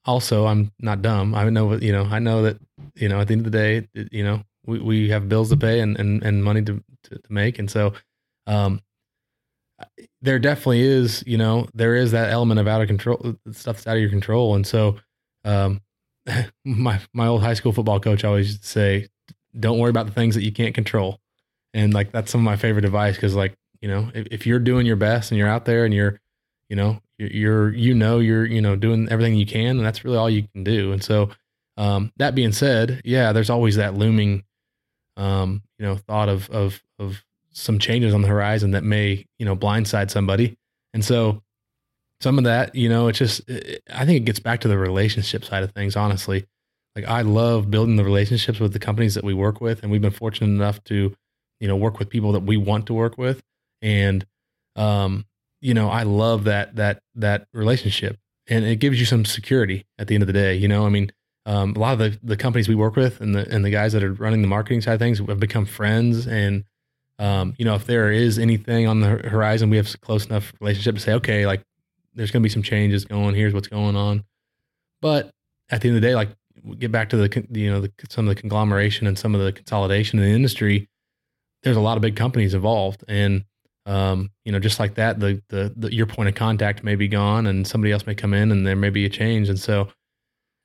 [0.05, 1.35] also I'm not dumb.
[1.35, 2.59] I know, you know, I know that,
[2.95, 5.57] you know, at the end of the day, you know, we, we have bills to
[5.57, 7.59] pay and, and, and money to, to, to make.
[7.59, 7.95] And so,
[8.47, 8.81] um,
[10.21, 13.87] there definitely is, you know, there is that element of out of control stuff that's
[13.87, 14.55] out of your control.
[14.55, 14.97] And so,
[15.45, 15.81] um,
[16.65, 19.09] my, my old high school football coach always used to say,
[19.59, 21.19] don't worry about the things that you can't control.
[21.75, 23.19] And like, that's some of my favorite advice.
[23.19, 25.93] Cause like, you know, if, if you're doing your best and you're out there and
[25.93, 26.21] you're,
[26.73, 30.17] you know, you're you know you're you know doing everything you can and that's really
[30.17, 30.93] all you can do.
[30.93, 31.29] And so
[31.77, 34.43] um, that being said yeah there's always that looming
[35.19, 39.45] um, you know thought of of of some changes on the horizon that may you
[39.45, 40.57] know blindside somebody.
[40.95, 41.43] And so
[42.23, 43.43] some of that you know it's just
[43.93, 46.47] i think it gets back to the relationship side of things honestly.
[46.97, 50.01] Like i love building the relationships with the companies that we work with and we've
[50.01, 51.15] been fortunate enough to
[51.61, 53.43] you know work with people that we want to work with.
[53.83, 54.25] And
[54.75, 55.27] um
[55.63, 58.19] you know, I love that that that relationship.
[58.49, 60.55] and it gives you some security at the end of the day.
[60.55, 61.13] You know, I mean,
[61.47, 63.93] um, a lot of the, the companies we work with and the and the guys
[63.95, 66.27] that are running the marketing side of things have become friends.
[66.27, 66.65] And
[67.19, 70.53] um, you know, if there is anything on the horizon, we have a close enough
[70.61, 71.63] relationship to say, okay, like
[72.15, 73.35] there's going to be some changes going.
[73.35, 74.25] Here's what's going on.
[75.01, 75.31] But
[75.71, 76.31] at the end of the day, like
[76.79, 79.53] get back to the you know the, some of the conglomeration and some of the
[79.53, 80.89] consolidation in the industry.
[81.63, 83.45] There's a lot of big companies involved, and
[83.87, 87.09] um, you know, just like that, the, the, the your point of contact may be
[87.09, 89.89] gone, and somebody else may come in, and there may be a change, and so.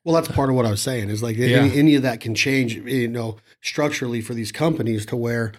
[0.04, 1.58] Well, that's part of what I was saying is like yeah.
[1.58, 5.52] any, any of that can change, you know, structurally for these companies to where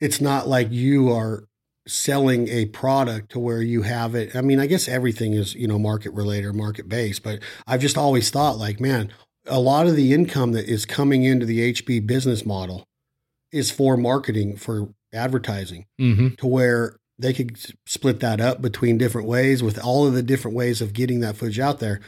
[0.00, 1.48] it's not like you are
[1.88, 4.36] selling a product to where you have it.
[4.36, 7.80] I mean, I guess everything is, you know, market related or market based, but I've
[7.80, 9.10] just always thought like, man,
[9.46, 12.84] a lot of the income that is coming into the HB business model
[13.50, 16.34] is for marketing for advertising mm-hmm.
[16.36, 20.56] to where they could split that up between different ways with all of the different
[20.56, 22.00] ways of getting that footage out there.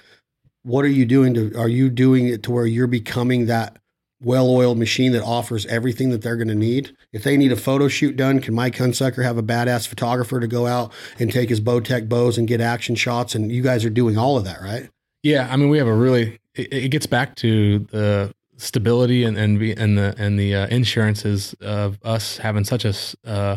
[0.63, 3.79] What are you doing to are you doing it to where you're becoming that
[4.23, 6.95] well-oiled machine that offers everything that they're going to need?
[7.13, 10.47] If they need a photo shoot done, can Mike Hunsicker have a badass photographer to
[10.47, 13.91] go out and take his Bowtech bows and get action shots and you guys are
[13.91, 14.91] doing all of that, right?
[15.23, 19.39] Yeah, I mean we have a really it, it gets back to the stability and
[19.39, 22.95] and, and the and the uh, insurances of us having such a
[23.29, 23.57] uh,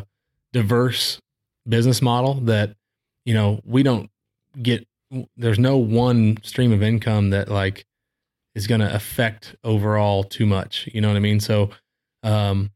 [0.54, 1.22] diverse
[1.68, 2.76] business model that
[3.26, 4.10] you know we don't
[4.62, 4.88] get
[5.38, 7.86] there's no one stream of income that like
[8.56, 11.40] is going to affect overall too much you know what i mean?
[11.40, 11.70] So
[12.24, 12.72] um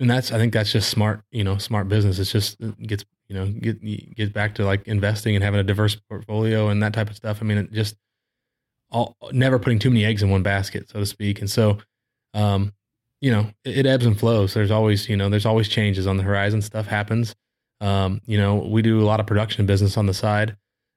[0.00, 2.18] and that's i think that's just smart you know smart business.
[2.18, 5.64] It's just it gets you know get get back to like investing and having a
[5.64, 7.38] diverse portfolio and that type of stuff.
[7.40, 7.96] I mean it just
[8.90, 11.40] all never putting too many eggs in one basket, so to speak.
[11.40, 11.78] And so,
[12.34, 12.72] um,
[13.20, 14.54] you know, it, it, ebbs and flows.
[14.54, 16.62] There's always, you know, there's always changes on the horizon.
[16.62, 17.34] Stuff happens.
[17.80, 20.56] Um, you know, we do a lot of production business on the side.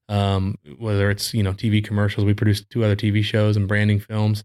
[0.09, 3.99] Um, whether it's you know TV commercials, we produce two other TV shows and branding
[3.99, 4.43] films,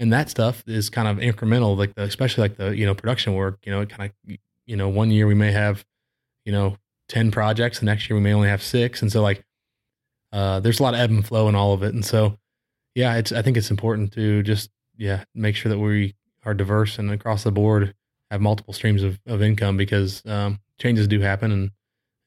[0.00, 1.76] and that stuff is kind of incremental.
[1.76, 3.58] Like the, especially like the you know production work.
[3.64, 4.36] You know, it kind of
[4.66, 5.84] you know one year we may have
[6.44, 6.78] you know
[7.08, 9.44] ten projects, the next year we may only have six, and so like
[10.32, 12.36] uh, there's a lot of ebb and flow in all of it, and so
[12.94, 16.14] yeah, it's I think it's important to just yeah make sure that we
[16.44, 17.94] are diverse and across the board
[18.30, 21.70] have multiple streams of, of income because um, changes do happen and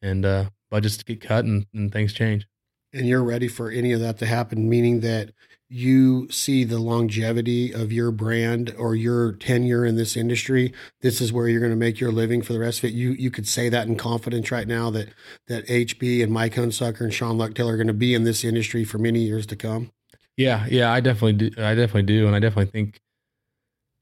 [0.01, 2.47] and uh, budgets get cut and, and things change.
[2.93, 5.32] And you're ready for any of that to happen, meaning that
[5.70, 10.74] you see the longevity of your brand or your tenure in this industry.
[11.01, 12.93] This is where you're going to make your living for the rest of it.
[12.93, 15.09] You you could say that in confidence right now that
[15.47, 18.86] that HB and Mike Hunsicker and Sean Luchtel are going to be in this industry
[18.86, 19.91] for many years to come.
[20.38, 21.52] Yeah, yeah, I definitely do.
[21.62, 23.02] I definitely do, and I definitely think,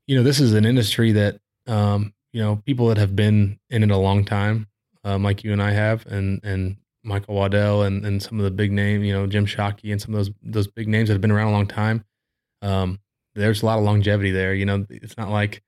[0.07, 3.83] you know, this is an industry that, um, you know, people that have been in
[3.83, 4.67] it a long time,
[5.03, 8.51] um, like you and I have, and and Michael Waddell and and some of the
[8.51, 11.21] big names, you know, Jim Shockey and some of those those big names that have
[11.21, 12.03] been around a long time.
[12.61, 12.99] Um,
[13.35, 14.53] there's a lot of longevity there.
[14.55, 15.63] You know, it's not like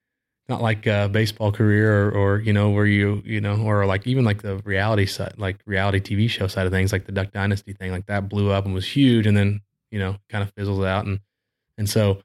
[0.49, 4.07] not like a baseball career or, or you know where you you know or like
[4.07, 7.32] even like the reality side like reality TV show side of things like the Duck
[7.34, 9.61] Dynasty thing like that blew up and was huge and then
[9.91, 11.05] you know, kind of fizzles out.
[11.05, 11.19] And,
[11.77, 12.21] and so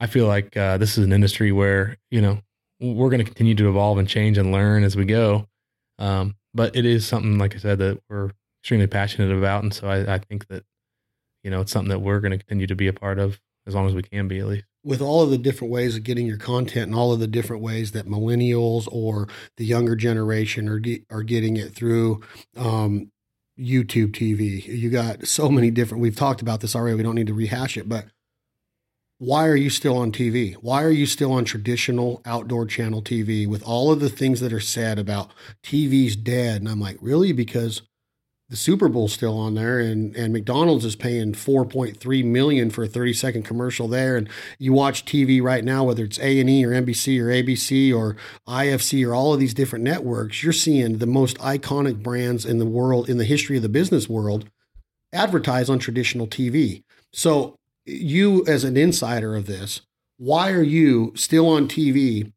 [0.00, 2.40] I feel like uh, this is an industry where, you know,
[2.80, 5.46] we're going to continue to evolve and change and learn as we go.
[5.98, 8.30] Um, but it is something, like I said, that we're
[8.62, 9.62] extremely passionate about.
[9.62, 10.64] And so I, I think that,
[11.44, 13.74] you know, it's something that we're going to continue to be a part of as
[13.74, 16.26] long as we can be at least with all of the different ways of getting
[16.26, 20.80] your content and all of the different ways that millennials or the younger generation are
[21.10, 22.20] are getting it through
[22.56, 23.10] um,
[23.58, 24.66] YouTube TV.
[24.66, 26.96] You got so many different, we've talked about this already.
[26.96, 28.06] We don't need to rehash it, but
[29.18, 30.54] why are you still on TV?
[30.54, 34.52] Why are you still on traditional outdoor channel TV with all of the things that
[34.52, 35.30] are said about
[35.62, 36.60] TV's dead?
[36.60, 37.32] And I'm like, really?
[37.32, 37.82] Because
[38.52, 42.86] the Super Bowl's still on there, and and McDonald's is paying 4.3 million for a
[42.86, 44.14] 30 second commercial there.
[44.14, 47.96] And you watch TV right now, whether it's A and E or NBC or ABC
[47.96, 48.14] or
[48.46, 52.66] IFC or all of these different networks, you're seeing the most iconic brands in the
[52.66, 54.50] world, in the history of the business world,
[55.14, 56.82] advertise on traditional TV.
[57.10, 57.56] So
[57.86, 59.80] you, as an insider of this,
[60.18, 62.30] why are you still on TV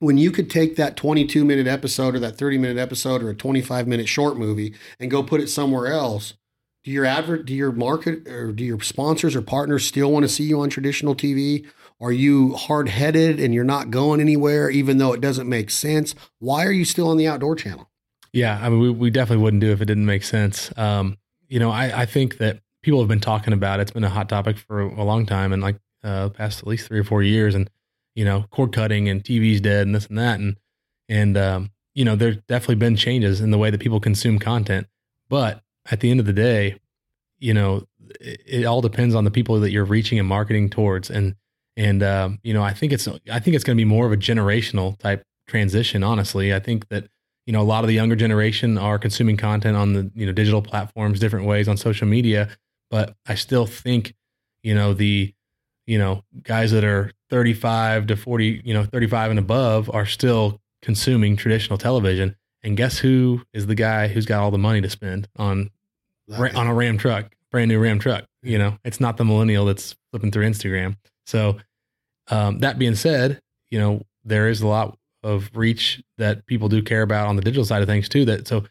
[0.00, 3.34] when you could take that 22 minute episode or that 30 minute episode or a
[3.34, 6.34] 25 minute short movie and go put it somewhere else
[6.82, 10.28] do your advert do your market or do your sponsors or partners still want to
[10.28, 11.66] see you on traditional tv
[12.00, 16.14] are you hard-headed and you're not going anywhere even though it doesn't make sense?
[16.38, 17.90] Why are you still on the outdoor channel?
[18.32, 20.76] Yeah i mean we, we definitely wouldn't do it if it didn't make sense.
[20.78, 21.18] Um,
[21.48, 23.82] you know I, I think that people have been talking about it.
[23.82, 26.88] it's been a hot topic for a long time and like uh, past at least
[26.88, 27.68] three or four years and
[28.14, 30.40] you know, cord cutting and TV's dead and this and that.
[30.40, 30.56] And,
[31.08, 34.86] and, um, you know, there's definitely been changes in the way that people consume content.
[35.28, 36.78] But at the end of the day,
[37.38, 37.86] you know,
[38.20, 41.10] it, it all depends on the people that you're reaching and marketing towards.
[41.10, 41.34] And,
[41.76, 44.12] and, um, you know, I think it's, I think it's going to be more of
[44.12, 46.02] a generational type transition.
[46.02, 47.08] Honestly, I think that,
[47.46, 50.32] you know, a lot of the younger generation are consuming content on the, you know,
[50.32, 52.48] digital platforms, different ways on social media.
[52.90, 54.14] But I still think,
[54.62, 55.34] you know, the,
[55.86, 60.60] you know, guys that are 35 to 40, you know, 35 and above are still
[60.82, 62.36] consuming traditional television.
[62.62, 65.70] And guess who is the guy who's got all the money to spend on
[66.54, 68.24] on a Ram truck, brand new Ram truck?
[68.42, 70.96] You know, it's not the millennial that's flipping through Instagram.
[71.26, 71.58] So,
[72.28, 73.40] um, that being said,
[73.70, 77.42] you know, there is a lot of reach that people do care about on the
[77.42, 78.24] digital side of things too.
[78.24, 78.64] That so,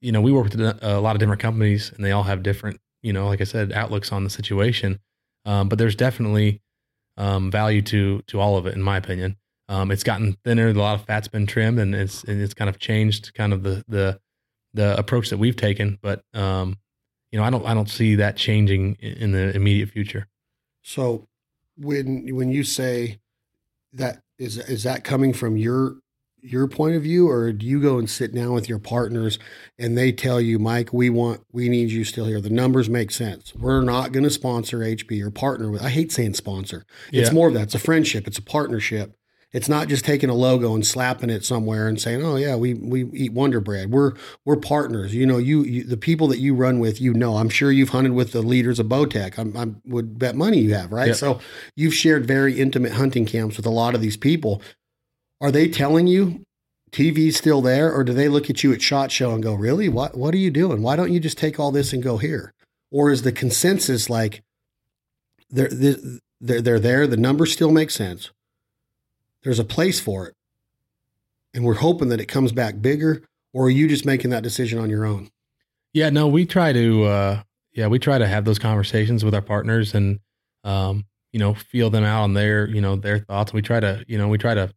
[0.00, 2.80] you know, we work with a lot of different companies, and they all have different,
[3.02, 4.98] you know, like I said, outlooks on the situation.
[5.44, 6.60] Um, but there's definitely
[7.16, 9.36] um, value to to all of it, in my opinion.
[9.68, 10.68] Um, it's gotten thinner.
[10.68, 13.62] A lot of fat's been trimmed, and it's and it's kind of changed kind of
[13.62, 14.20] the the
[14.74, 15.98] the approach that we've taken.
[16.02, 16.78] But um,
[17.30, 20.28] you know, I don't I don't see that changing in the immediate future.
[20.82, 21.28] So
[21.76, 23.20] when when you say
[23.92, 25.96] that is is that coming from your
[26.42, 29.38] your point of view or do you go and sit down with your partners
[29.78, 33.12] and they tell you mike we want we need you still here the numbers make
[33.12, 37.32] sense we're not going to sponsor hb or partner with i hate saying sponsor it's
[37.32, 39.16] more of that it's a friendship it's a partnership
[39.52, 42.72] it's not just taking a logo and slapping it somewhere and saying, "Oh yeah, we
[42.72, 43.90] we eat Wonder Bread.
[43.90, 44.12] We're
[44.46, 47.36] we're partners." You know, you, you the people that you run with, you know.
[47.36, 49.38] I'm sure you've hunted with the leaders of Bowtech.
[49.38, 51.08] I would bet money you have, right?
[51.14, 51.38] So
[51.76, 54.62] you've shared very intimate hunting camps with a lot of these people.
[55.42, 56.42] Are they telling you
[56.90, 59.90] TV's still there, or do they look at you at Shot Show and go, "Really?
[59.90, 60.80] What what are you doing?
[60.80, 62.54] Why don't you just take all this and go here?"
[62.90, 64.42] Or is the consensus like
[65.50, 65.68] they're
[66.40, 67.06] they're they're there?
[67.06, 68.30] The numbers still make sense
[69.42, 70.34] there's a place for it.
[71.54, 74.78] And we're hoping that it comes back bigger, or are you just making that decision
[74.78, 75.28] on your own?
[75.92, 77.42] Yeah, no, we try to, uh,
[77.72, 80.20] yeah, we try to have those conversations with our partners and,
[80.64, 83.52] um, you know, feel them out on their, you know, their thoughts.
[83.52, 84.72] We try to, you know, we try to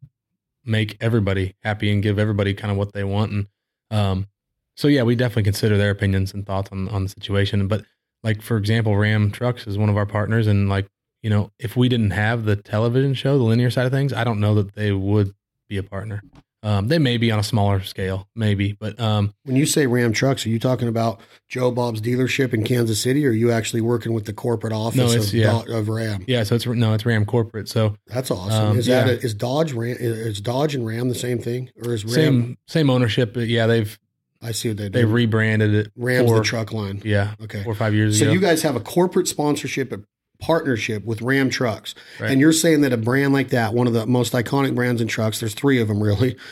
[0.66, 3.32] make everybody happy and give everybody kind of what they want.
[3.32, 3.48] And,
[3.92, 4.28] um,
[4.76, 7.68] so yeah, we definitely consider their opinions and thoughts on, on the situation.
[7.68, 7.86] But
[8.24, 10.88] like, for example, Ram Trucks is one of our partners and like,
[11.22, 14.24] you know, if we didn't have the television show, the linear side of things, I
[14.24, 15.34] don't know that they would
[15.68, 16.22] be a partner.
[16.66, 20.14] Um, they may be on a smaller scale, maybe, but um, when you say Ram
[20.14, 23.82] Trucks, are you talking about Joe Bob's dealership in Kansas City, or are you actually
[23.82, 25.78] working with the corporate office no, of, yeah.
[25.78, 26.26] of, Ram?
[26.28, 27.70] Yeah, so it's no, it's Ram corporate.
[27.70, 28.72] So that's awesome.
[28.72, 29.04] Um, is yeah.
[29.04, 29.96] that a, is Dodge Ram?
[30.00, 33.36] Is Dodge and Ram the same thing, or is Ram same same ownership?
[33.36, 34.00] But yeah, they've
[34.42, 35.00] I see what they do.
[35.00, 35.92] They rebranded it.
[35.96, 37.02] Ram's four, the truck line.
[37.04, 37.36] Yeah.
[37.44, 37.64] Okay.
[37.64, 38.32] Four or five years so ago.
[38.32, 40.00] So you guys have a corporate sponsorship at
[40.40, 41.96] partnership with Ram Trucks.
[42.20, 42.32] Right.
[42.32, 45.08] And you're saying that a brand like that, one of the most iconic brands in
[45.08, 46.38] trucks, there's three of them really.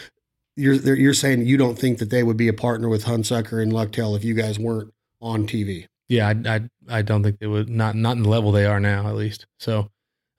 [0.55, 3.71] You're you're saying you don't think that they would be a partner with Hunsicker and
[3.71, 5.87] Luchtel if you guys weren't on TV.
[6.09, 6.61] Yeah, I, I
[6.99, 9.47] I don't think they would not not in the level they are now at least.
[9.57, 9.89] So,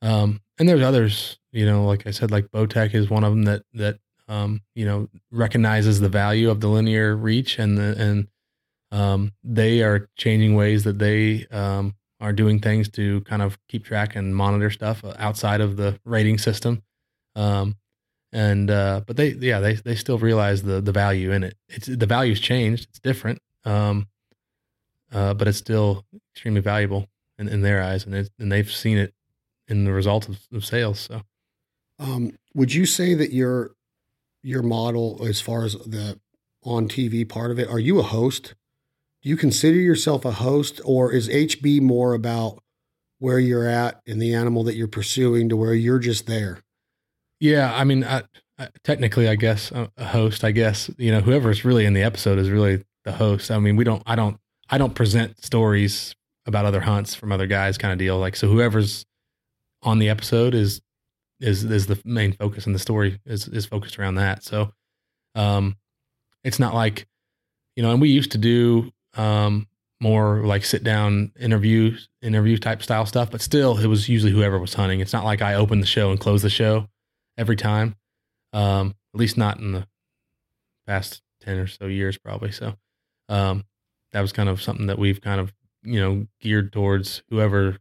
[0.02, 3.42] um, and there's others, you know, like I said, like Bowtech is one of them
[3.46, 3.98] that that
[4.28, 8.28] um, you know recognizes the value of the linear reach and the and
[8.92, 13.84] um, they are changing ways that they um, are doing things to kind of keep
[13.84, 16.82] track and monitor stuff outside of the rating system.
[17.36, 17.76] Um,
[18.32, 21.54] and uh, but they yeah they they still realize the the value in it.
[21.68, 22.88] It's the value's changed.
[22.88, 23.40] It's different.
[23.66, 24.08] Um,
[25.12, 27.06] uh, but it's still extremely valuable
[27.38, 29.14] in, in their eyes, and and they've seen it
[29.68, 30.98] in the results of, of sales.
[31.00, 31.22] So,
[31.98, 33.72] um, would you say that your
[34.42, 36.18] your model, as far as the
[36.62, 38.54] on TV part of it, are you a host?
[39.24, 42.62] Do you consider yourself a host or is HB more about
[43.18, 46.60] where you're at in the animal that you're pursuing to where you're just there?
[47.40, 48.24] Yeah, I mean, I,
[48.58, 50.44] I, technically, I guess a host.
[50.44, 53.50] I guess you know whoever's really in the episode is really the host.
[53.50, 54.02] I mean, we don't.
[54.06, 54.38] I don't.
[54.68, 56.14] I don't present stories
[56.46, 58.18] about other hunts from other guys, kind of deal.
[58.18, 59.06] Like so, whoever's
[59.82, 60.82] on the episode is
[61.40, 64.44] is is the main focus, and the story is is focused around that.
[64.44, 64.72] So,
[65.34, 65.76] um,
[66.44, 67.06] it's not like
[67.74, 69.66] you know, and we used to do um,
[70.00, 73.30] more like sit down interview interview type style stuff.
[73.30, 75.00] But still, it was usually whoever was hunting.
[75.00, 76.88] It's not like I opened the show and closed the show
[77.36, 77.96] every time.
[78.52, 79.86] Um, at least not in the
[80.86, 82.52] past ten or so years, probably.
[82.52, 82.74] So
[83.28, 83.64] um,
[84.12, 87.78] that was kind of something that we've kind of you know geared towards whoever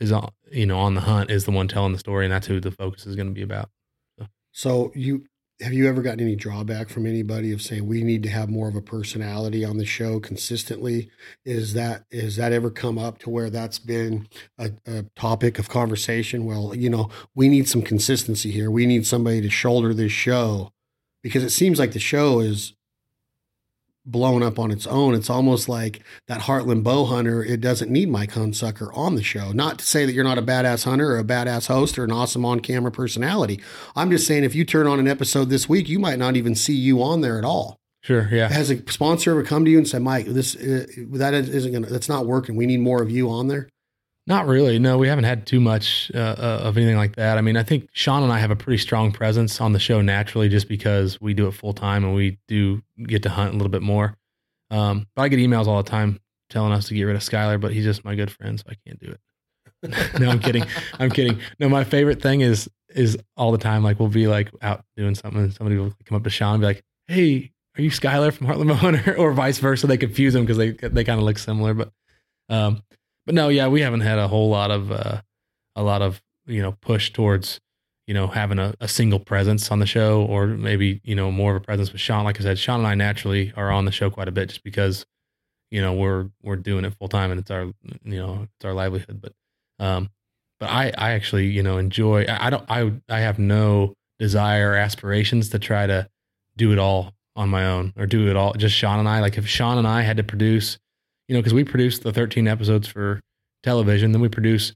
[0.00, 2.46] is on you know on the hunt is the one telling the story, and that's
[2.46, 3.70] who the focus is going to be about.
[4.18, 4.26] So.
[4.52, 5.26] so you
[5.60, 8.68] have you ever gotten any drawback from anybody of saying we need to have more
[8.68, 11.10] of a personality on the show consistently
[11.44, 14.26] is that is that ever come up to where that's been
[14.58, 16.44] a, a, topic of conversation?
[16.44, 18.70] Well you know we need some consistency here.
[18.70, 20.72] We need somebody to shoulder this show
[21.22, 22.74] because it seems like the show is
[24.06, 25.14] blown up on its own.
[25.14, 27.42] It's almost like that Heartland bow hunter.
[27.42, 29.52] It doesn't need Mike Hunsicker on the show.
[29.52, 32.12] Not to say that you're not a badass hunter or a badass host or an
[32.12, 33.60] awesome on camera personality.
[33.96, 36.54] I'm just saying if you turn on an episode this week, you might not even
[36.54, 37.78] see you on there at all.
[38.02, 38.28] Sure.
[38.30, 38.48] Yeah.
[38.48, 41.86] Has a sponsor ever come to you and said, Mike, this uh, that isn't gonna
[41.86, 42.54] that's not working.
[42.54, 43.70] We need more of you on there.
[44.26, 44.78] Not really.
[44.78, 47.36] No, we haven't had too much uh, uh, of anything like that.
[47.36, 50.00] I mean, I think Sean and I have a pretty strong presence on the show
[50.00, 53.56] naturally, just because we do it full time and we do get to hunt a
[53.56, 54.16] little bit more.
[54.70, 57.60] Um, but I get emails all the time telling us to get rid of Skyler,
[57.60, 59.20] but he's just my good friend, so I can't do it.
[60.20, 60.64] no, I'm kidding.
[60.98, 61.38] I'm kidding.
[61.58, 63.82] No, my favorite thing is is all the time.
[63.82, 66.60] Like we'll be like out doing something, and somebody will come up to Sean and
[66.62, 69.86] be like, "Hey, are you Skyler from Heartland Hunter?" or vice versa.
[69.86, 71.92] They confuse them because they they kind of look similar, but
[72.48, 72.82] um,
[73.26, 75.20] but no, yeah, we haven't had a whole lot of uh,
[75.76, 77.60] a lot of you know push towards
[78.06, 81.56] you know having a, a single presence on the show or maybe you know more
[81.56, 82.24] of a presence with Sean.
[82.24, 84.64] Like I said, Sean and I naturally are on the show quite a bit just
[84.64, 85.06] because
[85.70, 87.64] you know we're we're doing it full time and it's our
[88.04, 89.20] you know it's our livelihood.
[89.20, 89.32] But
[89.84, 90.10] um,
[90.60, 92.24] but I I actually you know enjoy.
[92.24, 96.08] I, I don't I I have no desire or aspirations to try to
[96.56, 99.20] do it all on my own or do it all just Sean and I.
[99.20, 100.78] Like if Sean and I had to produce
[101.28, 103.20] you know, because we produce the 13 episodes for
[103.62, 104.74] television, then we produce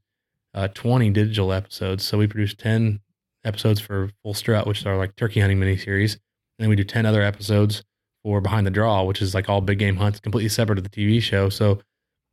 [0.55, 2.05] uh, 20 digital episodes.
[2.05, 3.01] So we produce 10
[3.45, 6.15] episodes for Full Strut, which are like turkey hunting miniseries.
[6.15, 7.85] And then we do 10 other episodes
[8.25, 10.91] for Behind the Draw, which is like all big game hunts, completely separate of the
[10.91, 11.49] TV show.
[11.49, 11.81] So,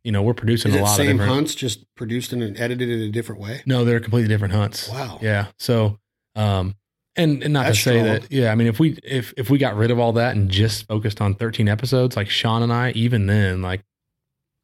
[0.03, 2.89] you know, we're producing is a lot same of different hunts, just produced and edited
[2.89, 3.61] in a different way.
[3.65, 4.89] No, they're completely different hunts.
[4.89, 5.19] Wow.
[5.21, 5.47] Yeah.
[5.59, 5.99] So,
[6.35, 6.75] um,
[7.15, 8.05] and, and not That's to say strong.
[8.05, 10.49] that, yeah, I mean, if we, if, if we got rid of all that and
[10.49, 13.83] just focused on 13 episodes, like Sean and I, even then, like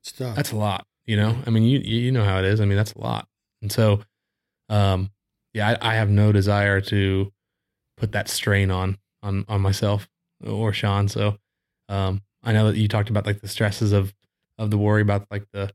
[0.03, 0.36] Stuff.
[0.36, 1.36] that's a lot you know?
[1.45, 2.61] I mean you you know how it is.
[2.61, 3.28] I mean that's a lot.
[3.61, 4.02] And so
[4.69, 5.11] um
[5.53, 7.32] yeah i, I have no desire to
[7.98, 10.07] put that strain on on on myself
[10.45, 11.07] or sean.
[11.07, 11.38] So
[11.90, 14.14] um i know that you talked about like the stresses of
[14.57, 15.72] of the worry about like the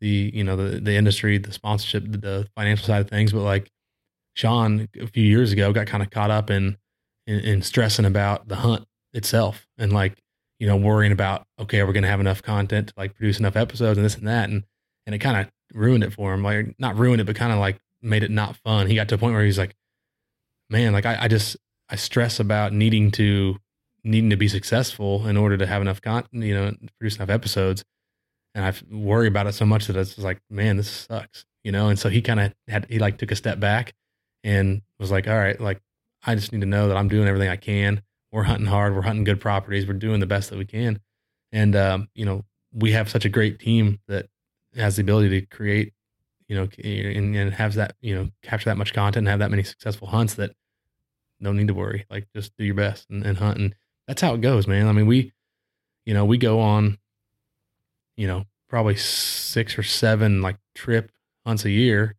[0.00, 3.32] the you know the the industry the sponsorship the, the financial side of things.
[3.32, 3.70] But like
[4.34, 6.78] sean a few years ago got kind of caught up in,
[7.26, 10.16] in in stressing about the hunt itself and like
[10.62, 13.40] you know, worrying about, okay, are we going to have enough content to like produce
[13.40, 14.48] enough episodes and this and that.
[14.48, 14.62] And,
[15.04, 16.44] and it kind of ruined it for him.
[16.44, 18.86] Like not ruined it, but kind of like made it not fun.
[18.86, 19.74] He got to a point where he's like,
[20.70, 21.56] man, like I, I just,
[21.88, 23.56] I stress about needing to,
[24.04, 27.84] needing to be successful in order to have enough content, you know, produce enough episodes.
[28.54, 31.88] And I worry about it so much that it's like, man, this sucks, you know?
[31.88, 33.94] And so he kind of had, he like took a step back
[34.44, 35.80] and was like, all right, like
[36.22, 38.00] I just need to know that I'm doing everything I can
[38.32, 38.94] we're hunting hard.
[38.94, 39.86] We're hunting good properties.
[39.86, 40.98] We're doing the best that we can.
[41.52, 44.26] And, um, you know, we have such a great team that
[44.74, 45.92] has the ability to create,
[46.48, 49.50] you know, and, and has that, you know, capture that much content and have that
[49.50, 50.52] many successful hunts that
[51.38, 52.06] no need to worry.
[52.08, 53.58] Like just do your best and, and hunt.
[53.58, 53.74] And
[54.08, 54.88] that's how it goes, man.
[54.88, 55.32] I mean, we,
[56.06, 56.98] you know, we go on,
[58.16, 61.12] you know, probably six or seven like trip
[61.44, 62.16] hunts a year.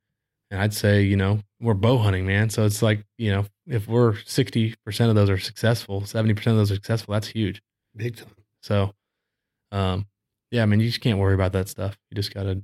[0.51, 2.51] And I'd say, you know, we're bow hunting, man.
[2.51, 6.71] So it's like, you know, if we're 60% of those are successful, 70% of those
[6.71, 7.61] are successful, that's huge.
[7.95, 8.35] Big time.
[8.61, 8.93] So,
[9.71, 10.07] um,
[10.51, 11.97] yeah, I mean, you just can't worry about that stuff.
[12.09, 12.63] You just got to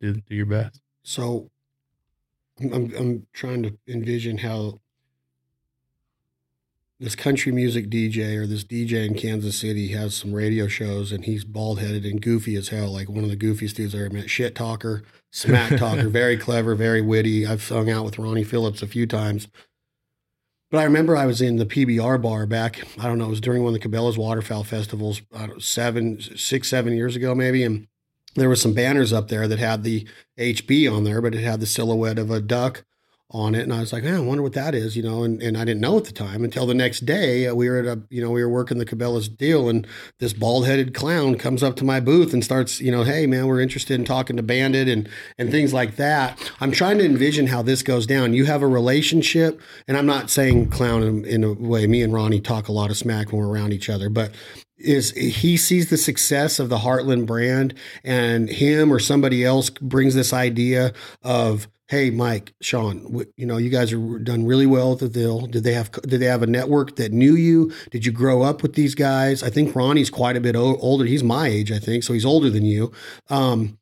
[0.00, 0.80] do, do your best.
[1.02, 1.50] So
[2.60, 4.80] I'm, I'm, I'm trying to envision how
[7.00, 11.24] this country music DJ or this DJ in Kansas City has some radio shows and
[11.24, 14.10] he's bald headed and goofy as hell, like one of the goofiest dudes I ever
[14.10, 14.30] met.
[14.30, 17.46] Shit talker, smack talker, very clever, very witty.
[17.46, 19.46] I've hung out with Ronnie Phillips a few times.
[20.70, 23.40] But I remember I was in the PBR bar back, I don't know, it was
[23.40, 27.62] during one of the Cabela's Waterfowl festivals, know, seven, six, seven years ago, maybe.
[27.62, 27.86] And
[28.34, 30.06] there were some banners up there that had the
[30.38, 32.84] HB on there, but it had the silhouette of a duck
[33.30, 33.62] on it.
[33.62, 35.82] And I was like, I wonder what that is, you know, and, and I didn't
[35.82, 38.30] know at the time until the next day uh, we were at a, you know,
[38.30, 39.86] we were working the Cabela's deal and
[40.18, 43.46] this bald headed clown comes up to my booth and starts, you know, Hey man,
[43.46, 46.38] we're interested in talking to Bandit and, and things like that.
[46.60, 48.32] I'm trying to envision how this goes down.
[48.32, 52.14] You have a relationship and I'm not saying clown in, in a way, me and
[52.14, 54.32] Ronnie talk a lot of smack when we're around each other, but
[54.78, 57.74] is he sees the success of the Heartland brand
[58.04, 60.92] and him or somebody else brings this idea
[61.22, 65.46] of, hey mike sean you know you guys are done really well at the Ville.
[65.46, 67.72] did they have did they have a network that knew you?
[67.90, 69.42] Did you grow up with these guys?
[69.42, 71.04] I think ronnie's quite a bit older.
[71.04, 72.92] He's my age i think so he's older than you.
[73.28, 73.78] Um,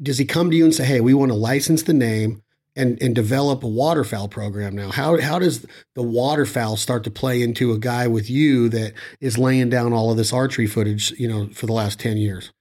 [0.00, 2.42] does he come to you and say hey we want to license the name
[2.76, 4.90] and and develop a waterfowl program now?
[4.90, 9.38] How how does the waterfowl start to play into a guy with you that is
[9.38, 12.52] laying down all of this archery footage you know for the last 10 years?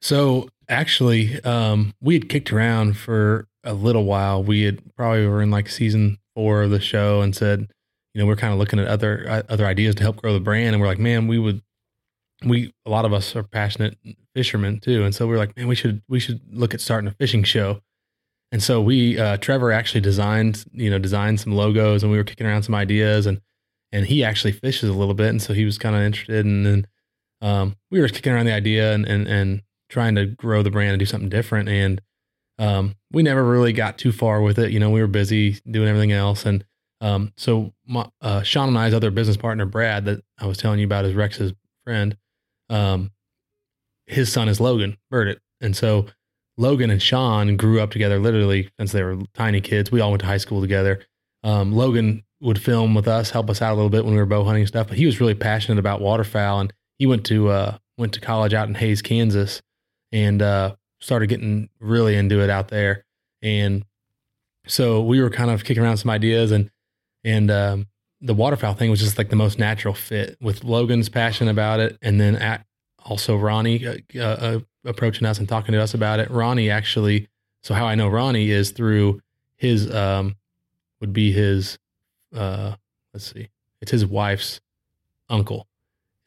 [0.00, 4.42] So actually um, we had kicked around for a little while.
[4.42, 7.68] We had probably were in like season four of the show and said,
[8.14, 10.40] you know, we're kind of looking at other uh, other ideas to help grow the
[10.40, 11.62] brand, and we're like, man, we would
[12.44, 13.98] we a lot of us are passionate
[14.34, 17.08] fishermen too, and so we are like, man, we should we should look at starting
[17.08, 17.80] a fishing show.
[18.52, 22.24] And so we uh, Trevor actually designed you know designed some logos, and we were
[22.24, 23.40] kicking around some ideas, and
[23.92, 26.66] and he actually fishes a little bit, and so he was kind of interested, and
[26.66, 26.86] then
[27.42, 30.92] um, we were kicking around the idea and and and trying to grow the brand
[30.92, 32.00] and do something different, and
[32.58, 34.70] um, we never really got too far with it.
[34.70, 36.64] You know, we were busy doing everything else, and
[37.00, 40.78] um, so my, uh, Sean and I's other business partner Brad that I was telling
[40.78, 41.52] you about is Rex's
[41.84, 42.16] friend.
[42.70, 43.10] Um,
[44.06, 46.06] his son is Logan Burdett, and so
[46.58, 49.90] Logan and Sean grew up together literally since they were tiny kids.
[49.90, 51.00] We all went to high school together.
[51.44, 54.26] Um, Logan would film with us, help us out a little bit when we were
[54.26, 54.88] bow hunting and stuff.
[54.88, 58.54] But he was really passionate about waterfowl, and he went to uh, went to college
[58.54, 59.60] out in Hays, Kansas,
[60.12, 63.04] and uh, started getting really into it out there.
[63.42, 63.84] And
[64.66, 66.70] so we were kind of kicking around some ideas, and
[67.24, 67.86] and um,
[68.20, 71.96] the waterfowl thing was just like the most natural fit with Logan's passion about it,
[72.02, 72.62] and then
[73.04, 76.30] also Ronnie uh, uh, approaching us and talking to us about it.
[76.30, 77.28] Ronnie actually,
[77.62, 79.20] so how I know Ronnie is through
[79.56, 80.36] his um,
[81.00, 81.78] would be his
[82.34, 82.74] uh,
[83.14, 83.48] let's see,
[83.80, 84.60] it's his wife's
[85.28, 85.66] uncle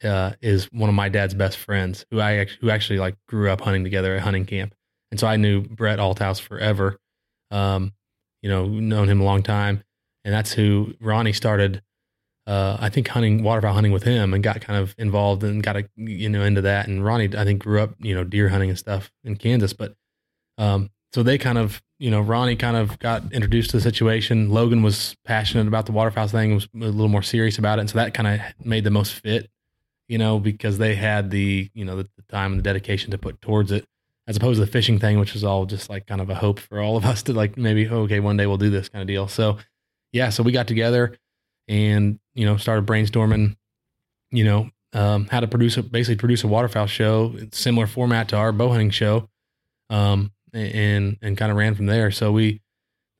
[0.04, 3.60] uh, is one of my dad's best friends who I who actually like grew up
[3.60, 4.74] hunting together at hunting camp,
[5.10, 6.98] and so I knew Brett Althouse forever.
[7.50, 7.92] Um,
[8.42, 9.82] you know, known him a long time,
[10.24, 11.82] and that's who Ronnie started.
[12.46, 15.76] Uh, I think hunting waterfowl hunting with him and got kind of involved and got
[15.76, 16.88] a, you know into that.
[16.88, 19.94] And Ronnie, I think, grew up you know deer hunting and stuff in Kansas, but
[20.58, 24.50] um, so they kind of you know Ronnie kind of got introduced to the situation.
[24.50, 27.90] Logan was passionate about the waterfowl thing, was a little more serious about it, and
[27.90, 29.50] so that kind of made the most fit
[30.10, 33.16] you know, because they had the, you know, the, the, time and the dedication to
[33.16, 33.86] put towards it,
[34.26, 36.58] as opposed to the fishing thing, which was all just like kind of a hope
[36.58, 39.06] for all of us to like maybe, okay, one day we'll do this kind of
[39.06, 39.28] deal.
[39.28, 39.58] So,
[40.10, 41.16] yeah, so we got together
[41.68, 43.54] and, you know, started brainstorming,
[44.32, 48.36] you know, um, how to produce a, basically produce a waterfowl show, similar format to
[48.36, 49.28] our bow hunting show,
[49.90, 52.10] um, and, and kind of ran from there.
[52.10, 52.62] So we,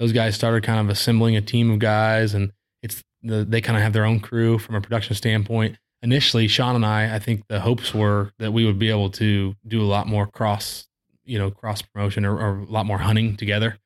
[0.00, 2.50] those guys started kind of assembling a team of guys and
[2.82, 6.76] it's, the, they kind of have their own crew from a production standpoint initially Sean
[6.76, 9.84] and I, I think the hopes were that we would be able to do a
[9.84, 10.88] lot more cross,
[11.24, 13.78] you know, cross promotion or, or a lot more hunting together.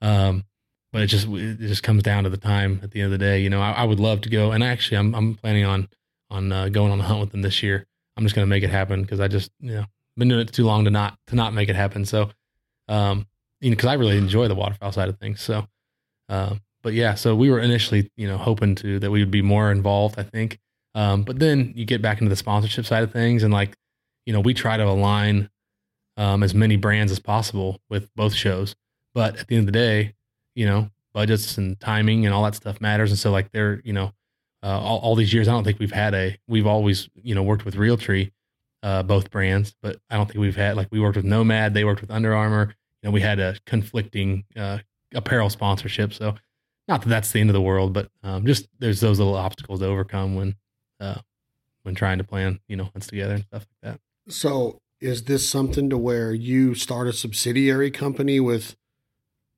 [0.00, 0.44] Um,
[0.92, 3.24] but it just it just comes down to the time at the end of the
[3.24, 3.40] day.
[3.40, 5.88] You know, I, I would love to go, and actually, I'm I'm planning on
[6.30, 7.86] on uh, going on a hunt with them this year.
[8.16, 9.84] I'm just going to make it happen because I just you know
[10.16, 12.04] been doing it too long to not to not make it happen.
[12.04, 12.30] So,
[12.88, 13.26] um,
[13.60, 15.40] you know, because I really enjoy the waterfowl side of things.
[15.40, 15.66] So,
[16.28, 19.42] um, but yeah, so we were initially you know hoping to that we would be
[19.42, 20.18] more involved.
[20.18, 20.58] I think,
[20.94, 23.76] um, but then you get back into the sponsorship side of things, and like,
[24.26, 25.50] you know, we try to align
[26.16, 28.74] um, as many brands as possible with both shows.
[29.14, 30.14] But at the end of the day,
[30.54, 33.10] you know, budgets and timing and all that stuff matters.
[33.10, 34.12] And so, like, they're, you know,
[34.62, 37.42] uh, all, all, these years, I don't think we've had a, we've always, you know,
[37.42, 38.30] worked with Realtree,
[38.82, 41.84] uh, both brands, but I don't think we've had, like, we worked with Nomad, they
[41.84, 42.74] worked with Under Armour.
[43.02, 44.78] You know, we had a conflicting uh,
[45.14, 46.12] apparel sponsorship.
[46.14, 46.34] So,
[46.88, 49.80] not that that's the end of the world, but um, just there's those little obstacles
[49.80, 50.54] to overcome when
[51.02, 51.20] uh,
[51.82, 54.00] when trying to plan, you know, hunts together and stuff like that.
[54.32, 58.76] So, is this something to where you start a subsidiary company with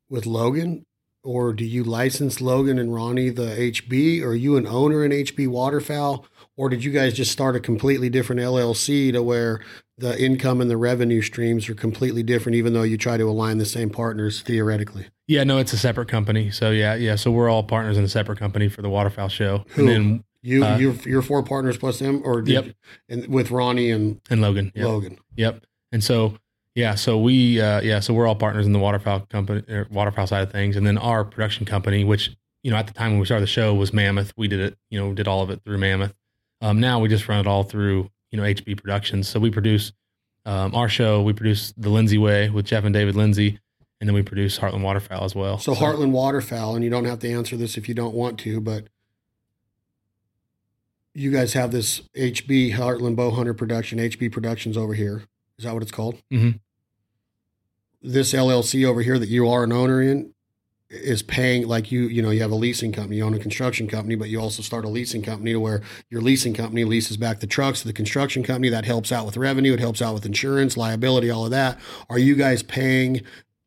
[0.09, 0.87] with Logan,
[1.23, 4.23] or do you license Logan and Ronnie the HB?
[4.23, 6.27] Or are you an owner in HB Waterfowl,
[6.57, 9.61] or did you guys just start a completely different LLC to where
[9.99, 13.59] the income and the revenue streams are completely different, even though you try to align
[13.59, 15.07] the same partners theoretically?
[15.27, 16.51] Yeah, no, it's a separate company.
[16.51, 17.17] So yeah, yeah.
[17.17, 19.65] So we're all partners in a separate company for the waterfowl show.
[19.71, 19.83] Who?
[19.83, 22.67] And then you, uh, your, your four partners plus them, or yep,
[23.09, 24.85] and with Ronnie and and Logan, yep.
[24.85, 25.65] Logan, yep.
[25.91, 26.39] And so,
[26.75, 30.27] yeah, so we, uh, yeah, so we're all partners in the waterfowl company, er, waterfowl
[30.27, 33.21] side of things, and then our production company, which you know at the time when
[33.21, 34.35] we started the show was Mammoth.
[34.37, 36.15] We did it, you know, did all of it through Mammoth.
[36.61, 39.29] Um, now we just run it all through you know HB Productions.
[39.29, 39.93] So we produce
[40.45, 43.59] um, our show, we produce the Lindsay Way with Jeff and David Lindsay,
[43.99, 45.57] and then we produce Heartland Waterfowl as well.
[45.57, 48.39] So, so Heartland Waterfowl, and you don't have to answer this if you don't want
[48.41, 48.89] to, but
[51.15, 55.25] you guys have this HB Heartland Bowhunter production, HB Productions over here.
[55.59, 56.21] Is that what it's called?
[56.33, 56.59] Mm-hmm.
[58.03, 60.35] This LLC over here that you are an owner in
[60.91, 63.89] is paying like you you know you have a leasing company you own a construction
[63.89, 67.41] company but you also start a leasing company to where your leasing company leases back
[67.41, 70.27] the trucks to the construction company that helps out with revenue it helps out with
[70.27, 71.79] insurance liability all of that
[72.11, 73.23] are you guys paying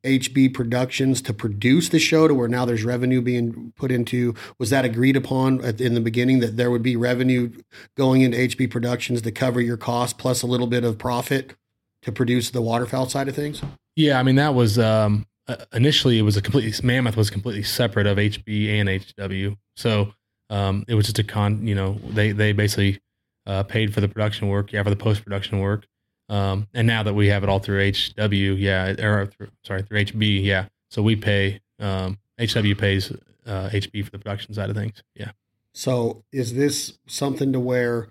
[0.06, 4.70] HB Productions to produce the show to where now there's revenue being put into was
[4.70, 7.52] that agreed upon in the beginning that there would be revenue
[7.96, 11.56] going into HB Productions to cover your cost plus a little bit of profit
[12.04, 13.62] to produce the waterfowl side of things?
[13.96, 17.64] Yeah, I mean that was um, uh, initially it was a completely Mammoth was completely
[17.64, 19.56] separate of HB and HW.
[19.76, 20.14] So
[20.50, 23.00] um, it was just a con, you know, they they basically
[23.46, 25.86] uh, paid for the production work, yeah, for the post production work.
[26.30, 30.04] Um, and now that we have it all through HW, yeah, or through, sorry, through
[30.04, 30.68] HB, yeah.
[30.90, 33.12] So we pay, um, HW pays
[33.46, 35.04] uh, HB for the production side of things.
[35.16, 35.32] Yeah.
[35.74, 38.10] So is this something to where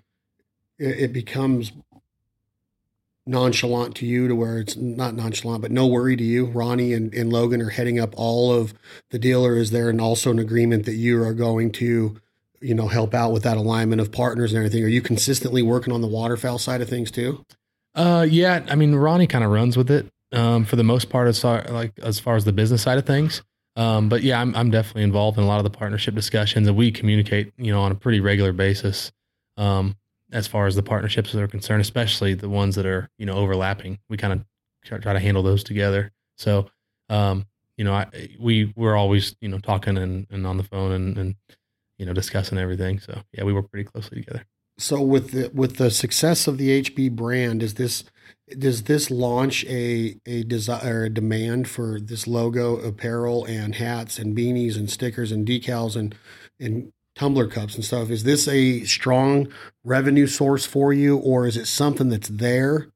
[0.79, 1.71] it, becomes
[3.25, 6.45] nonchalant to you to where it's not nonchalant, but no worry to you?
[6.45, 8.73] Ronnie and, and Logan are heading up all of
[9.09, 9.57] the dealer.
[9.57, 12.19] is there and also an agreement that you are going to,
[12.61, 14.83] you know, help out with that alignment of partners and everything?
[14.83, 17.45] Are you consistently working on the waterfowl side of things too?
[17.97, 18.63] Uh, yeah.
[18.69, 21.65] I mean, Ronnie kind of runs with it um, for the most part, as far
[21.69, 23.41] like as far as the business side of things.
[23.75, 26.77] Um, but yeah, I'm I'm definitely involved in a lot of the partnership discussions, and
[26.77, 29.11] we communicate, you know, on a pretty regular basis.
[29.57, 29.95] Um,
[30.31, 33.97] as far as the partnerships are concerned, especially the ones that are you know overlapping,
[34.09, 34.45] we kind of
[34.83, 36.11] try, to handle those together.
[36.37, 36.69] So,
[37.09, 37.47] um,
[37.77, 38.07] you know, I,
[38.39, 41.35] we we're always you know talking and, and on the phone and, and
[41.97, 42.99] you know discussing everything.
[42.99, 44.45] So yeah, we work pretty closely together.
[44.77, 48.03] So with the with the success of the HB brand, is this
[48.57, 54.37] does this launch a a desire a demand for this logo apparel and hats and
[54.37, 56.15] beanies and stickers and decals and
[56.59, 58.11] and tumbler cups and stuff?
[58.11, 59.47] Is this a strong
[59.83, 62.89] revenue source for you or is it something that's there?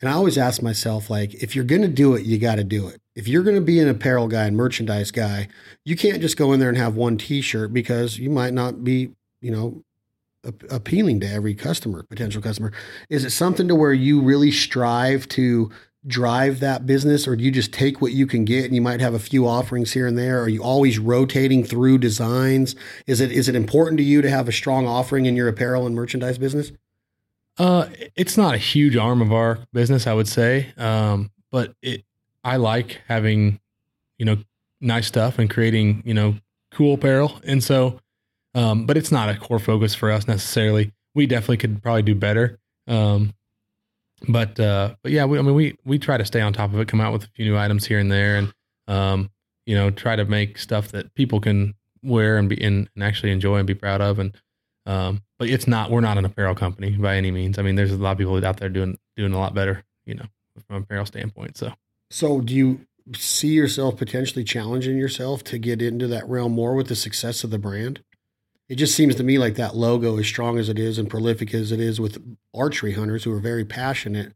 [0.00, 2.64] And i always ask myself like if you're going to do it you got to
[2.64, 2.98] do it.
[3.14, 5.48] If you're going to be an apparel guy and merchandise guy
[5.84, 9.10] you can't just go in there and have one t-shirt because you might not be
[9.42, 9.84] you know
[10.70, 12.72] appealing to every customer, potential customer.
[13.08, 15.70] Is it something to where you really strive to
[16.06, 19.00] drive that business or do you just take what you can get and you might
[19.00, 20.40] have a few offerings here and there?
[20.40, 22.74] Are you always rotating through designs?
[23.06, 25.86] Is it is it important to you to have a strong offering in your apparel
[25.86, 26.72] and merchandise business?
[27.58, 30.72] Uh, it's not a huge arm of our business, I would say.
[30.78, 32.04] Um, but it,
[32.42, 33.60] I like having,
[34.18, 34.38] you know,
[34.80, 36.36] nice stuff and creating, you know,
[36.72, 37.40] cool apparel.
[37.44, 38.00] And so,
[38.54, 40.92] um, but it's not a core focus for us necessarily.
[41.14, 42.58] We definitely could probably do better.
[42.86, 43.34] Um,
[44.28, 46.80] but uh, but yeah, we, I mean, we we try to stay on top of
[46.80, 48.54] it, come out with a few new items here and there, and
[48.86, 49.30] um,
[49.66, 53.32] you know, try to make stuff that people can wear and be and, and actually
[53.32, 54.18] enjoy and be proud of.
[54.18, 54.34] And
[54.86, 57.58] um, but it's not we're not an apparel company by any means.
[57.58, 60.14] I mean, there's a lot of people out there doing doing a lot better, you
[60.14, 60.26] know,
[60.66, 61.56] from an apparel standpoint.
[61.56, 61.72] So
[62.10, 66.88] so do you see yourself potentially challenging yourself to get into that realm more with
[66.88, 68.02] the success of the brand?
[68.70, 71.52] It just seems to me like that logo, as strong as it is and prolific
[71.52, 72.22] as it is with
[72.54, 74.32] archery hunters who are very passionate,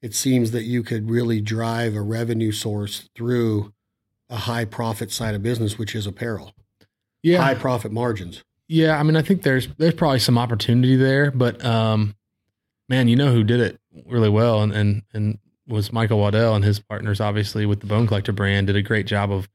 [0.00, 3.72] it seems that you could really drive a revenue source through
[4.30, 6.54] a high profit side of business, which is apparel.
[7.24, 7.42] Yeah.
[7.42, 8.44] High profit margins.
[8.68, 9.00] Yeah.
[9.00, 12.14] I mean, I think there's there's probably some opportunity there, but um
[12.88, 16.64] man, you know who did it really well and and, and was Michael Waddell and
[16.64, 19.48] his partners obviously with the Bone Collector brand did a great job of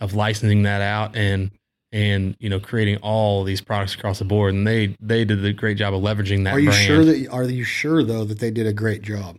[0.00, 1.50] of licensing that out and
[1.92, 5.52] and you know creating all these products across the board and they they did a
[5.52, 6.86] great job of leveraging that are you brand.
[6.86, 9.38] sure that are you sure though that they did a great job?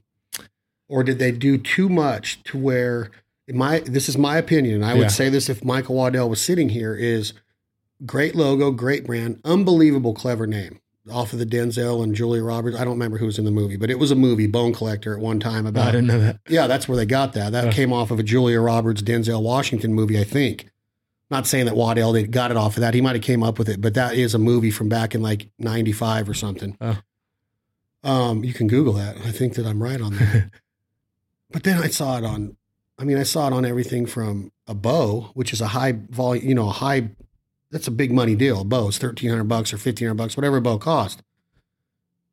[0.89, 3.11] Or did they do too much to where
[3.53, 5.07] my this is my opinion i would yeah.
[5.07, 7.33] say this if michael waddell was sitting here is
[8.05, 10.79] great logo great brand unbelievable clever name
[11.11, 12.77] off of the denzel and julia roberts.
[12.77, 15.13] I don't remember who was in the movie but it was a movie bone collector
[15.13, 16.39] at one time about i didn't know that.
[16.47, 17.51] Yeah that's where they got that.
[17.51, 20.69] That came off of a julia roberts denzel washington movie i think
[21.31, 22.93] not saying that Waddell they got it off of that.
[22.93, 25.21] He might have came up with it, but that is a movie from back in
[25.21, 26.77] like '95 or something.
[26.81, 26.97] Oh.
[28.03, 29.17] Um, you can Google that.
[29.17, 30.51] I think that I'm right on that.
[31.51, 32.57] but then I saw it on.
[32.99, 36.47] I mean, I saw it on everything from a bow, which is a high volume,
[36.47, 37.09] you know, a high.
[37.71, 38.61] That's a big money deal.
[38.61, 41.23] A bow is thirteen hundred bucks or fifteen hundred bucks, whatever a bow cost.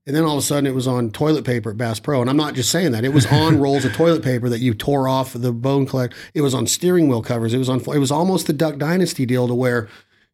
[0.09, 2.23] And then all of a sudden it was on toilet paper at Bass Pro.
[2.23, 3.05] And I'm not just saying that.
[3.05, 6.15] It was on rolls of toilet paper that you tore off the bone collect.
[6.33, 7.53] It was on steering wheel covers.
[7.53, 9.87] It was on it was almost the Duck Dynasty deal to where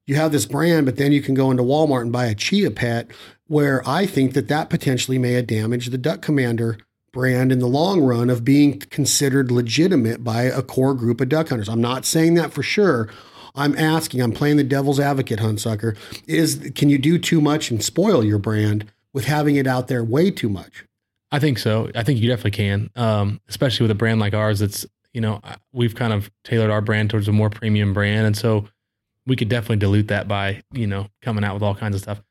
[0.07, 2.71] you have this brand, but then you can go into Walmart and buy a Chia
[2.71, 3.11] Pet,
[3.49, 6.79] where I think that that potentially may have damaged the Duck Commander
[7.11, 11.49] brand in the long run of being considered legitimate by a core group of duck
[11.49, 11.69] hunters.
[11.69, 13.09] I'm not saying that for sure.
[13.57, 15.97] I'm asking, I'm playing the devil's advocate, Hunsicker.
[16.29, 18.93] Is can you do too much and spoil your brand?
[19.15, 20.85] With having it out there way too much.
[21.33, 21.91] I think so.
[21.95, 24.61] I think you definitely can, um, especially with a brand like ours.
[24.61, 24.85] It's
[25.15, 25.41] you know
[25.73, 28.69] we've kind of tailored our brand towards a more premium brand, and so
[29.27, 32.23] we could definitely dilute that by you know coming out with all kinds of stuff.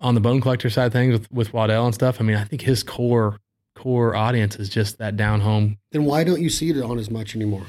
[0.00, 2.44] On the bone collector side of things with with Waddell and stuff, I mean, I
[2.44, 3.40] think his core
[3.74, 5.78] core audience is just that down home.
[5.92, 7.66] Then why don't you see it on as much anymore?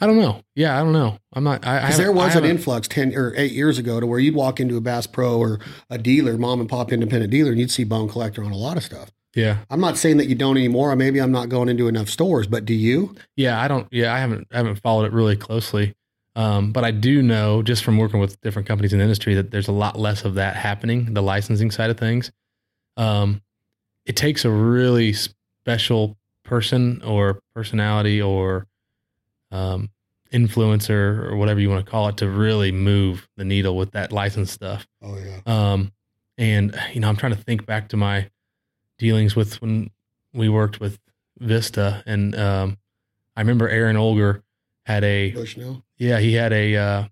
[0.00, 0.42] I don't know.
[0.54, 1.18] Yeah, I don't know.
[1.34, 1.60] I'm not.
[1.60, 4.76] Because there was an influx ten or eight years ago to where you'd walk into
[4.76, 5.60] a Bass Pro or
[5.90, 8.76] a dealer, mom and pop independent dealer, and you'd see Bone Collector on a lot
[8.76, 9.10] of stuff.
[9.34, 10.90] Yeah, I'm not saying that you don't anymore.
[10.90, 13.14] Or maybe I'm not going into enough stores, but do you?
[13.36, 13.86] Yeah, I don't.
[13.92, 14.48] Yeah, I haven't.
[14.52, 15.94] I haven't followed it really closely.
[16.36, 19.50] Um, but I do know just from working with different companies in the industry that
[19.50, 22.30] there's a lot less of that happening, the licensing side of things.
[22.96, 23.42] um,
[24.06, 28.66] it takes a really special person or personality or
[29.50, 29.90] um,
[30.32, 34.12] influencer or whatever you want to call it to really move the needle with that
[34.12, 34.86] license stuff.
[35.02, 35.40] Oh yeah.
[35.46, 35.92] Um,
[36.38, 38.30] and you know, I'm trying to think back to my
[38.98, 39.90] dealings with when
[40.32, 40.98] we worked with
[41.38, 42.78] Vista, and um,
[43.36, 44.42] I remember Aaron Olger
[44.84, 45.84] had a Bushnell.
[45.96, 47.04] yeah, he had a uh,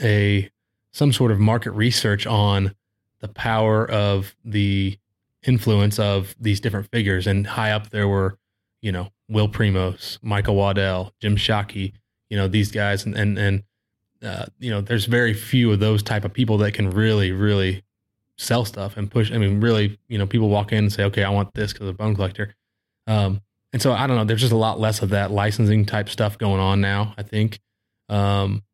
[0.00, 0.50] a
[0.92, 2.74] some sort of market research on
[3.20, 4.98] the power of the
[5.42, 8.38] influence of these different figures, and high up there were,
[8.84, 11.94] you know, Will Primos, Michael Waddell, Jim Shockey,
[12.28, 13.62] you know, these guys, and and and
[14.22, 17.82] uh, you know, there's very few of those type of people that can really, really
[18.36, 19.32] sell stuff and push.
[19.32, 21.88] I mean, really, you know, people walk in and say, okay, I want this because
[21.88, 22.54] of bone collector.
[23.06, 23.40] Um,
[23.72, 24.24] and so I don't know.
[24.24, 27.14] There's just a lot less of that licensing type stuff going on now.
[27.16, 27.60] I think.
[28.10, 28.64] Um,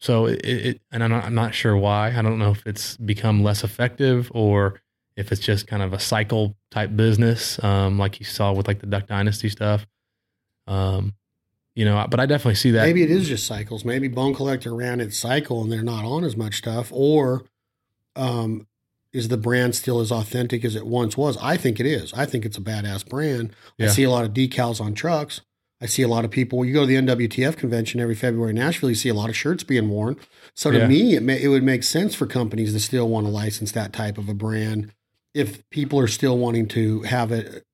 [0.00, 2.16] so it, it and I'm not, I'm not sure why.
[2.16, 4.80] I don't know if it's become less effective or
[5.18, 8.78] if it's just kind of a cycle type business, um, like you saw with like
[8.78, 9.84] the Duck Dynasty stuff.
[10.68, 11.14] Um,
[11.74, 12.86] you know, but I definitely see that.
[12.86, 13.84] Maybe it is just cycles.
[13.84, 17.44] Maybe Bone Collector ran its cycle and they're not on as much stuff, or
[18.14, 18.68] um,
[19.12, 21.36] is the brand still as authentic as it once was?
[21.42, 22.12] I think it is.
[22.14, 23.54] I think it's a badass brand.
[23.80, 25.40] I see a lot of decals on trucks.
[25.80, 26.64] I see a lot of people.
[26.64, 28.88] You go to the NWTF convention every February in Nashville.
[28.90, 30.16] You see a lot of shirts being worn.
[30.54, 30.88] So to Yeah.
[30.88, 33.92] me, it may, it would make sense for companies to still want to license that
[33.92, 34.92] type of a brand
[35.38, 37.64] if people are still wanting to have it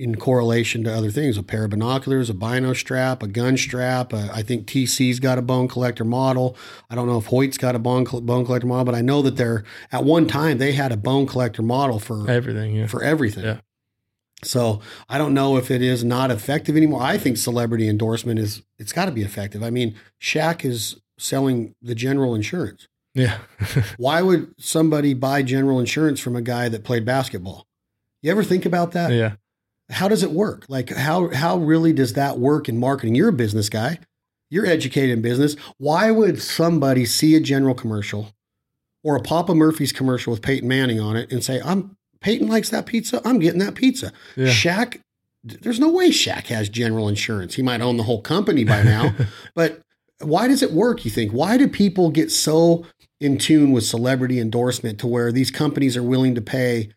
[0.00, 4.14] in correlation to other things a pair of binoculars, a bino strap, a gun strap.
[4.14, 6.56] Uh, I think TC's got a bone collector model.
[6.88, 9.36] I don't know if Hoyt's got a bone, bone collector model, but I know that
[9.36, 9.62] they're
[9.92, 12.76] at one time they had a bone collector model for everything.
[12.76, 12.86] Yeah.
[12.86, 13.44] for everything.
[13.44, 13.60] Yeah.
[14.42, 17.02] So I don't know if it is not effective anymore.
[17.02, 19.62] I think celebrity endorsement is it's got to be effective.
[19.62, 22.88] I mean, Shaq is selling the general insurance.
[23.14, 23.38] Yeah.
[23.96, 27.66] Why would somebody buy general insurance from a guy that played basketball?
[28.22, 29.12] You ever think about that?
[29.12, 29.32] yeah.
[29.88, 30.66] How does it work?
[30.68, 33.16] Like how how really does that work in marketing?
[33.16, 33.98] You're a business guy.
[34.48, 35.56] You're educated in business.
[35.78, 38.32] Why would somebody see a general commercial
[39.02, 42.70] or a Papa Murphy's commercial with Peyton Manning on it and say, "I'm Peyton likes
[42.70, 43.20] that pizza.
[43.24, 44.46] I'm getting that pizza." Yeah.
[44.46, 45.00] Shaq,
[45.42, 47.54] there's no way Shaq has general insurance.
[47.56, 49.12] He might own the whole company by now,
[49.56, 49.80] but
[50.20, 51.04] why does it work?
[51.04, 51.32] You think?
[51.32, 52.86] Why do people get so
[53.20, 56.90] in tune with celebrity endorsement to where these companies are willing to pay?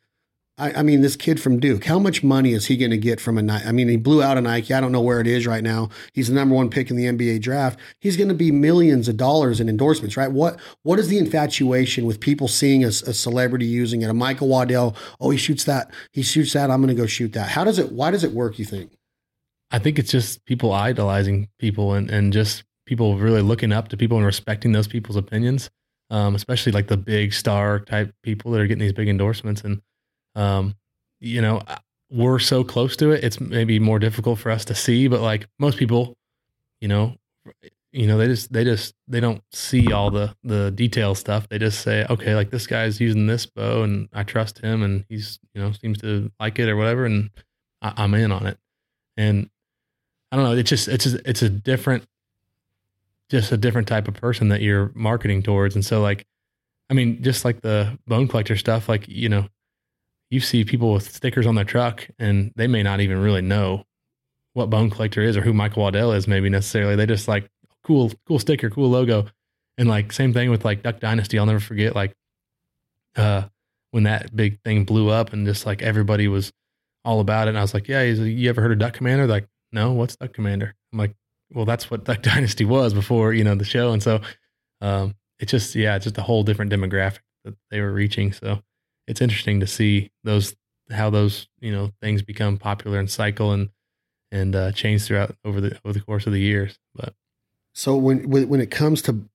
[0.57, 3.19] I, I mean, this kid from Duke, how much money is he going to get
[3.19, 3.65] from a Nike?
[3.65, 4.73] I mean, he blew out a Nike.
[4.73, 5.89] I don't know where it is right now.
[6.13, 7.79] He's the number one pick in the NBA draft.
[7.99, 10.31] He's going to be millions of dollars in endorsements, right?
[10.31, 14.09] What What is the infatuation with people seeing a, a celebrity using it?
[14.09, 15.91] A Michael Waddell, oh, he shoots that.
[16.11, 16.69] He shoots that.
[16.69, 17.49] I'm going to go shoot that.
[17.49, 17.91] How does it?
[17.91, 18.59] Why does it work?
[18.59, 18.91] You think?
[19.71, 23.97] I think it's just people idolizing people and, and just people really looking up to
[23.97, 25.71] people and respecting those people's opinions,
[26.14, 29.61] um, especially like the big star type people that are getting these big endorsements.
[29.61, 29.81] And,
[30.35, 30.76] um,
[31.19, 31.64] you know,
[32.11, 33.23] we're so close to it.
[33.23, 36.14] It's maybe more difficult for us to see, but like most people,
[36.81, 37.15] you know,
[37.91, 41.49] you know, they just, they just, they don't see all the, the detail stuff.
[41.49, 45.06] They just say, okay, like this guy's using this bow and I trust him and
[45.10, 47.06] he's, you know, seems to like it or whatever.
[47.06, 47.31] And
[47.81, 48.60] I, I'm in on it.
[49.18, 49.49] And
[50.31, 50.56] I don't know.
[50.56, 52.06] It's just it's a, it's a different,
[53.34, 55.73] just a different type of person that you're marketing towards.
[55.73, 56.27] And so, like,
[56.91, 59.47] I mean, just like the bone collector stuff, like you know,
[60.30, 63.85] you see people with stickers on their truck, and they may not even really know
[64.53, 66.27] what bone collector is or who Michael Waddell is.
[66.27, 67.49] Maybe necessarily, they just like
[67.84, 69.26] cool, cool sticker, cool logo,
[69.80, 71.39] and like same thing with like Duck Dynasty.
[71.39, 72.14] I'll never forget like,
[73.15, 73.45] uh,
[73.89, 76.53] when that big thing blew up, and just like everybody was
[77.03, 77.49] all about it.
[77.49, 79.26] And I was like, yeah, you ever heard of Duck Commander?
[79.26, 80.76] They're like, no, what's Duck Commander?
[80.91, 81.15] I'm like,
[81.53, 83.91] well, that's what Duck Dynasty was before, you know, the show.
[83.91, 84.21] And so,
[84.81, 88.31] um, it's just, yeah, it's just a whole different demographic that they were reaching.
[88.34, 88.61] So
[89.07, 90.55] it's interesting to see those,
[90.91, 93.69] how those, you know, things become popular and cycle and,
[94.31, 96.80] and, uh, change throughout over the, over the course of the years.
[96.95, 97.13] But
[97.73, 99.27] So when when it comes to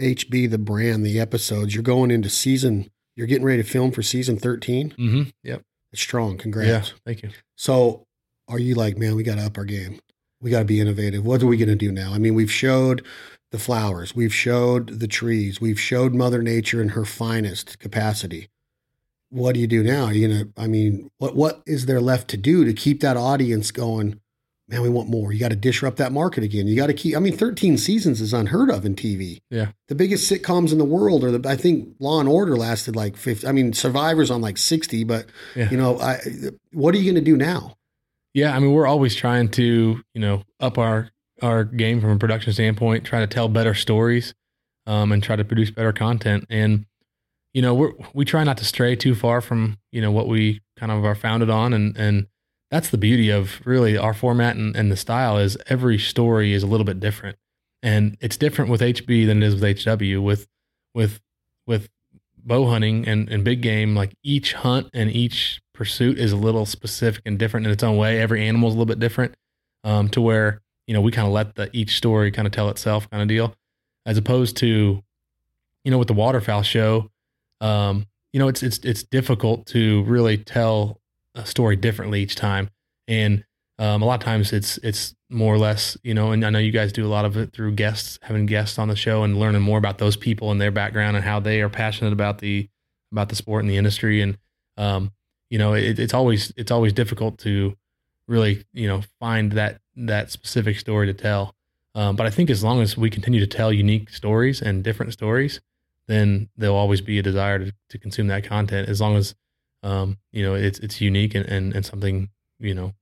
[0.00, 2.90] HB the brand, the episodes, you're going into season.
[3.16, 4.94] You're getting ready to film for season 13.
[4.98, 5.22] mm-hmm.
[5.42, 5.62] yep.
[5.92, 6.38] It's strong.
[6.38, 6.90] Congrats.
[6.90, 6.96] Yeah.
[7.04, 7.30] Thank you.
[7.56, 8.06] So
[8.48, 10.00] are you like, man, we got to up our game.
[10.40, 11.24] We got to be innovative.
[11.24, 12.12] What are we going to do now?
[12.12, 13.04] I mean, we've showed
[13.52, 18.48] the flowers, we've showed the trees, we've showed Mother Nature in her finest capacity.
[19.28, 20.04] What do you do now?
[20.06, 20.44] Are you gonna?
[20.56, 24.20] I mean, what what is there left to do to keep that audience going?
[24.68, 25.32] Man, we want more.
[25.32, 26.68] You got to disrupt that market again.
[26.68, 27.16] You got to keep.
[27.16, 29.40] I mean, 13 seasons is unheard of in TV.
[29.50, 29.72] Yeah.
[29.88, 31.48] The biggest sitcoms in the world are the.
[31.48, 33.46] I think Law and Order lasted like 50.
[33.48, 35.26] I mean, Survivor's on like 60, but
[35.56, 35.70] Yeah.
[35.70, 36.20] you know, I.
[36.72, 37.76] What are you going to do now?
[38.34, 41.10] Yeah, I mean, we're always trying to, you know, up our
[41.42, 44.34] our game from a production standpoint, try to tell better stories,
[44.86, 46.44] um, and try to produce better content.
[46.50, 46.86] And
[47.52, 50.60] you know, we we try not to stray too far from you know what we
[50.76, 52.26] kind of are founded on, and and
[52.70, 56.62] that's the beauty of really our format and, and the style is every story is
[56.62, 57.36] a little bit different,
[57.82, 60.22] and it's different with HB than it is with HW.
[60.22, 60.46] With
[60.94, 61.20] with
[61.66, 61.88] with
[62.38, 66.66] bow hunting and, and big game, like each hunt and each pursuit is a little
[66.66, 68.20] specific and different in its own way.
[68.20, 69.34] Every animal is a little bit different,
[69.84, 72.68] um, to where you know we kind of let the each story kind of tell
[72.68, 73.54] itself, kind of deal,
[74.04, 75.02] as opposed to,
[75.84, 77.10] you know, with the waterfowl show
[77.60, 81.00] um, you know, it's it's it's difficult to really tell
[81.34, 82.70] a story differently each time,
[83.08, 83.44] and
[83.78, 86.32] um, a lot of times it's it's more or less, you know.
[86.32, 88.88] And I know you guys do a lot of it through guests, having guests on
[88.88, 91.68] the show, and learning more about those people and their background and how they are
[91.68, 92.68] passionate about the
[93.12, 94.22] about the sport and the industry.
[94.22, 94.38] And
[94.76, 95.12] um,
[95.50, 97.76] you know, it, it's always it's always difficult to
[98.26, 101.54] really you know find that that specific story to tell.
[101.94, 105.12] Um, but I think as long as we continue to tell unique stories and different
[105.12, 105.60] stories,
[106.06, 109.34] then there'll always be a desire to, to consume that content as long as
[109.82, 112.94] um, you know it's it's unique and, and, and something you know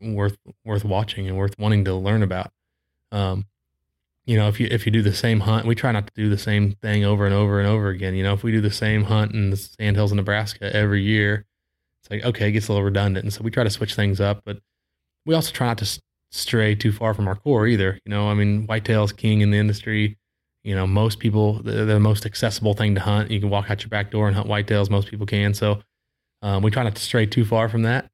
[0.00, 2.52] worth worth watching and worth wanting to learn about.
[3.10, 3.46] Um,
[4.26, 6.28] you know, if you if you do the same hunt, we try not to do
[6.28, 8.14] the same thing over and over and over again.
[8.14, 11.46] You know, if we do the same hunt in the sandhills of Nebraska every year,
[12.04, 14.20] it's like okay, it gets a little redundant, and so we try to switch things
[14.20, 14.42] up.
[14.44, 14.58] But
[15.24, 16.00] we also try not to
[16.30, 17.98] stray too far from our core either.
[18.04, 20.18] You know, I mean, whitetail's king in the industry.
[20.64, 23.30] You know, most people, they're the most accessible thing to hunt.
[23.30, 24.90] You can walk out your back door and hunt whitetails.
[24.90, 25.54] Most people can.
[25.54, 25.82] So
[26.42, 28.10] um, we try not to stray too far from that.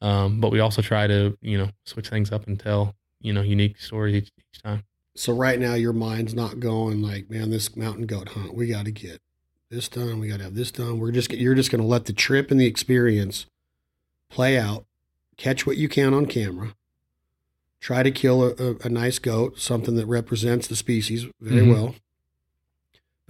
[0.00, 3.42] Um, but we also try to, you know, switch things up and tell, you know,
[3.42, 4.84] unique stories each, each time.
[5.14, 8.86] So right now your mind's not going like, man, this mountain goat hunt, we got
[8.86, 9.20] to get
[9.70, 10.18] this done.
[10.18, 10.98] We got to have this done.
[10.98, 13.46] We're just, you're just going to let the trip and the experience
[14.28, 14.84] play out,
[15.36, 16.74] catch what you can on camera,
[17.80, 21.72] try to kill a, a, a nice goat, something that represents the species very mm-hmm.
[21.72, 21.94] well.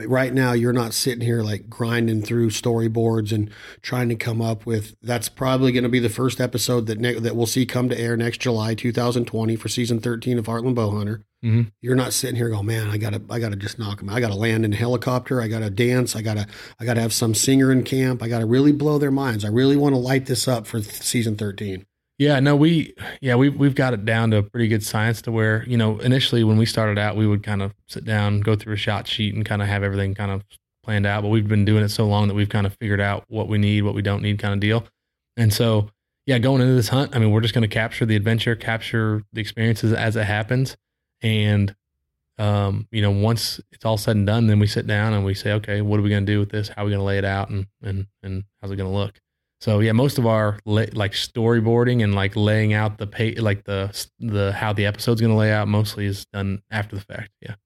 [0.01, 3.51] But right now, you're not sitting here like grinding through storyboards and
[3.83, 4.97] trying to come up with.
[5.03, 8.01] That's probably going to be the first episode that ne- that we'll see come to
[8.01, 11.25] air next July 2020 for season 13 of Heartland Bowhunter.
[11.45, 11.69] Mm-hmm.
[11.83, 14.09] You're not sitting here going, man, I gotta, I gotta just knock them.
[14.09, 15.43] I gotta land in a helicopter.
[15.43, 16.17] I gotta dance.
[16.17, 16.47] I gotta,
[16.79, 18.23] I gotta have some singer in camp.
[18.23, 19.45] I gotta really blow their minds.
[19.45, 21.85] I really want to light this up for th- season 13.
[22.21, 22.93] Yeah, no, we
[23.23, 25.99] yeah we we've got it down to a pretty good science to where you know
[26.01, 29.09] initially when we started out we would kind of sit down, go through a shot
[29.09, 30.45] sheet, and kind of have everything kind of
[30.83, 31.23] planned out.
[31.23, 33.57] But we've been doing it so long that we've kind of figured out what we
[33.57, 34.85] need, what we don't need, kind of deal.
[35.39, 35.89] And so
[36.27, 39.23] yeah, going into this hunt, I mean, we're just going to capture the adventure, capture
[39.33, 40.77] the experiences as it happens,
[41.23, 41.75] and
[42.37, 45.33] um, you know, once it's all said and done, then we sit down and we
[45.33, 46.69] say, okay, what are we going to do with this?
[46.69, 48.95] How are we going to lay it out, and and and how's it going to
[48.95, 49.19] look?
[49.61, 54.07] So yeah, most of our like storyboarding and like laying out the pay, like the
[54.19, 57.31] the how the episode's going to lay out mostly is done after the fact.
[57.43, 57.57] Yeah.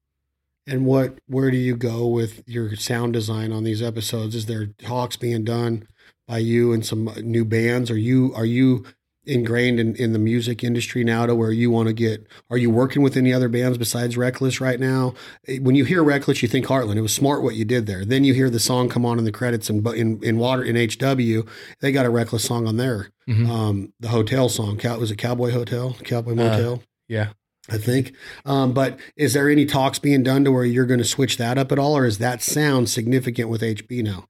[0.66, 4.34] And what where do you go with your sound design on these episodes?
[4.34, 5.86] Is there talks being done
[6.26, 7.90] by you and some uh, new bands?
[7.90, 8.84] Are you are you
[9.26, 12.70] ingrained in, in the music industry now to where you want to get are you
[12.70, 15.14] working with any other bands besides reckless right now?
[15.60, 16.96] When you hear reckless you think heartland.
[16.96, 18.04] It was smart what you did there.
[18.04, 20.62] Then you hear the song come on in the credits and but in, in water
[20.62, 21.48] in hw
[21.80, 23.10] they got a reckless song on there.
[23.28, 23.50] Mm-hmm.
[23.50, 25.96] um, the hotel song It was it cowboy hotel?
[26.04, 26.74] Cowboy uh, motel?
[26.74, 26.78] uh,
[27.08, 27.28] yeah.
[27.70, 28.12] I think.
[28.44, 31.56] Um, but is there any talks being done to where you're going to switch that
[31.56, 34.26] up at all, or is that sound significant with HB now?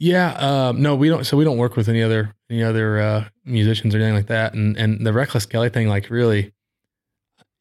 [0.00, 1.24] Yeah, um, no, we don't.
[1.24, 4.54] So we don't work with any other any other uh, musicians or anything like that.
[4.54, 6.52] And and the Reckless Kelly thing, like really,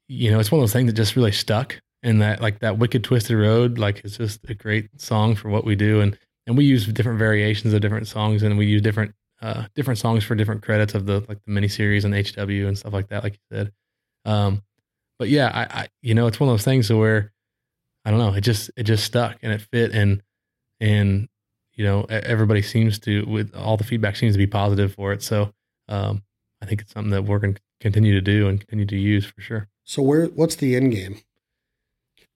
[0.07, 1.81] you know, it's one of those things that just really stuck.
[2.03, 5.65] And that like that Wicked Twisted Road, like it's just a great song for what
[5.65, 5.99] we do.
[5.99, 9.97] And and we use different variations of different songs, and we use different uh, different
[9.97, 13.23] songs for different credits of the like the miniseries and HW and stuff like that,
[13.23, 13.71] like you said.
[14.25, 14.61] Um,
[15.17, 17.33] but yeah, I, I you know, it's one of those things where
[18.05, 20.21] I don't know, it just it just stuck and it fit and
[20.79, 21.27] and
[21.77, 25.21] you know, everybody seems to, with all the feedback seems to be positive for it.
[25.21, 25.53] So
[25.87, 26.23] um,
[26.61, 29.25] I think it's something that we're going to continue to do and continue to use
[29.25, 29.69] for sure.
[29.83, 31.21] So where, what's the end game?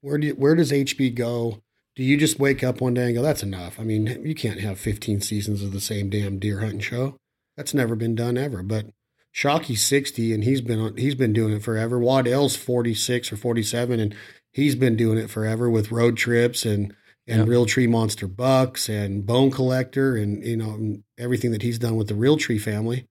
[0.02, 1.62] Where do where does HB go?
[1.96, 3.80] Do you just wake up one day and go, that's enough?
[3.80, 7.18] I mean, you can't have 15 seasons of the same damn deer hunting show.
[7.58, 8.64] That's never been done ever.
[8.64, 8.88] But
[9.32, 12.00] Shockey's 60 and he's been he's been doing it forever.
[12.00, 14.16] Waddell's 46 or 47 and
[14.52, 16.96] he's been doing it forever with road trips and
[17.28, 17.48] and yep.
[17.48, 22.14] Realtree Monster Bucks and Bone Collector and you know everything that he's done with the
[22.14, 23.08] Realtree family.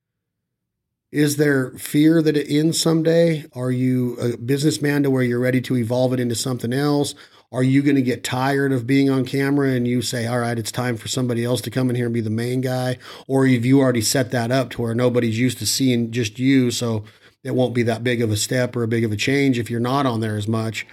[1.12, 3.44] Is there fear that it ends someday?
[3.52, 7.14] Are you a businessman to where you're ready to evolve it into something else?
[7.52, 10.56] Are you going to get tired of being on camera and you say, all right,
[10.56, 12.96] it's time for somebody else to come in here and be the main guy?
[13.26, 16.70] Or have you already set that up to where nobody's used to seeing just you?
[16.70, 17.02] So
[17.42, 19.68] it won't be that big of a step or a big of a change if
[19.68, 20.86] you're not on there as much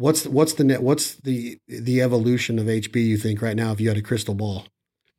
[0.00, 0.82] What's the, what's the net?
[0.82, 2.96] What's the the evolution of HB?
[2.96, 4.64] You think right now, if you had a crystal ball?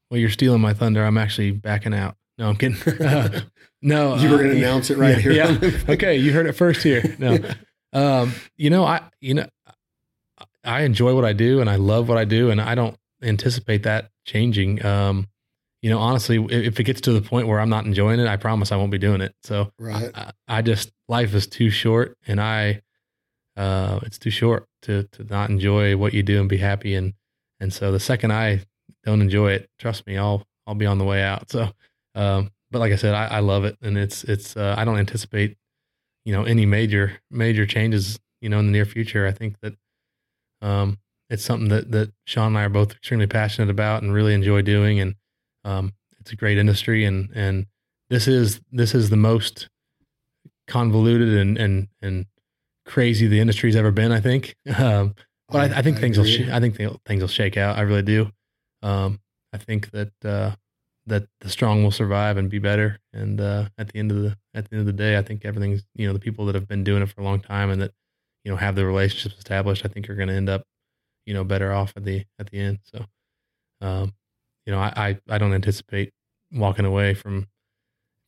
[0.10, 1.06] Well, you're stealing my thunder.
[1.06, 2.18] I'm actually backing out.
[2.40, 2.82] No, I'm kidding.
[3.00, 3.42] Uh,
[3.84, 5.72] no, you were going to uh, announce it right yeah, here.
[5.72, 5.94] Yeah.
[5.94, 7.16] okay, you heard it first here.
[7.20, 7.38] No,
[7.94, 9.46] um, you know, I you know,
[10.64, 13.84] I enjoy what I do and I love what I do, and I don't anticipate
[13.84, 14.84] that changing.
[14.84, 15.28] Um,
[15.84, 18.38] you know, honestly, if it gets to the point where I'm not enjoying it, I
[18.38, 19.36] promise I won't be doing it.
[19.44, 20.10] So, right.
[20.16, 22.82] I, I just life is too short, and I,
[23.56, 26.96] uh, it's too short to to not enjoy what you do and be happy.
[26.96, 27.14] And
[27.60, 28.62] and so the second I
[29.04, 31.50] don't enjoy it, trust me, I'll I'll be on the way out.
[31.52, 31.70] So,
[32.16, 35.00] um, but like I said, I, I love it, and it's it's uh, I don't
[35.00, 35.58] anticipate,
[36.26, 39.28] you know, any major major changes, you know, in the near future.
[39.28, 39.74] I think that,
[40.62, 40.98] um,
[41.30, 44.62] it's something that that Sean and I are both extremely passionate about and really enjoy
[44.62, 45.16] doing, and
[45.66, 47.66] um, it's a great industry, and and
[48.10, 49.68] this is this is the most
[50.68, 52.26] convoluted and and and
[52.86, 54.12] crazy the industry's ever been.
[54.12, 55.16] I think, um,
[55.50, 56.40] but I, I think I things agree.
[56.40, 57.78] will sh- I think things will shake out.
[57.78, 58.32] I really do.
[58.82, 59.20] Um,
[59.54, 60.56] I think that uh,
[61.08, 63.00] that the strong will survive and be better.
[63.14, 65.46] And uh, at the end of the at the end of the day, I think
[65.46, 67.82] everything's you know the people that have been doing it for a long time and
[67.82, 67.92] that
[68.44, 69.86] you know have the relationships established.
[69.86, 70.64] I think are going to end up
[71.26, 72.80] you know better off at the at the end.
[72.84, 73.06] So
[73.82, 74.14] um,
[74.66, 76.14] you know, I, I, I don't anticipate
[76.52, 77.48] walking away from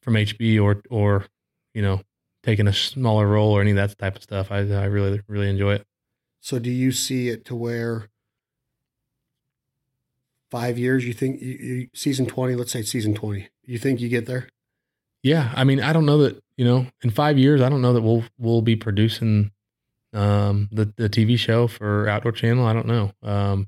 [0.02, 1.26] from HB or or
[1.74, 2.02] you know
[2.44, 4.52] taking a smaller role or any of that type of stuff.
[4.52, 5.88] I I really really enjoy it.
[6.41, 8.10] So do you see it to where
[10.52, 11.06] five years?
[11.06, 12.56] You think you, you, season twenty?
[12.56, 13.49] Let's say season twenty.
[13.64, 14.49] You think you get there?
[15.22, 17.61] Yeah, I mean, I don't know that you know in five years.
[17.61, 19.52] I don't know that we'll we'll be producing
[20.14, 22.65] um, the the TV show for Outdoor Channel.
[22.65, 23.14] I don't know.
[23.24, 23.68] Um,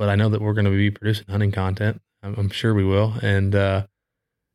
[0.00, 2.00] but I know that we're going to be producing hunting content.
[2.22, 3.12] I'm, I'm sure we will.
[3.22, 3.86] And, uh,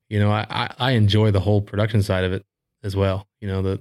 [0.10, 2.44] you know, I, I, I, enjoy the whole production side of it
[2.86, 3.28] as well.
[3.42, 3.78] You know, the,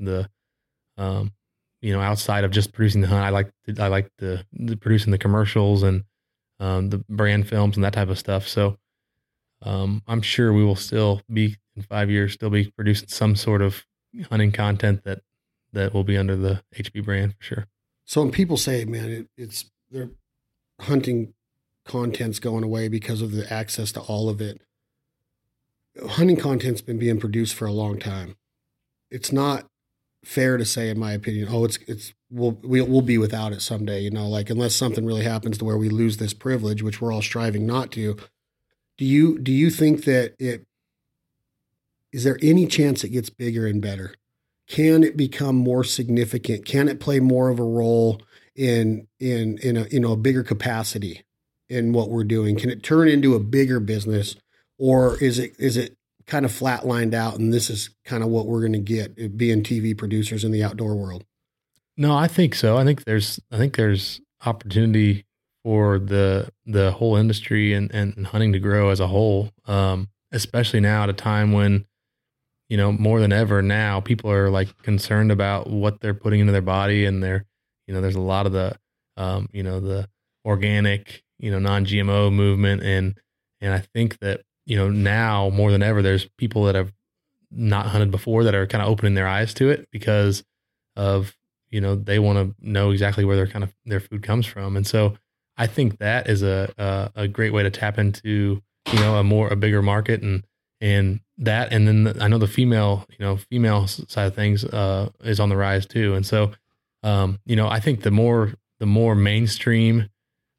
[0.96, 1.32] the, um,
[1.80, 5.12] you know, outside of just producing the hunt, I like, I like the, the producing
[5.12, 6.04] the commercials and,
[6.58, 8.48] um, the brand films and that type of stuff.
[8.48, 8.78] So,
[9.62, 13.62] um, I'm sure we will still be in five years, still be producing some sort
[13.62, 13.84] of
[14.30, 15.20] hunting content that,
[15.72, 17.66] that will be under the HB brand for sure.
[18.04, 20.10] So when people say, man, it, it's, they're
[20.80, 21.34] hunting
[21.84, 24.60] content's going away because of the access to all of it.
[26.10, 28.36] Hunting content's been being produced for a long time.
[29.14, 29.66] It's not
[30.24, 33.62] fair to say, in my opinion, oh, it's it's we'll we'll, we'll be without it
[33.62, 34.00] someday.
[34.00, 37.12] You know, like unless something really happens to where we lose this privilege, which we're
[37.12, 38.16] all striving not to.
[38.98, 40.64] Do you do you think that it
[42.12, 44.14] is there any chance it gets bigger and better?
[44.68, 46.64] Can it become more significant?
[46.64, 48.22] Can it play more of a role
[48.54, 51.24] in in in a you know a bigger capacity?
[51.68, 52.56] in what we're doing?
[52.56, 54.36] Can it turn into a bigger business,
[54.78, 58.46] or is it is it kind of flatlined out and this is kind of what
[58.46, 61.24] we're going to get being TV producers in the outdoor world?
[61.96, 62.76] No, I think so.
[62.76, 65.24] I think there's I think there's opportunity
[65.62, 70.80] for the the whole industry and, and hunting to grow as a whole, um, especially
[70.80, 71.84] now at a time when
[72.68, 76.52] you know more than ever now people are like concerned about what they're putting into
[76.52, 77.44] their body and they're
[77.86, 78.76] you know there's a lot of the
[79.16, 80.08] um, you know the
[80.44, 83.18] organic you know non-GMO movement and
[83.60, 86.92] and I think that you know now more than ever there's people that have
[87.50, 90.44] not hunted before that are kind of opening their eyes to it because
[90.96, 91.36] of
[91.70, 94.76] you know they want to know exactly where their kind of their food comes from.
[94.76, 95.16] And so
[95.56, 98.62] I think that is a, a, a great way to tap into
[98.92, 100.44] you know a more a bigger market and
[100.80, 104.64] and that and then the, I know the female you know female side of things
[104.64, 106.14] uh, is on the rise too.
[106.14, 106.52] And so
[107.02, 110.10] um, you know I think the more the more mainstream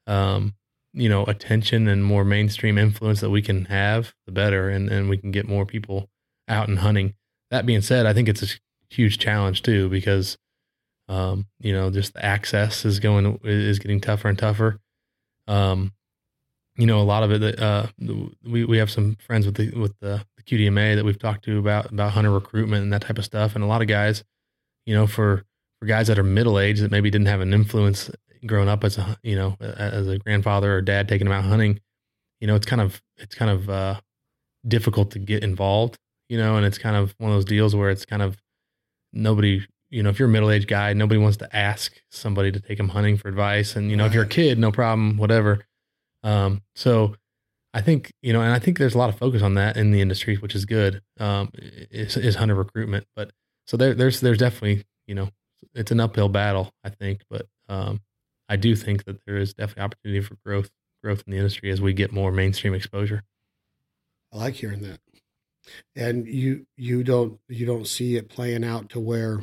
[0.07, 0.54] um,
[0.95, 5.09] you know attention and more mainstream influence that we can have, the better, and and
[5.09, 6.09] we can get more people
[6.47, 7.13] out and hunting.
[7.51, 8.47] That being said, I think it's a
[8.89, 10.37] huge challenge too because
[11.07, 14.79] um, you know just the access is going is getting tougher and tougher.
[15.47, 15.91] Um,
[16.77, 17.59] you know, a lot of it.
[17.59, 17.87] Uh,
[18.43, 21.59] we we have some friends with the with the, the QDMA that we've talked to
[21.59, 24.23] about about hunter recruitment and that type of stuff, and a lot of guys,
[24.85, 25.43] you know, for
[25.79, 28.09] for guys that are middle aged that maybe didn't have an influence
[28.45, 31.79] growing up as a you know as a grandfather or dad taking them out hunting,
[32.39, 33.99] you know it's kind of it's kind of uh,
[34.67, 35.97] difficult to get involved,
[36.29, 38.37] you know, and it's kind of one of those deals where it's kind of
[39.13, 42.59] nobody you know if you're a middle aged guy, nobody wants to ask somebody to
[42.59, 44.09] take them hunting for advice, and you know right.
[44.09, 45.65] if you're a kid, no problem, whatever.
[46.23, 47.15] Um, so
[47.73, 49.91] I think you know, and I think there's a lot of focus on that in
[49.91, 51.01] the industry, which is good.
[51.19, 53.31] Um, is, is hunter recruitment, but
[53.67, 55.29] so there, there's there's definitely you know
[55.73, 57.99] it's an uphill battle, I think, but um,
[58.47, 60.69] I do think that there is definitely opportunity for growth
[61.03, 63.23] growth in the industry as we get more mainstream exposure.
[64.33, 64.99] I like hearing that.
[65.95, 69.41] And you you don't you don't see it playing out to where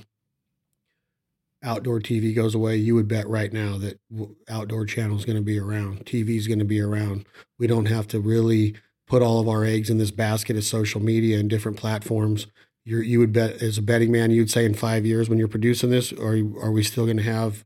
[1.63, 4.01] outdoor TV goes away, you would bet right now that
[4.49, 6.05] outdoor channel is going to be around.
[6.05, 7.27] TV is going to be around.
[7.59, 8.75] We don't have to really
[9.07, 12.47] put all of our eggs in this basket of social media and different platforms.
[12.85, 15.49] You're, you would bet as a betting man, you'd say in five years when you're
[15.49, 17.65] producing this, or are we still going to have?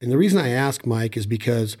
[0.00, 1.76] And the reason I ask Mike is because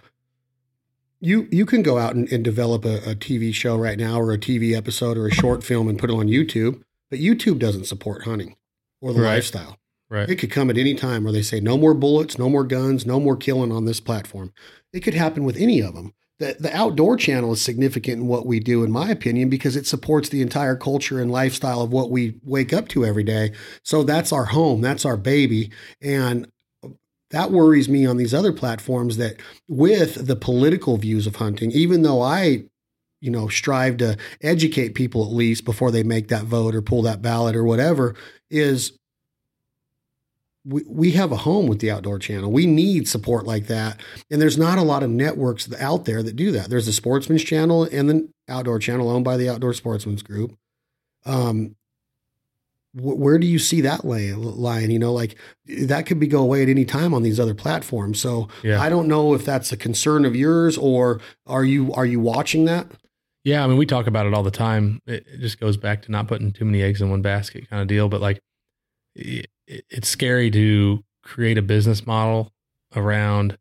[1.20, 4.32] you you can go out and, and develop a, a TV show right now or
[4.32, 7.84] a TV episode or a short film and put it on YouTube, but YouTube doesn't
[7.84, 8.56] support hunting
[9.00, 9.34] or the Right.
[9.34, 9.76] lifestyle.
[10.08, 10.28] Right.
[10.28, 13.06] It could come at any time where they say no more bullets, no more guns,
[13.06, 14.52] no more killing on this platform.
[14.92, 16.14] It could happen with any of them.
[16.40, 19.86] The, the outdoor channel is significant in what we do, in my opinion, because it
[19.86, 23.52] supports the entire culture and lifestyle of what we wake up to every day.
[23.84, 25.70] So that's our home, that's our baby.
[26.02, 26.50] And
[27.30, 29.36] that worries me on these other platforms that
[29.68, 32.64] with the political views of hunting, even though I,
[33.20, 37.02] you know, strive to educate people at least before they make that vote or pull
[37.02, 38.16] that ballot or whatever,
[38.50, 38.92] is
[40.64, 42.50] we, we have a home with the outdoor channel.
[42.50, 44.00] We need support like that.
[44.30, 46.68] And there's not a lot of networks out there that do that.
[46.68, 50.56] There's the sportsman's channel and the outdoor channel owned by the outdoor sportsman's group.
[51.24, 51.76] Um,
[52.92, 54.90] where do you see that lay, lying?
[54.90, 55.36] You know, like
[55.66, 58.20] that could be go away at any time on these other platforms.
[58.20, 58.80] So Yeah.
[58.80, 62.64] I don't know if that's a concern of yours or are you, are you watching
[62.64, 62.86] that?
[63.44, 65.00] Yeah, I mean, we talk about it all the time.
[65.06, 67.80] It, it just goes back to not putting too many eggs in one basket kind
[67.80, 68.08] of deal.
[68.08, 68.40] But like,
[69.14, 72.52] it, it's scary to create a business model
[72.94, 73.56] around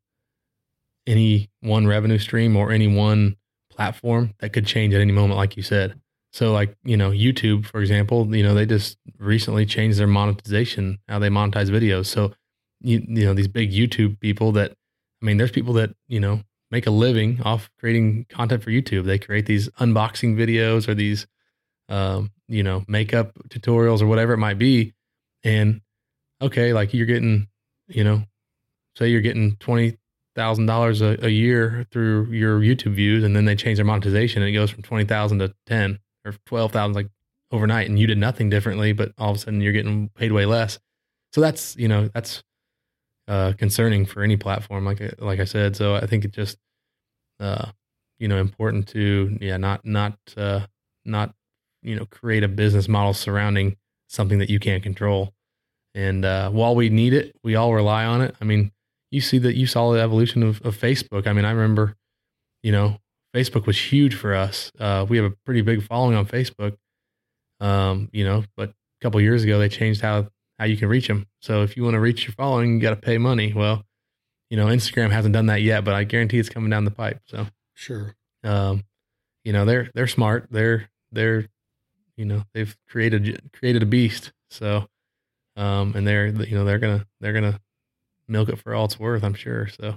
[1.07, 3.35] any one revenue stream or any one
[3.71, 5.99] platform that could change at any moment, like you said.
[6.31, 10.99] So, like, you know, YouTube, for example, you know, they just recently changed their monetization,
[11.07, 12.05] how they monetize videos.
[12.05, 12.33] So,
[12.81, 14.71] you, you know, these big YouTube people that,
[15.21, 16.41] I mean, there's people that, you know,
[16.71, 19.05] make a living off creating content for YouTube.
[19.05, 21.25] They create these unboxing videos or these,
[21.89, 24.93] um, you know, makeup tutorials or whatever it might be.
[25.43, 25.81] And
[26.41, 27.47] okay, like you're getting,
[27.87, 28.23] you know,
[28.95, 29.97] say you're getting twenty
[30.35, 34.49] thousand dollars a year through your YouTube views, and then they change their monetization and
[34.49, 37.09] it goes from twenty thousand to ten or twelve thousand like
[37.51, 40.45] overnight, and you did nothing differently, but all of a sudden you're getting paid way
[40.45, 40.79] less.
[41.33, 42.43] So that's you know that's
[43.27, 45.75] uh, concerning for any platform, like I- like I said.
[45.75, 46.57] So I think it just
[47.39, 47.71] uh,
[48.19, 50.65] you know important to yeah not not uh,
[51.05, 51.33] not
[51.83, 53.77] you know create a business model surrounding
[54.07, 55.33] something that you can't control.
[55.95, 58.35] And uh, while we need it, we all rely on it.
[58.41, 58.71] I mean,
[59.11, 61.27] you see that you saw the evolution of, of Facebook.
[61.27, 61.95] I mean, I remember,
[62.63, 62.97] you know,
[63.35, 64.71] Facebook was huge for us.
[64.79, 66.75] Uh, we have a pretty big following on Facebook.
[67.59, 70.27] Um, you know, but a couple years ago they changed how
[70.57, 71.25] how you can reach them.
[71.41, 73.53] So if you want to reach your following, you got to pay money.
[73.53, 73.83] Well,
[74.49, 77.19] you know, Instagram hasn't done that yet, but I guarantee it's coming down the pipe.
[77.27, 78.15] So Sure.
[78.43, 78.83] um,
[79.45, 81.47] you know they're they're smart they're they're
[82.17, 84.85] you know they've created created a beast so
[85.55, 87.57] um and they're you know they're gonna they're gonna
[88.27, 89.95] milk it for all it's worth i'm sure so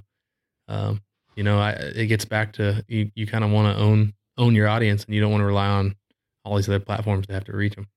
[0.69, 1.01] um
[1.35, 4.55] you know i it gets back to you you kind of want to own own
[4.55, 5.95] your audience and you don't want to rely on
[6.45, 7.87] all these other platforms to have to reach them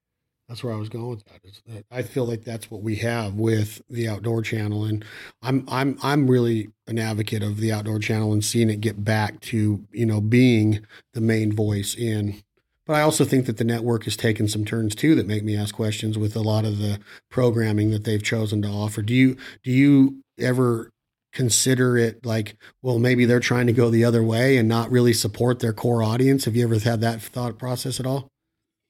[0.49, 1.41] That's where I was going with that.
[1.67, 5.05] That I feel like that's what we have with the outdoor channel, and
[5.43, 9.41] I'm I'm I'm really an advocate of the outdoor channel and seeing it get back
[9.41, 12.43] to you know being the main voice in.
[12.87, 15.57] But I also think that the network has taken some turns too that make me
[15.57, 19.03] ask questions with a lot of the programming that they've chosen to offer.
[19.03, 20.93] Do you do you ever
[21.37, 25.13] consider it like, well, maybe they're trying to go the other way and not really
[25.13, 26.47] support their core audience?
[26.47, 28.33] Have you ever had that thought process at all?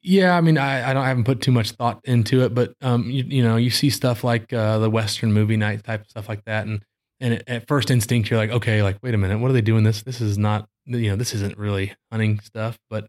[0.00, 2.74] Yeah, I mean, I, I don't I haven't put too much thought into it, but
[2.80, 6.28] um, you, you know, you see stuff like uh, the Western movie night type stuff
[6.28, 6.80] like that, and
[7.18, 9.60] and it, at first instinct, you're like, okay, like wait a minute, what are they
[9.60, 9.82] doing?
[9.82, 13.08] This this is not, you know, this isn't really hunting stuff, but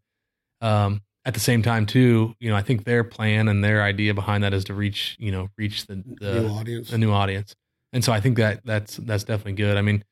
[0.61, 4.15] um, at the same time, too, you know, I think their plan and their idea
[4.15, 6.91] behind that is to reach, you know, reach the the, New audience.
[6.91, 7.53] a new audience.
[7.98, 9.76] And so I think that that's that's definitely good.
[9.76, 10.03] I mean,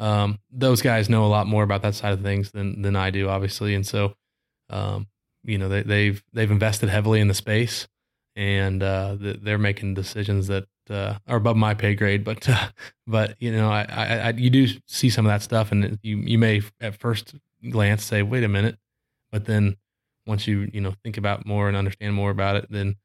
[0.00, 3.10] um, those guys know a lot more about that side of things than than I
[3.10, 3.76] do, obviously.
[3.76, 4.14] And so,
[4.70, 5.06] um,
[5.44, 7.86] you know, they, they've they've invested heavily in the space,
[8.34, 12.24] and uh, they're making decisions that uh, are above my pay grade.
[12.24, 12.70] But uh,
[13.06, 16.16] but you know, I, I, I you do see some of that stuff, and you
[16.16, 17.36] you may at first
[17.70, 18.80] glance say, wait a minute,
[19.30, 19.76] but then
[20.26, 22.96] once you you know think about more and understand more about it, then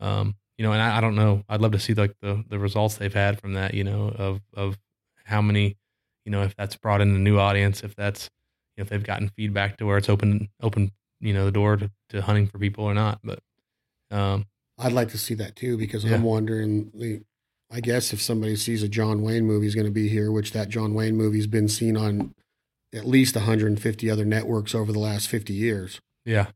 [0.00, 1.42] um, you know, and I, I don't know.
[1.48, 3.74] I'd love to see like the the results they've had from that.
[3.74, 4.78] You know, of of
[5.24, 5.76] how many,
[6.24, 8.30] you know, if that's brought in a new audience, if that's
[8.76, 11.76] you know, if they've gotten feedback to where it's open open you know the door
[11.76, 13.20] to, to hunting for people or not.
[13.24, 13.40] But
[14.10, 14.46] um,
[14.78, 16.14] I'd like to see that too because Yeah.
[16.14, 16.90] I'm wondering.
[16.94, 17.22] The,
[17.72, 20.52] I guess if somebody sees a John Wayne movie is going to be here, which
[20.52, 22.32] that John Wayne movie's been seen on
[22.94, 26.00] at least 150 other networks over the last 50 years.
[26.24, 26.48] yeah,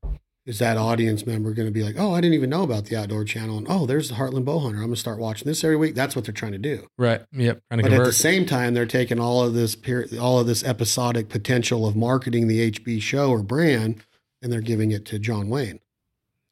[0.48, 2.96] is that audience member going to be like, oh, I didn't even know about the
[2.96, 4.70] Outdoor Channel, and oh, there's the Heartland Bowhunter.
[4.76, 5.94] I'm going to start watching this every week.
[5.94, 6.86] That's what they're trying to do.
[6.96, 7.20] Right.
[7.32, 7.60] Yep.
[7.70, 10.46] Trying to But at the same time, they're taking all of this period, all of
[10.46, 14.02] this episodic potential of marketing the HB show or brand,
[14.40, 15.80] and they're giving it to John Wayne,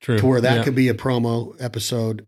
[0.00, 0.18] True.
[0.18, 0.64] to where that Yeah.
[0.64, 2.26] could be a promo episode,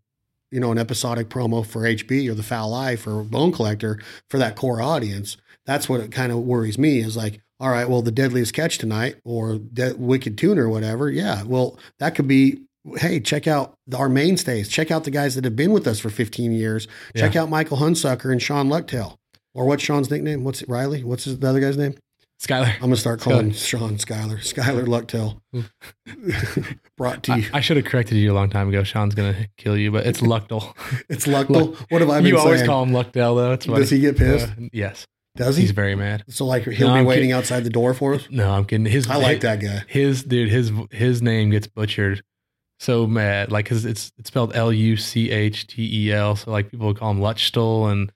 [0.49, 4.39] you know, an episodic promo for HB or the Fowl Life for Bone Collector for
[4.39, 5.37] that core audience.
[5.67, 8.77] That's what it kind of worries me is like, all right, well, the deadliest catch
[8.77, 11.09] tonight or De- Wicked Tuna or whatever.
[11.09, 12.63] Yeah, well, that could be.
[12.95, 14.69] Hey, check out our mainstays.
[14.69, 16.87] Check out the guys that have been with us for 15 years.
[17.15, 19.17] Check out Michael Hunsicker and Sean Lucktail.
[19.53, 20.43] Or what's Sean's nickname?
[20.45, 21.03] What's it, Riley?
[21.03, 21.95] What's his, the other guy's name?
[22.41, 22.73] Skyler.
[22.75, 24.37] I'm gonna start calling Sean Skyler.
[24.39, 25.41] Skyler Lucktail.
[26.97, 27.45] Brought to I, you.
[27.53, 28.83] I should have corrected you a long time ago.
[28.83, 30.73] Sean's gonna kill you, but it's Luckdale.
[31.09, 31.75] It's Lucktail.
[31.89, 33.75] What have I been you always call him Luckdale, though.
[33.75, 34.47] Does he get pissed?
[34.47, 35.05] Uh, yes,
[35.39, 35.63] Does he?
[35.63, 36.23] he's very mad.
[36.29, 38.27] so like he'll No, be I'm waiting outside the door for us.
[38.29, 38.85] No, I'm kidding.
[38.85, 39.81] His I like that guy.
[39.87, 42.21] His dude, his his name gets butchered.
[42.79, 46.35] So mad, like because it's it's spelled L U C H T E L.
[46.35, 48.11] So like people call him Lutchtel, and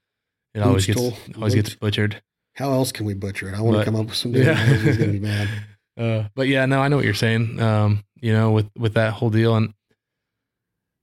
[0.53, 1.35] it always gets Lutchtel.
[1.37, 2.21] always gets butchered.
[2.55, 3.55] How else can we butcher it?
[3.55, 4.53] I want to But- come up with some Yeah.
[4.53, 4.81] names.
[4.83, 5.49] He's gonna be mad.
[5.97, 7.59] Uh, but yeah, no, I know what you're saying.
[7.61, 9.73] Um, you know, with with that whole deal, and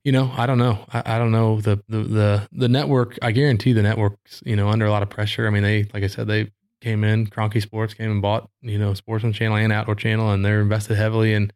[0.04, 3.18] you know, I don't know, I, I don't know the, the the the network.
[3.22, 5.46] I guarantee the network's you know under a lot of pressure.
[5.46, 6.50] I mean, they like I said, they
[6.80, 7.26] came in.
[7.26, 10.96] Kroenke Sports came and bought you know Sportsman Channel and Outdoor Channel, and they're invested
[10.96, 11.52] heavily in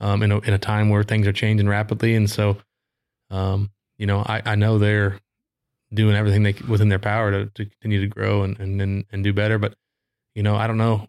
[0.00, 2.56] um in a, in a time where things are changing rapidly, and so
[3.30, 5.20] um you know I I know they're
[5.92, 9.22] doing everything they within their power to, to continue to grow and, and and and
[9.22, 9.74] do better, but
[10.34, 11.06] you know I don't know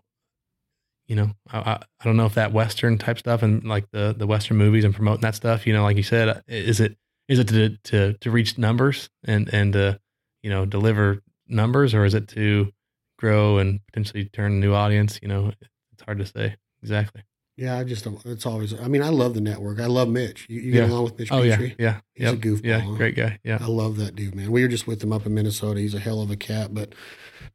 [1.07, 4.13] you know, I, I, I don't know if that Western type stuff and like the,
[4.17, 6.97] the Western movies and promoting that stuff, you know, like you said, uh, is it,
[7.27, 9.99] is it to, to, to reach numbers and, and, to,
[10.43, 12.71] you know, deliver numbers or is it to
[13.17, 15.19] grow and potentially turn a new audience?
[15.21, 15.51] You know,
[15.93, 17.23] it's hard to say exactly.
[17.57, 18.23] Yeah, I just don't.
[18.25, 18.77] It's always.
[18.77, 19.79] I mean, I love the network.
[19.79, 20.45] I love Mitch.
[20.49, 21.55] You, you get along with Mitch Oh yeah.
[21.55, 21.75] Petrie?
[21.79, 22.01] Yeah.
[22.13, 22.39] He's a Yep.
[22.41, 22.85] goofball, Yeah.
[22.97, 23.39] Great guy.
[23.45, 23.59] Yeah.
[23.61, 24.51] I love that dude, man.
[24.51, 25.79] We were just with him up in Minnesota.
[25.79, 26.73] He's a hell of a cat.
[26.73, 26.93] But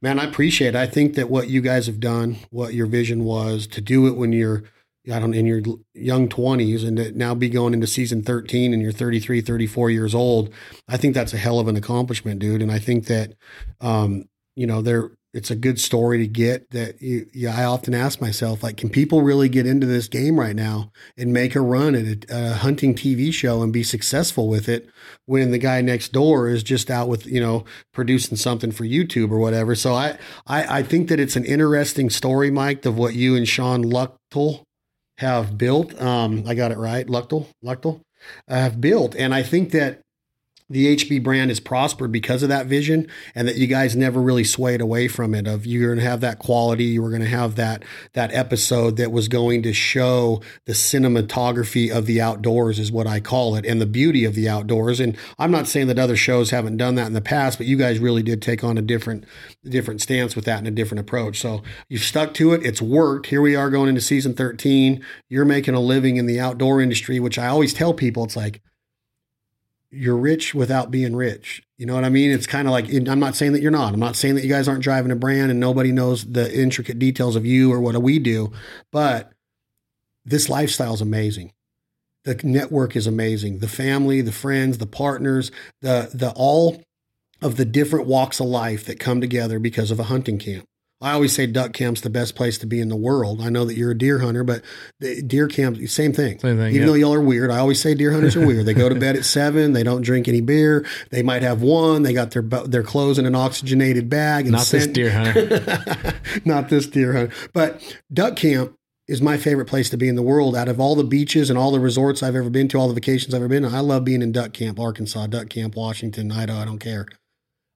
[0.03, 0.77] man, I appreciate it.
[0.77, 4.17] I think that what you guys have done, what your vision was to do it
[4.17, 4.63] when you're,
[5.11, 5.63] I don't in your
[5.95, 10.15] young 20s and to now be going into season 13 and you're 33, 34 years
[10.15, 10.53] old.
[10.89, 12.63] I think that's a hell of an accomplishment, dude.
[12.63, 13.35] And I think that,
[13.81, 14.25] um,
[14.57, 18.21] you know, there, it's a good story to get that you, yeah, I often ask
[18.21, 21.95] myself, like, can people really get into this game right now and make a run
[21.95, 24.89] at a, a hunting TV show and be successful with it
[25.27, 29.31] when the guy next door is just out with, you know, producing something for YouTube
[29.31, 29.75] or whatever.
[29.75, 33.47] So I, I, I think that it's an interesting story, Mike, of what you and
[33.47, 34.65] Sean Luchtel
[35.19, 36.01] have built.
[36.01, 37.07] Um, I got it right.
[37.07, 38.01] Luchtel, Luchtel
[38.49, 39.15] uh, have built.
[39.15, 40.01] And I think that
[40.71, 44.45] the HB brand has prospered because of that vision and that you guys never really
[44.45, 47.29] swayed away from it of you're going to have that quality you were going to
[47.29, 52.93] have that that episode that was going to show the cinematography of the outdoors is
[52.93, 55.01] what I call it and the beauty of the outdoors.
[55.01, 57.77] And I'm not saying that other shows haven't done that in the past but you
[57.77, 59.25] guys really did take on a different
[59.69, 61.41] different stance with that and a different approach.
[61.41, 62.65] So you've stuck to it.
[62.65, 63.27] It's worked.
[63.27, 67.19] Here we are going into season 13 you're making a living in the outdoor industry
[67.19, 68.63] which I always tell people it's like
[69.91, 71.63] you're rich without being rich.
[71.77, 72.31] You know what I mean?
[72.31, 73.93] It's kind of like I'm not saying that you're not.
[73.93, 76.99] I'm not saying that you guys aren't driving a brand and nobody knows the intricate
[76.99, 78.53] details of you or what we do,
[78.93, 79.33] but
[80.25, 81.53] this lifestyle is amazing.
[82.25, 83.59] The network is amazing.
[83.59, 85.51] The family, the friends, the partners,
[85.81, 86.83] the the all
[87.43, 90.67] of the different walks of life that come together because of a hunting camp.
[91.03, 93.41] I always say duck camp's the best place to be in the world.
[93.41, 94.63] I know that you're a deer hunter, but
[94.99, 96.39] the deer camp, same thing.
[96.41, 96.75] Same thing.
[96.75, 96.87] Even yeah.
[96.87, 98.67] though y'all are weird, I always say deer hunters are weird.
[98.67, 99.73] They go to bed at seven.
[99.73, 100.87] They don't drink any beer.
[101.11, 102.03] They might have one.
[102.03, 104.45] They got their their clothes in an oxygenated bag.
[104.45, 106.21] And Not this deer hunter.
[106.45, 107.35] Not this deer hunter.
[107.55, 108.77] But duck camp
[109.09, 110.55] is my favorite place to be in the world.
[110.55, 112.95] Out of all the beaches and all the resorts I've ever been to, all the
[112.95, 116.31] vacations I've ever been, to, I love being in duck camp, Arkansas, duck camp, Washington,
[116.31, 116.61] Idaho.
[116.61, 117.07] I don't care.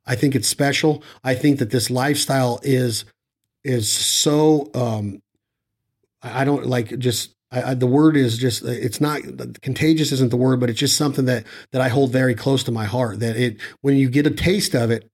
[0.07, 1.03] I think it's special.
[1.23, 3.05] I think that this lifestyle is
[3.63, 5.23] is so um
[6.23, 9.21] I don't like just I, I, the word is just it's not
[9.63, 12.73] contagious isn't the word but it's just something that that I hold very close to
[12.73, 15.11] my heart that it when you get a taste of it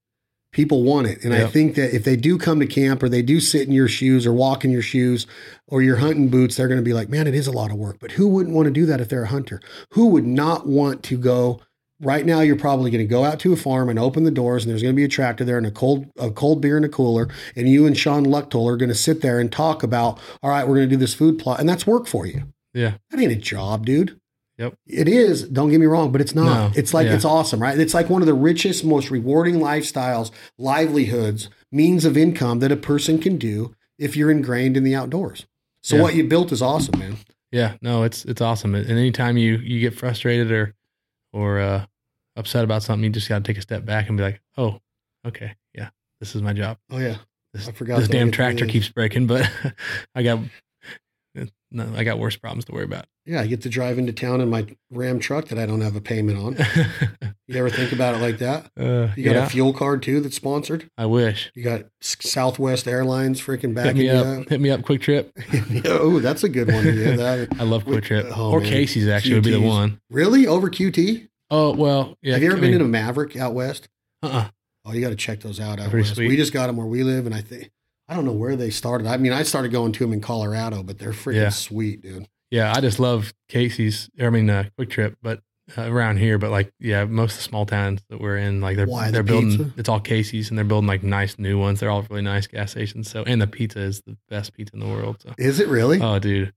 [0.53, 1.25] people want it.
[1.25, 3.73] And I think that if they do come to camp or they do sit in
[3.73, 5.27] your shoes or walk in your shoes
[5.69, 7.77] or your hunting boots they're going to be like man it is a lot of
[7.77, 7.99] work.
[8.01, 9.61] But who wouldn't want to do that if they're a hunter?
[9.93, 11.61] Who would not want to go
[12.01, 14.65] right now you're probably going to go out to a farm and open the doors
[14.65, 16.85] and there's going to be a tractor there and a cold a cold beer in
[16.85, 20.19] a cooler and you and Sean Luchtel are going to sit there and talk about
[20.43, 22.45] all right we're going to do this food plot and that's work for you
[22.75, 22.95] yeah.
[23.11, 24.19] that ain't a job dude
[24.59, 24.75] Yep.
[24.87, 27.15] it is don't get me wrong but it's not No, it's like yeah.
[27.15, 32.17] it's awesome right it's like one of the richest most rewarding lifestyles livelihoods means of
[32.17, 35.47] income that a person can do if you're ingrained in the outdoors
[35.83, 36.03] so Yeah.
[36.03, 37.17] what you built is awesome man
[37.53, 38.75] Yeah, no, it's it's awesome.
[38.77, 40.75] And anytime you you get frustrated or
[41.33, 41.87] or uh,
[42.41, 44.81] upset about something, you just got to take a step back and be like, oh,
[45.27, 45.91] okay, yeah,
[46.21, 46.79] this is my job.
[46.91, 47.17] Oh yeah,
[47.55, 49.49] This, I forgot this damn tractor keeps breaking, but
[50.15, 50.41] I got
[51.73, 53.07] no, I got worse problems to worry about.
[53.25, 53.41] yeah.
[53.41, 56.01] I get to drive into town in my Ram truck that I don't have a
[56.01, 56.57] payment on.
[57.47, 58.71] You ever think about it like that?
[58.79, 60.89] uh, You got yeah, a fuel card too that's sponsored.
[60.97, 61.51] I wish.
[61.57, 64.25] You got Southwest Airlines freaking Hit backing me up.
[64.43, 64.49] up.
[64.49, 64.83] Hit me up.
[64.83, 65.37] Quick trip.
[65.85, 66.85] oh, that's a good one.
[66.87, 68.33] Yeah, that, I love QuikTrip.
[68.37, 68.69] Oh, or man.
[68.71, 70.01] Casey's actually would be the one.
[70.11, 71.29] really over QT?
[71.51, 72.35] Oh well, yeah.
[72.35, 73.89] have you ever I been mean, in a Maverick out west?
[74.23, 74.49] Uh-uh.
[74.85, 76.15] Oh, you got to check those out out Pretty west.
[76.17, 76.29] sweet.
[76.29, 77.71] We just got them where we live, and I think
[78.09, 79.07] I don't know where they started.
[79.07, 81.49] I mean, I started going to them in Colorado, but they're freaking Yeah.
[81.51, 82.27] sweet, dude.
[82.51, 84.11] Yeah, I just love Casey's.
[84.21, 85.41] I mean, uh, QuikTrip, but
[85.79, 88.77] uh, around here, but like, yeah, most of the small towns that we're in, like
[88.77, 89.51] they're Why, they're building.
[89.51, 89.73] pizza?
[89.77, 91.79] It's all Casey's, and they're building like nice new ones.
[91.81, 93.09] They're all really nice gas stations.
[93.09, 95.19] So, and the pizza is the best pizza in the world.
[95.23, 96.01] So, Is it really?
[96.01, 96.53] oh, dude,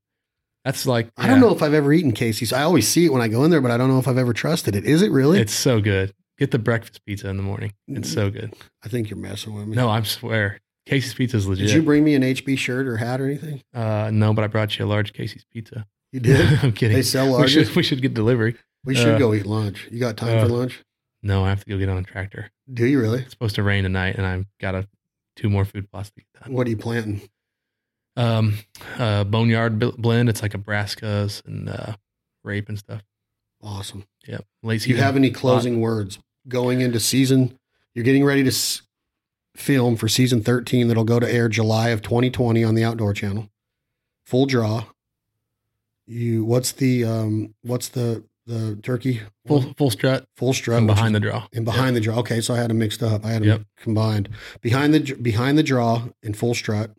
[0.64, 2.54] that's like I don't know if I've ever eaten Casey's.
[2.54, 4.18] I always see it when I go in there, but I don't know if I've
[4.18, 4.86] ever trusted it.
[4.86, 5.40] Is it really?
[5.40, 6.14] It's so good.
[6.38, 7.74] Get the breakfast pizza in the morning.
[7.88, 8.54] It's so good.
[8.84, 9.76] I think you're messing with me.
[9.76, 11.68] No, I swear, Casey's pizza is legit.
[11.68, 13.62] Did you bring me an HB shirt or hat or anything?
[13.74, 15.86] uh, no, but I brought you a large Casey's pizza.
[16.12, 16.60] You did.
[16.64, 16.96] I'm kidding.
[16.96, 17.52] they sell we large.
[17.52, 18.56] should we should get delivery.
[18.86, 19.88] We should uh, go eat lunch.
[19.92, 20.84] You got time uh, for lunch?
[21.22, 22.52] No, I have to go get on a tractor.
[22.72, 23.22] Do you really?
[23.22, 24.88] It's supposed to rain tonight, and I've got a
[25.36, 26.54] two more food plots to get done.
[26.54, 27.22] What are you planting?
[28.16, 28.60] Um,
[28.98, 30.30] uh, boneyard blend.
[30.30, 31.94] It's like a brassicas and uh,
[32.44, 33.02] rape and stuff.
[33.62, 34.06] Awesome.
[34.28, 34.46] Yep.
[34.62, 37.58] Late Do you have any closing words going into season?
[37.96, 38.82] You're getting ready to s-
[39.56, 43.50] film for season 13 that'll go to air July of 2020 on the Outdoor Channel.
[44.26, 44.86] Full draw.
[46.06, 51.16] You what's the um what's the the turkey full full strut full strut and behind
[51.16, 51.48] is- the draw.
[51.54, 52.20] and behind the draw.
[52.20, 53.24] Okay, so I had them mixed up.
[53.26, 53.62] I had them Yep.
[53.78, 54.30] combined.
[54.62, 56.92] Behind the behind the draw in full strut.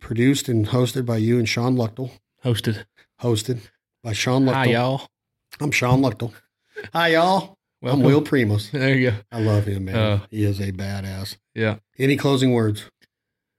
[0.00, 2.10] Produced and hosted by you and Sean Luchtel.
[2.42, 2.86] Hosted.
[3.20, 3.60] Hosted
[4.02, 4.54] by Sean Luchtel.
[4.54, 5.08] Hi y'all.
[5.60, 6.32] I'm Sean Luchtel.
[6.94, 7.58] Hi y'all.
[7.82, 8.00] Welcome.
[8.00, 8.70] I'm Will Primos.
[8.70, 9.16] There you go.
[9.30, 9.94] I love him, man.
[9.94, 11.36] Uh, he is a badass.
[11.54, 11.80] Yeah.
[11.98, 12.90] Any closing words?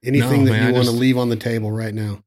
[0.03, 2.23] Anything No, that man, you I want to leave on the table right now?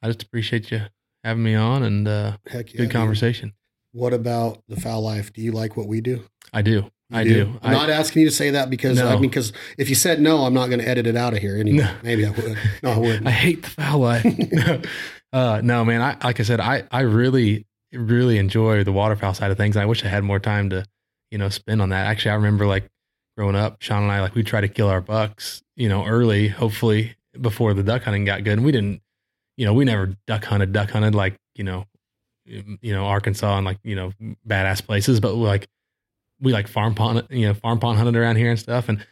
[0.00, 0.82] I just appreciate you
[1.24, 2.82] having me on and uh, Heck yeah.
[2.82, 3.52] good conversation.
[3.90, 5.32] What about the Fowl Life?
[5.32, 6.22] Do you like what we do?
[6.52, 6.88] I do.
[7.14, 7.58] You I do.
[7.62, 10.20] I'm I, not asking you to say that because I mean, because if you said
[10.20, 11.56] no, I'm not going to edit it out of here.
[11.56, 11.94] Anyway, No.
[12.02, 12.58] maybe I would.
[12.82, 13.26] No, I wouldn't.
[13.26, 14.26] I hate the Fowl Life.
[15.32, 16.02] uh, no, man.
[16.02, 19.76] I like I said, I I really really enjoy the waterfowl side of things.
[19.76, 20.84] I wish I had more time to,
[21.30, 22.06] you know, spend on that.
[22.06, 22.88] Actually, I remember like
[23.36, 26.48] growing up, Sean and I like we try to kill our bucks, you know, early,
[26.48, 28.54] hopefully before the duck hunting got good.
[28.54, 29.00] And we didn't,
[29.56, 31.86] you know, we never duck hunted, duck hunted like you know,
[32.46, 34.12] you know Arkansas and like you know
[34.46, 35.68] badass places, but like
[36.44, 38.88] we like farm pond, you know, farm pond hunted around here and stuff.
[38.88, 39.04] And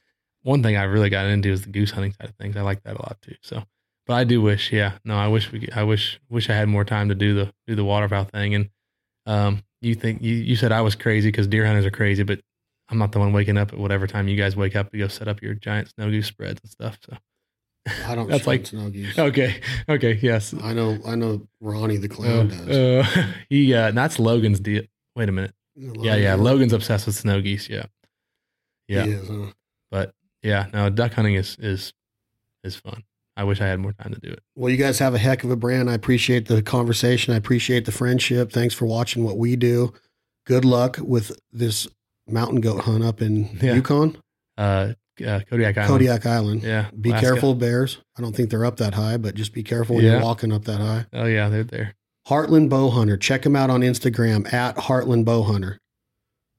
[0.42, 2.56] one thing I really got into is the goose hunting side of things.
[2.56, 3.34] I like that a lot too.
[3.42, 3.64] So,
[4.06, 6.84] but I do wish, yeah, no, I wish we, I wish, wish I had more
[6.84, 8.54] time to do the do the waterfowl thing.
[8.54, 8.68] And
[9.26, 12.40] um, you think you you said I was crazy because deer hunters are crazy, but
[12.88, 15.08] I'm not the one waking up at whatever time you guys wake up to go
[15.08, 16.98] set up your giant snow goose spreads and stuff.
[17.08, 17.16] So,
[18.06, 18.28] I don't.
[18.30, 19.18] That's like- snow geese.
[19.18, 20.54] okay, okay, yes.
[20.62, 20.98] I know.
[21.06, 21.46] I know.
[21.60, 22.68] Ronnie the clown does.
[22.68, 24.82] Uh, uh, he uh, that's Logan's deal.
[25.16, 25.54] Wait a minute.
[25.76, 26.34] Yeah, yeah.
[26.34, 27.68] Logan's obsessed with snow geese.
[27.68, 27.86] Yeah,
[28.88, 29.04] yeah.
[29.04, 29.46] Is, huh?
[29.90, 30.12] But
[30.42, 31.92] yeah, no, duck hunting is is
[32.64, 33.04] is fun.
[33.36, 34.40] I wish I had more time to do it.
[34.54, 35.88] Well, you guys have a heck of a brand.
[35.88, 37.32] I appreciate the conversation.
[37.32, 38.52] I appreciate the friendship.
[38.52, 39.94] Thanks for watching what we do.
[40.46, 41.88] Good luck with this
[42.28, 43.74] mountain goat hunt up in Yeah.
[43.74, 44.18] Yukon,
[44.58, 44.92] Uh,
[45.26, 45.88] uh Kodiak Island.
[45.88, 46.62] Kodiak Island.
[46.62, 46.90] Yeah.
[47.00, 47.26] Be Alaska.
[47.26, 47.98] careful of bears.
[48.18, 50.12] I don't think they're up that high, but just be careful when Yeah.
[50.12, 51.06] you're walking up that high.
[51.14, 51.94] Oh yeah, they're there.
[52.28, 53.20] Heartland Bowhunter.
[53.20, 55.76] Check him out on Instagram at Heartland Bowhunter.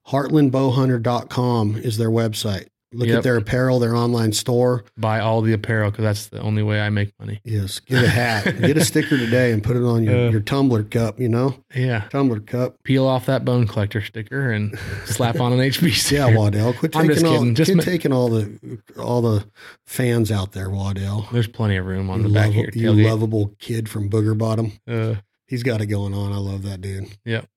[0.08, 2.68] Heartlandbowhunter.com is their website.
[2.96, 3.18] Look Yep.
[3.18, 4.84] at their apparel, their online store.
[4.96, 7.42] Buy all the apparel because that's the only way I make money.
[7.44, 7.80] Yes.
[7.80, 8.44] Get a hat.
[8.62, 10.30] Get a sticker today and put it on your, Uh.
[10.30, 11.56] your tumbler cup, you know?
[11.74, 12.02] Yeah.
[12.12, 12.76] Tumbler cup.
[12.84, 16.12] Peel off that bone collector sticker and slap on an HBC.
[16.12, 16.74] Yeah, Waddell.
[16.74, 17.56] Quit I'm taking just all kidding.
[17.56, 19.44] Just quit ma- taking all the all the
[19.88, 21.28] fans out there, Waddell.
[21.32, 22.70] There's plenty of room on You, the back here.
[22.76, 24.74] you lovable kid from Booger Bottom.
[24.88, 25.16] Uh,
[25.54, 26.34] He's got it going on.
[26.34, 27.16] I love that dude.
[27.26, 27.48] Yep.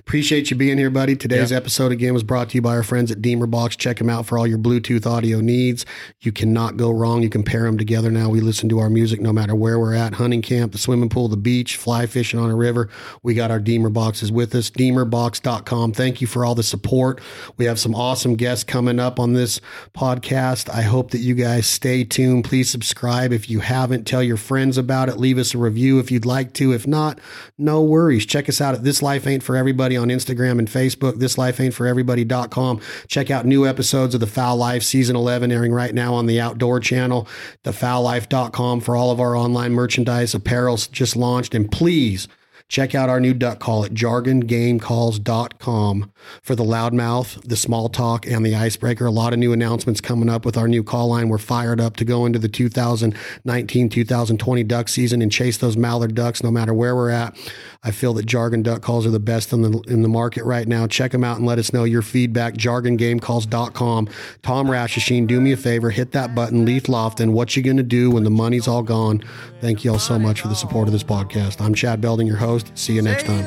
[0.00, 1.16] Appreciate you being here, buddy.
[1.16, 1.56] Today's Yeah.
[1.56, 3.76] episode again was brought to you by our friends at DemerBox.
[3.78, 5.86] Check them out for all your Bluetooth audio needs.
[6.20, 7.22] You cannot go wrong.
[7.22, 8.28] You can pair them together now.
[8.28, 11.28] We listen to our music no matter where we're at hunting camp, the swimming pool,
[11.28, 12.88] the beach, fly fishing on a river.
[13.22, 14.70] We got our DemerBoxes with us.
[14.70, 15.92] Demerbox.com.
[15.92, 17.20] Thank you for all the support.
[17.56, 19.60] We have some awesome guests coming up on this
[19.96, 20.68] podcast.
[20.68, 22.44] I hope that you guys stay tuned.
[22.44, 24.06] Please subscribe if you haven't.
[24.06, 25.18] Tell your friends about it.
[25.18, 26.72] Leave us a review if you'd like to.
[26.72, 27.18] If not,
[27.56, 28.26] no worries.
[28.26, 32.80] Check us out at This Life Ain't For Everybody Everybody on Instagram and Facebook, thislifeaintforeverybody.com.
[33.06, 36.40] Check out new episodes of The Fowl Life season 11 airing right now on the
[36.40, 37.28] Outdoor channel,
[37.62, 40.34] thefowllife.com for all of our online merchandise.
[40.34, 42.26] Apparel's just launched and please
[42.68, 48.44] Check out our new duck call at jargongamecalls.com for the loudmouth, the small talk, and
[48.44, 49.06] the icebreaker.
[49.06, 51.30] A lot of new announcements coming up with our new call line.
[51.30, 56.14] We're fired up to go into the 2019 2020 duck season and chase those mallard
[56.14, 57.34] ducks no matter where we're at.
[57.82, 60.66] I feel that jargon duck calls are the best in the in the market right
[60.66, 60.88] now.
[60.88, 62.54] Check them out and let us know your feedback.
[62.54, 64.08] JargonGameCalls.com.
[64.42, 67.84] Tom Rashashin, do me a favor, hit that button, Leaf Loft, and what you gonna
[67.84, 69.22] do when the money's all gone?
[69.60, 71.60] Thank you all so much for the support of this podcast.
[71.60, 72.72] I'm Chad Belding, your host.
[72.74, 73.44] See you next time.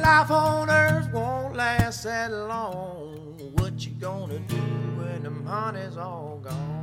[3.56, 6.82] What you gonna do when the money's all gone?